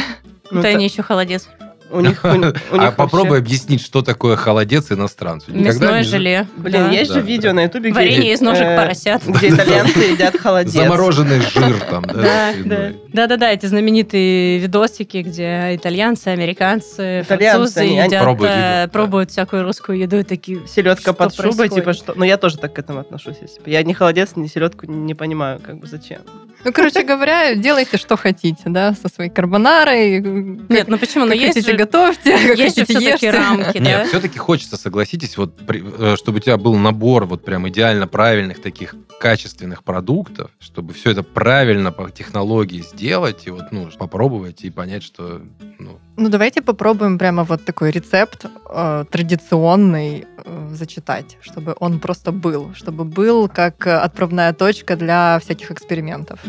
Ну, 0.51 0.59
Это 0.59 0.67
они 0.69 0.85
еще 0.85 1.01
холодец. 1.03 1.47
У 1.93 1.99
них, 2.01 2.23
у, 2.23 2.27
у 2.27 2.33
них 2.35 2.53
А 2.71 2.75
вообще- 2.75 2.91
попробуй 2.97 3.37
объяснить, 3.39 3.81
что 3.81 4.01
такое 4.01 4.35
холодец 4.35 4.91
иностранцу. 4.91 5.51
Никогда 5.51 5.69
Мясное 5.69 5.97
не- 5.99 6.03
желе. 6.07 6.47
Блин, 6.57 6.83
да. 6.85 6.89
есть 6.91 7.11
же 7.13 7.21
да. 7.21 7.25
видео 7.27 7.53
на 7.53 7.63
ютубе, 7.63 7.91
где, 7.91 7.99
Варенье 7.99 8.33
из 8.33 8.41
ножек 8.41 8.65
э, 8.65 8.75
поросят. 8.77 9.23
где 9.27 9.49
итальянцы 9.55 9.99
едят 9.99 10.37
холодец. 10.37 10.73
Замороженный 10.73 11.39
жир 11.41 11.79
там, 11.89 12.03
да? 12.03 12.13
Да, 12.13 12.53
да. 12.65 12.91
Да-да-да, 13.13 13.51
эти 13.51 13.65
знаменитые 13.67 14.59
видосики, 14.59 15.17
где 15.17 15.75
итальянцы, 15.75 16.29
американцы, 16.29 17.23
французы 17.27 17.83
едят, 17.83 18.23
пробуют 18.23 18.51
э, 18.53 18.87
пробуют 18.91 19.31
всякую 19.31 19.63
русскую 19.63 19.97
еду 19.99 20.17
и 20.19 20.23
такие... 20.23 20.67
Селедка 20.67 21.13
под 21.13 21.35
шубой, 21.35 21.69
типа 21.69 21.93
что. 21.93 22.13
Ну, 22.15 22.23
я 22.23 22.37
тоже 22.37 22.57
так 22.57 22.73
к 22.73 22.79
этому 22.79 22.99
отношусь. 22.99 23.37
Я 23.65 23.83
ни 23.83 23.93
холодец, 23.93 24.31
ни 24.35 24.47
селедку 24.47 24.85
не 24.87 25.13
понимаю, 25.13 25.59
как 25.59 25.77
бы 25.77 25.87
зачем. 25.87 26.21
Ну, 26.63 26.71
короче 26.71 27.03
говоря, 27.03 27.55
делайте, 27.55 27.97
что 27.97 28.15
хотите, 28.15 28.63
да, 28.65 28.93
со 28.93 29.09
своей 29.09 29.29
карбонарой. 29.29 30.19
Нет, 30.21 30.87
ну 30.87 30.97
почему? 30.97 31.25
Ну 31.25 31.31
как 31.31 31.39
есть 31.39 31.53
хотите, 31.55 31.73
готовьте, 31.73 32.31
как 32.31 32.57
есть 32.57 32.79
хотите, 32.79 32.99
все-таки 32.99 33.25
ешьте. 33.25 33.31
рамки, 33.31 33.77
да? 33.77 33.83
Нет, 33.83 34.07
все-таки 34.07 34.39
хочется, 34.39 34.77
согласитесь, 34.77 35.37
вот, 35.37 35.59
э, 35.67 36.15
чтобы 36.17 36.37
у 36.37 36.39
тебя 36.39 36.57
был 36.57 36.75
набор 36.75 37.25
вот 37.25 37.43
прям 37.43 37.67
идеально 37.69 38.07
правильных 38.07 38.61
таких 38.61 38.95
качественных 39.19 39.83
продуктов, 39.83 40.51
чтобы 40.59 40.93
все 40.93 41.11
это 41.11 41.23
правильно 41.23 41.91
по 41.91 42.09
технологии 42.09 42.81
сделать 42.81 43.47
и 43.47 43.49
вот, 43.49 43.71
ну, 43.71 43.89
попробовать 43.97 44.63
и 44.63 44.69
понять, 44.69 45.03
что, 45.03 45.41
ну, 45.79 45.99
Ну, 46.15 46.29
давайте 46.29 46.61
попробуем 46.61 47.17
прямо 47.17 47.43
вот 47.43 47.65
такой 47.65 47.91
рецепт 47.91 48.45
э, 48.45 49.05
традиционный 49.09 50.27
э, 50.45 50.69
зачитать, 50.71 51.37
чтобы 51.41 51.75
он 51.79 51.99
просто 51.99 52.31
был, 52.31 52.73
чтобы 52.75 53.03
был 53.03 53.49
как 53.49 53.87
отправная 53.87 54.53
точка 54.53 54.95
для 54.95 55.39
всяких 55.39 55.71
экспериментов. 55.71 56.39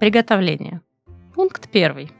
Приготовление. 0.00 0.80
Пункт 1.34 1.68
первый. 1.70 2.10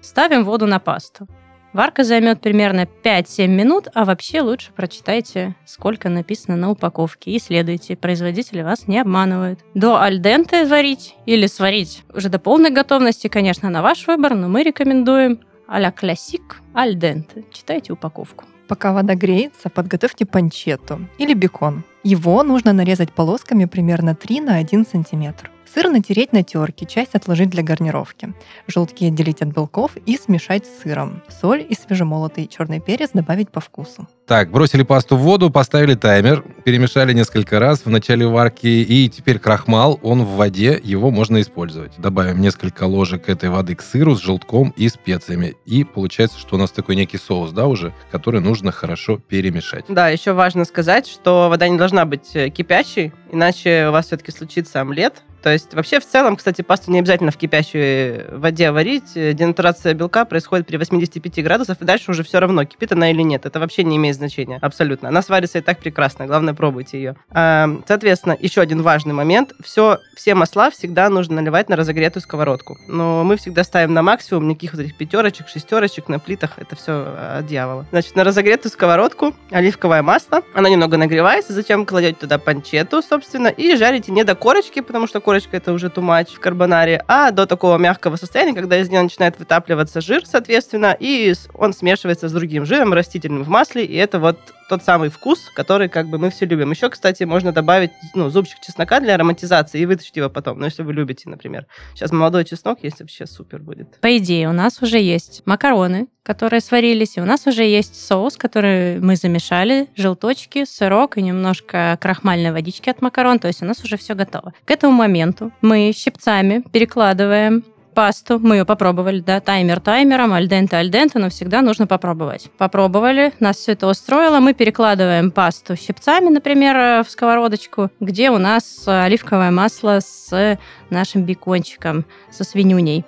Ставим 0.00 0.44
воду 0.44 0.66
на 0.66 0.80
пасту. 0.80 1.28
Варка 1.72 2.02
займет 2.02 2.40
примерно 2.40 2.88
5-7 3.04 3.46
минут, 3.46 3.88
а 3.94 4.04
вообще 4.04 4.40
лучше 4.40 4.72
прочитайте, 4.72 5.54
сколько 5.64 6.08
написано 6.08 6.56
на 6.56 6.70
упаковке, 6.70 7.30
и 7.30 7.38
следуйте, 7.38 7.96
производители 7.96 8.62
вас 8.62 8.88
не 8.88 8.98
обманывают. 8.98 9.60
До 9.74 10.02
альденте 10.02 10.66
варить 10.66 11.14
или 11.26 11.46
сварить 11.46 12.02
уже 12.12 12.28
до 12.28 12.40
полной 12.40 12.70
готовности, 12.70 13.28
конечно, 13.28 13.70
на 13.70 13.82
ваш 13.82 14.06
выбор, 14.08 14.34
но 14.34 14.48
мы 14.48 14.64
рекомендуем 14.64 15.40
а-ля 15.68 15.92
классик 15.92 16.60
альденте. 16.74 17.44
Читайте 17.52 17.92
упаковку. 17.92 18.44
Пока 18.66 18.92
вода 18.92 19.14
греется, 19.14 19.68
подготовьте 19.68 20.26
панчетту 20.26 21.06
или 21.18 21.34
бекон. 21.34 21.84
Его 22.02 22.42
нужно 22.42 22.72
нарезать 22.72 23.12
полосками 23.12 23.66
примерно 23.66 24.14
3 24.14 24.40
на 24.40 24.56
1 24.56 24.86
сантиметр. 24.86 25.50
Сыр 25.72 25.88
натереть 25.88 26.32
на 26.32 26.42
терке, 26.42 26.84
часть 26.84 27.14
отложить 27.14 27.50
для 27.50 27.62
гарнировки. 27.62 28.32
Желтки 28.66 29.06
отделить 29.06 29.40
от 29.40 29.50
белков 29.50 29.92
и 30.04 30.16
смешать 30.16 30.66
с 30.66 30.82
сыром. 30.82 31.22
Соль 31.28 31.64
и 31.68 31.74
свежемолотый 31.74 32.48
черный 32.48 32.80
перец 32.80 33.10
добавить 33.12 33.50
по 33.50 33.60
вкусу. 33.60 34.08
Так, 34.26 34.50
бросили 34.50 34.82
пасту 34.82 35.16
в 35.16 35.20
воду, 35.20 35.50
поставили 35.50 35.94
таймер, 35.94 36.44
перемешали 36.64 37.12
несколько 37.12 37.60
раз 37.60 37.84
в 37.84 37.90
начале 37.90 38.26
варки, 38.26 38.66
и 38.66 39.08
теперь 39.08 39.38
крахмал, 39.38 39.98
он 40.02 40.24
в 40.24 40.36
воде, 40.36 40.80
его 40.82 41.10
можно 41.10 41.40
использовать. 41.40 41.92
Добавим 41.98 42.40
несколько 42.40 42.84
ложек 42.84 43.28
этой 43.28 43.48
воды 43.48 43.76
к 43.76 43.82
сыру 43.82 44.16
с 44.16 44.20
желтком 44.20 44.72
и 44.76 44.88
специями. 44.88 45.56
И 45.66 45.84
получается, 45.84 46.38
что 46.38 46.56
у 46.56 46.58
нас 46.58 46.70
такой 46.72 46.96
некий 46.96 47.18
соус, 47.18 47.52
да, 47.52 47.66
уже, 47.66 47.92
который 48.10 48.40
нужно 48.40 48.72
хорошо 48.72 49.18
перемешать. 49.18 49.84
Да, 49.88 50.08
еще 50.08 50.32
важно 50.32 50.64
сказать, 50.64 51.06
что 51.06 51.48
вода 51.48 51.68
не 51.68 51.78
должна 51.78 51.89
быть 52.06 52.34
э, 52.34 52.50
кипящей, 52.50 53.12
иначе 53.30 53.88
у 53.88 53.92
вас 53.92 54.06
все-таки 54.06 54.32
случится 54.32 54.80
омлет, 54.80 55.22
то 55.42 55.50
есть 55.50 55.74
вообще 55.74 56.00
в 56.00 56.06
целом, 56.06 56.36
кстати, 56.36 56.62
пасту 56.62 56.90
не 56.90 56.98
обязательно 56.98 57.30
в 57.30 57.36
кипящей 57.36 58.24
воде 58.36 58.70
варить. 58.70 59.14
Денатурация 59.14 59.94
белка 59.94 60.24
происходит 60.24 60.66
при 60.66 60.76
85 60.76 61.42
градусах, 61.42 61.80
и 61.80 61.84
дальше 61.84 62.10
уже 62.10 62.22
все 62.22 62.40
равно, 62.40 62.64
кипит 62.64 62.92
она 62.92 63.10
или 63.10 63.22
нет. 63.22 63.46
Это 63.46 63.58
вообще 63.58 63.84
не 63.84 63.96
имеет 63.96 64.16
значения 64.16 64.58
абсолютно. 64.60 65.08
Она 65.08 65.22
сварится 65.22 65.58
и 65.58 65.60
так 65.62 65.78
прекрасно. 65.78 66.26
Главное, 66.26 66.54
пробуйте 66.54 66.98
ее. 66.98 67.16
А, 67.30 67.68
соответственно, 67.86 68.36
еще 68.38 68.60
один 68.60 68.82
важный 68.82 69.14
момент. 69.14 69.52
Все, 69.62 69.98
все 70.14 70.34
масла 70.34 70.70
всегда 70.70 71.08
нужно 71.08 71.36
наливать 71.36 71.68
на 71.68 71.76
разогретую 71.76 72.22
сковородку. 72.22 72.78
Но 72.86 73.24
мы 73.24 73.36
всегда 73.36 73.64
ставим 73.64 73.94
на 73.94 74.02
максимум 74.02 74.48
никаких 74.48 74.74
вот 74.74 74.82
этих 74.82 74.96
пятерочек, 74.96 75.48
шестерочек 75.48 76.08
на 76.08 76.18
плитах. 76.18 76.58
Это 76.58 76.76
все 76.76 77.38
от 77.38 77.46
дьявола. 77.46 77.86
Значит, 77.90 78.14
на 78.14 78.24
разогретую 78.24 78.70
сковородку 78.70 79.34
оливковое 79.50 80.02
масло. 80.02 80.42
Она 80.54 80.68
немного 80.68 80.98
нагревается. 80.98 81.54
Затем 81.54 81.86
кладете 81.86 82.18
туда 82.20 82.38
панчету, 82.38 83.00
собственно, 83.02 83.19
и 83.48 83.76
жарите 83.76 84.12
не 84.12 84.24
до 84.24 84.34
корочки, 84.34 84.80
потому 84.80 85.06
что 85.06 85.20
корочка 85.20 85.56
это 85.56 85.72
уже 85.72 85.90
тумач 85.90 86.28
в 86.28 86.40
карбонаре, 86.40 87.04
а 87.08 87.30
до 87.30 87.46
такого 87.46 87.78
мягкого 87.78 88.16
состояния, 88.16 88.54
когда 88.54 88.78
из 88.78 88.88
нее 88.88 89.02
начинает 89.02 89.38
вытапливаться 89.38 90.00
жир, 90.00 90.26
соответственно, 90.26 90.96
и 90.98 91.34
он 91.54 91.72
смешивается 91.72 92.28
с 92.28 92.32
другим 92.32 92.64
жиром 92.64 92.92
растительным 92.92 93.44
в 93.44 93.48
масле, 93.48 93.84
и 93.84 93.96
это 93.96 94.18
вот 94.18 94.38
тот 94.70 94.84
самый 94.84 95.10
вкус, 95.10 95.50
который 95.52 95.88
как 95.88 96.08
бы 96.08 96.18
мы 96.18 96.30
все 96.30 96.46
любим. 96.46 96.70
Еще, 96.70 96.88
кстати, 96.88 97.24
можно 97.24 97.52
добавить 97.52 97.90
ну, 98.14 98.30
зубчик 98.30 98.60
чеснока 98.60 99.00
для 99.00 99.14
ароматизации 99.16 99.80
и 99.80 99.84
вытащить 99.84 100.16
его 100.16 100.30
потом, 100.30 100.60
ну, 100.60 100.66
если 100.66 100.84
вы 100.84 100.92
любите, 100.92 101.28
например. 101.28 101.66
Сейчас 101.94 102.12
молодой 102.12 102.44
чеснок 102.44 102.78
есть, 102.84 103.00
вообще 103.00 103.26
супер 103.26 103.58
будет. 103.58 104.00
По 104.00 104.16
идее, 104.16 104.48
у 104.48 104.52
нас 104.52 104.80
уже 104.80 105.00
есть 105.00 105.42
макароны, 105.44 106.06
которые 106.22 106.60
сварились, 106.60 107.16
и 107.16 107.20
у 107.20 107.24
нас 107.24 107.46
уже 107.48 107.64
есть 107.64 108.00
соус, 108.06 108.36
который 108.36 109.00
мы 109.00 109.16
замешали, 109.16 109.88
желточки, 109.96 110.64
сырок 110.64 111.18
и 111.18 111.22
немножко 111.22 111.98
крахмальной 112.00 112.52
водички 112.52 112.88
от 112.88 113.02
макарон, 113.02 113.40
то 113.40 113.48
есть 113.48 113.62
у 113.62 113.64
нас 113.64 113.82
уже 113.82 113.96
все 113.96 114.14
готово. 114.14 114.52
К 114.64 114.70
этому 114.70 114.92
моменту 114.92 115.50
мы 115.60 115.92
щипцами 115.92 116.62
перекладываем 116.72 117.64
пасту, 117.94 118.38
мы 118.38 118.56
ее 118.56 118.64
попробовали, 118.64 119.20
да, 119.20 119.40
таймер 119.40 119.80
таймером, 119.80 120.32
альденте 120.32 120.76
альденте, 120.76 121.18
но 121.18 121.30
всегда 121.30 121.62
нужно 121.62 121.86
попробовать. 121.86 122.50
Попробовали, 122.58 123.32
нас 123.40 123.56
все 123.56 123.72
это 123.72 123.86
устроило, 123.86 124.40
мы 124.40 124.54
перекладываем 124.54 125.30
пасту 125.30 125.76
щипцами, 125.76 126.28
например, 126.28 126.76
э, 126.76 127.02
в 127.02 127.10
сковородочку, 127.10 127.90
где 128.00 128.30
у 128.30 128.38
нас 128.38 128.84
оливковое 128.86 129.50
масло 129.50 130.00
с 130.00 130.58
нашим 130.90 131.24
бекончиком, 131.24 132.04
со 132.30 132.44
свинюней 132.44 133.04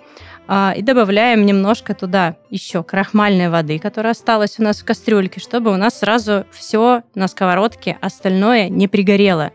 а, 0.48 0.74
и 0.76 0.82
добавляем 0.82 1.46
немножко 1.46 1.94
туда 1.94 2.36
еще 2.50 2.82
крахмальной 2.82 3.48
воды, 3.48 3.78
которая 3.78 4.12
осталась 4.12 4.58
у 4.58 4.62
нас 4.62 4.80
в 4.80 4.84
кастрюльке, 4.84 5.40
чтобы 5.40 5.72
у 5.72 5.76
нас 5.76 6.00
сразу 6.00 6.44
все 6.50 7.02
на 7.14 7.28
сковородке 7.28 7.96
остальное 8.00 8.68
не 8.68 8.88
пригорело. 8.88 9.52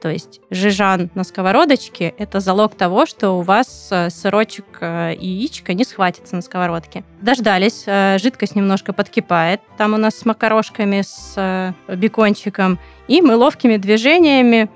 То 0.00 0.08
есть 0.08 0.40
жижан 0.50 1.10
на 1.14 1.24
сковородочке– 1.24 2.14
это 2.18 2.40
залог 2.40 2.74
того, 2.74 3.04
что 3.04 3.32
у 3.32 3.42
вас 3.42 3.88
э, 3.90 4.08
сырочек 4.08 4.64
э, 4.80 5.14
и 5.14 5.26
яичко 5.26 5.74
не 5.74 5.84
схватится 5.84 6.36
на 6.36 6.42
сковородке. 6.42 7.04
Дождались, 7.20 7.84
э, 7.86 8.16
жидкость 8.18 8.56
немножко 8.56 8.94
подкипает, 8.94 9.60
там 9.76 9.92
у 9.92 9.98
нас 9.98 10.18
с 10.18 10.24
макарошками, 10.24 11.02
с 11.02 11.74
бекончиком, 11.88 12.78
и 13.08 13.20
мы 13.20 13.36
ловкими 13.36 13.76
движениями 13.76 14.70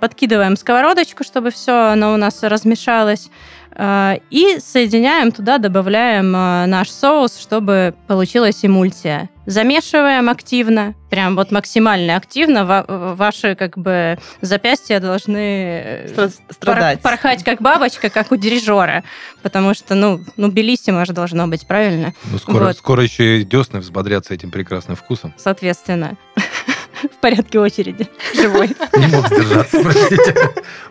подкидываем 0.00 0.56
сковородочку, 0.56 1.22
чтобы 1.22 1.50
все 1.52 1.92
оно 1.92 2.12
у 2.12 2.16
нас 2.16 2.42
размешалось, 2.42 3.30
и 3.78 4.58
соединяем 4.60 5.32
туда, 5.32 5.58
добавляем 5.58 6.32
наш 6.32 6.90
соус, 6.90 7.38
чтобы 7.38 7.94
получилась 8.06 8.64
эмульсия. 8.64 9.28
Замешиваем 9.46 10.28
активно, 10.28 10.94
прям 11.08 11.34
вот 11.34 11.50
максимально 11.50 12.16
активно. 12.16 12.84
Ваши 12.86 13.54
как 13.54 13.78
бы 13.78 14.18
запястья 14.42 15.00
должны 15.00 15.36
э, 15.36 16.28
страдать. 16.50 17.00
порхать 17.00 17.44
как 17.44 17.62
бабочка, 17.62 18.10
как 18.10 18.30
у 18.30 18.36
дирижера. 18.36 19.04
Потому 19.42 19.72
что, 19.72 19.94
ну, 19.94 20.20
ну 20.36 20.50
белиссимо 20.50 21.06
же 21.06 21.14
должно 21.14 21.48
быть, 21.48 21.66
правильно? 21.66 22.12
Ну, 22.30 22.38
скоро, 22.38 22.66
вот. 22.66 22.76
скоро 22.76 23.02
еще 23.02 23.40
и 23.40 23.44
десны 23.44 23.80
взбодрятся 23.80 24.34
этим 24.34 24.50
прекрасным 24.50 24.96
вкусом. 24.96 25.32
Соответственно. 25.38 26.18
в 27.12 27.20
порядке 27.20 27.58
очереди, 27.58 28.08
живой. 28.34 28.68
Не 28.96 29.06
мог 29.06 29.26
сдержаться, 29.28 29.80
простите. 29.82 30.34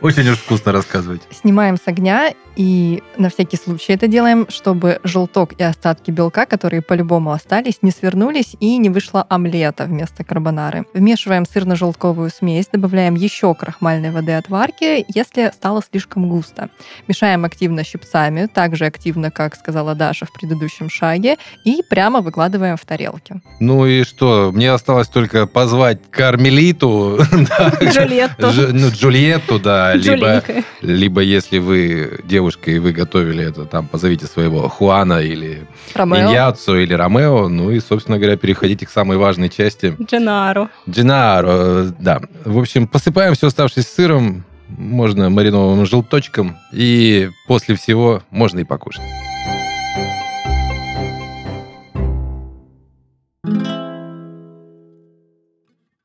Очень 0.01 0.29
уж 0.29 0.37
вкусно 0.37 0.71
рассказывать. 0.71 1.21
Снимаем 1.31 1.77
с 1.77 1.87
огня 1.87 2.33
и 2.55 3.03
на 3.17 3.29
всякий 3.29 3.57
случай 3.57 3.93
это 3.93 4.07
делаем, 4.07 4.47
чтобы 4.49 4.99
желток 5.03 5.53
и 5.59 5.63
остатки 5.63 6.09
белка, 6.09 6.45
которые 6.45 6.81
по-любому 6.81 7.31
остались, 7.31 7.79
не 7.81 7.91
свернулись 7.91 8.55
и 8.59 8.77
не 8.77 8.89
вышло 8.89 9.25
омлета 9.29 9.85
вместо 9.85 10.23
карбонары. 10.23 10.85
Вмешиваем 10.93 11.43
сырно-желтковую 11.43 12.31
смесь, 12.31 12.67
добавляем 12.71 13.15
еще 13.15 13.53
крахмальной 13.53 14.11
воды 14.11 14.33
от 14.33 14.49
варки, 14.49 15.05
если 15.13 15.51
стало 15.53 15.83
слишком 15.87 16.29
густо. 16.29 16.69
Мешаем 17.07 17.45
активно 17.45 17.83
щипцами, 17.83 18.47
так 18.47 18.75
же 18.75 18.85
активно, 18.85 19.29
как 19.29 19.55
сказала 19.55 19.93
Даша 19.93 20.25
в 20.25 20.33
предыдущем 20.33 20.89
шаге, 20.89 21.37
и 21.63 21.83
прямо 21.87 22.21
выкладываем 22.21 22.77
в 22.77 22.85
тарелки. 22.85 23.41
Ну 23.59 23.85
и 23.85 24.03
что, 24.03 24.51
мне 24.51 24.71
осталось 24.71 25.07
только 25.07 25.45
позвать 25.45 25.96
Кармелиту. 26.11 27.19
Джульетту. 27.81 28.47
Ну, 28.73 28.89
Джульетту, 28.89 29.59
да. 29.59 29.93
Либо, 29.93 30.43
либо 30.81 31.21
если 31.21 31.59
вы 31.59 32.19
девушка 32.23 32.71
и 32.71 32.79
вы 32.79 32.91
готовили 32.91 33.45
это, 33.45 33.65
там, 33.65 33.87
позовите 33.87 34.25
своего 34.25 34.67
Хуана 34.69 35.19
или 35.19 35.67
Иньяцу 35.95 36.79
или 36.79 36.93
Ромео. 36.93 37.47
Ну 37.49 37.71
и, 37.71 37.79
собственно 37.79 38.17
говоря, 38.17 38.37
переходите 38.37 38.85
к 38.85 38.89
самой 38.89 39.17
важной 39.17 39.49
части. 39.49 39.95
Дженаро. 40.01 40.69
Дженаро, 40.89 41.93
да. 41.99 42.21
В 42.45 42.57
общем, 42.57 42.87
посыпаем 42.87 43.33
все 43.33 43.47
оставшись 43.47 43.87
сыром, 43.87 44.43
можно 44.69 45.29
маринованным 45.29 45.85
желточком, 45.85 46.57
и 46.73 47.29
после 47.47 47.75
всего 47.75 48.21
можно 48.31 48.59
и 48.59 48.63
покушать. 48.63 49.03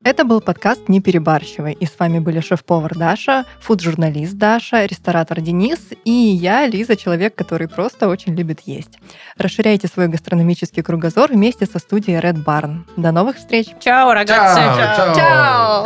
Это 0.05 0.25
был 0.25 0.41
подкаст 0.41 0.89
«Не 0.89 0.99
перебарщивай», 0.99 1.71
и 1.79 1.85
с 1.85 1.97
вами 1.97 2.19
были 2.19 2.41
шеф-повар 2.41 2.93
Даша, 2.93 3.45
фуд-журналист 3.61 4.33
Даша, 4.33 4.85
ресторатор 4.85 5.39
Денис 5.39 5.79
и 6.03 6.11
я, 6.11 6.67
Лиза, 6.67 6.97
человек, 6.97 7.35
который 7.35 7.69
просто 7.69 8.09
очень 8.09 8.35
любит 8.35 8.59
есть. 8.65 8.99
Расширяйте 9.37 9.87
свой 9.87 10.09
гастрономический 10.09 10.83
кругозор 10.83 11.31
вместе 11.31 11.65
со 11.65 11.79
студией 11.79 12.19
Red 12.19 12.43
Barn. 12.43 12.81
До 12.97 13.13
новых 13.13 13.37
встреч! 13.37 13.67
Чао, 13.79 14.13
рогатцы! 14.13 14.59
Чао! 14.59 15.15
Чао! 15.15 15.85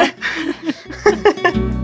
Чао! 1.54 1.68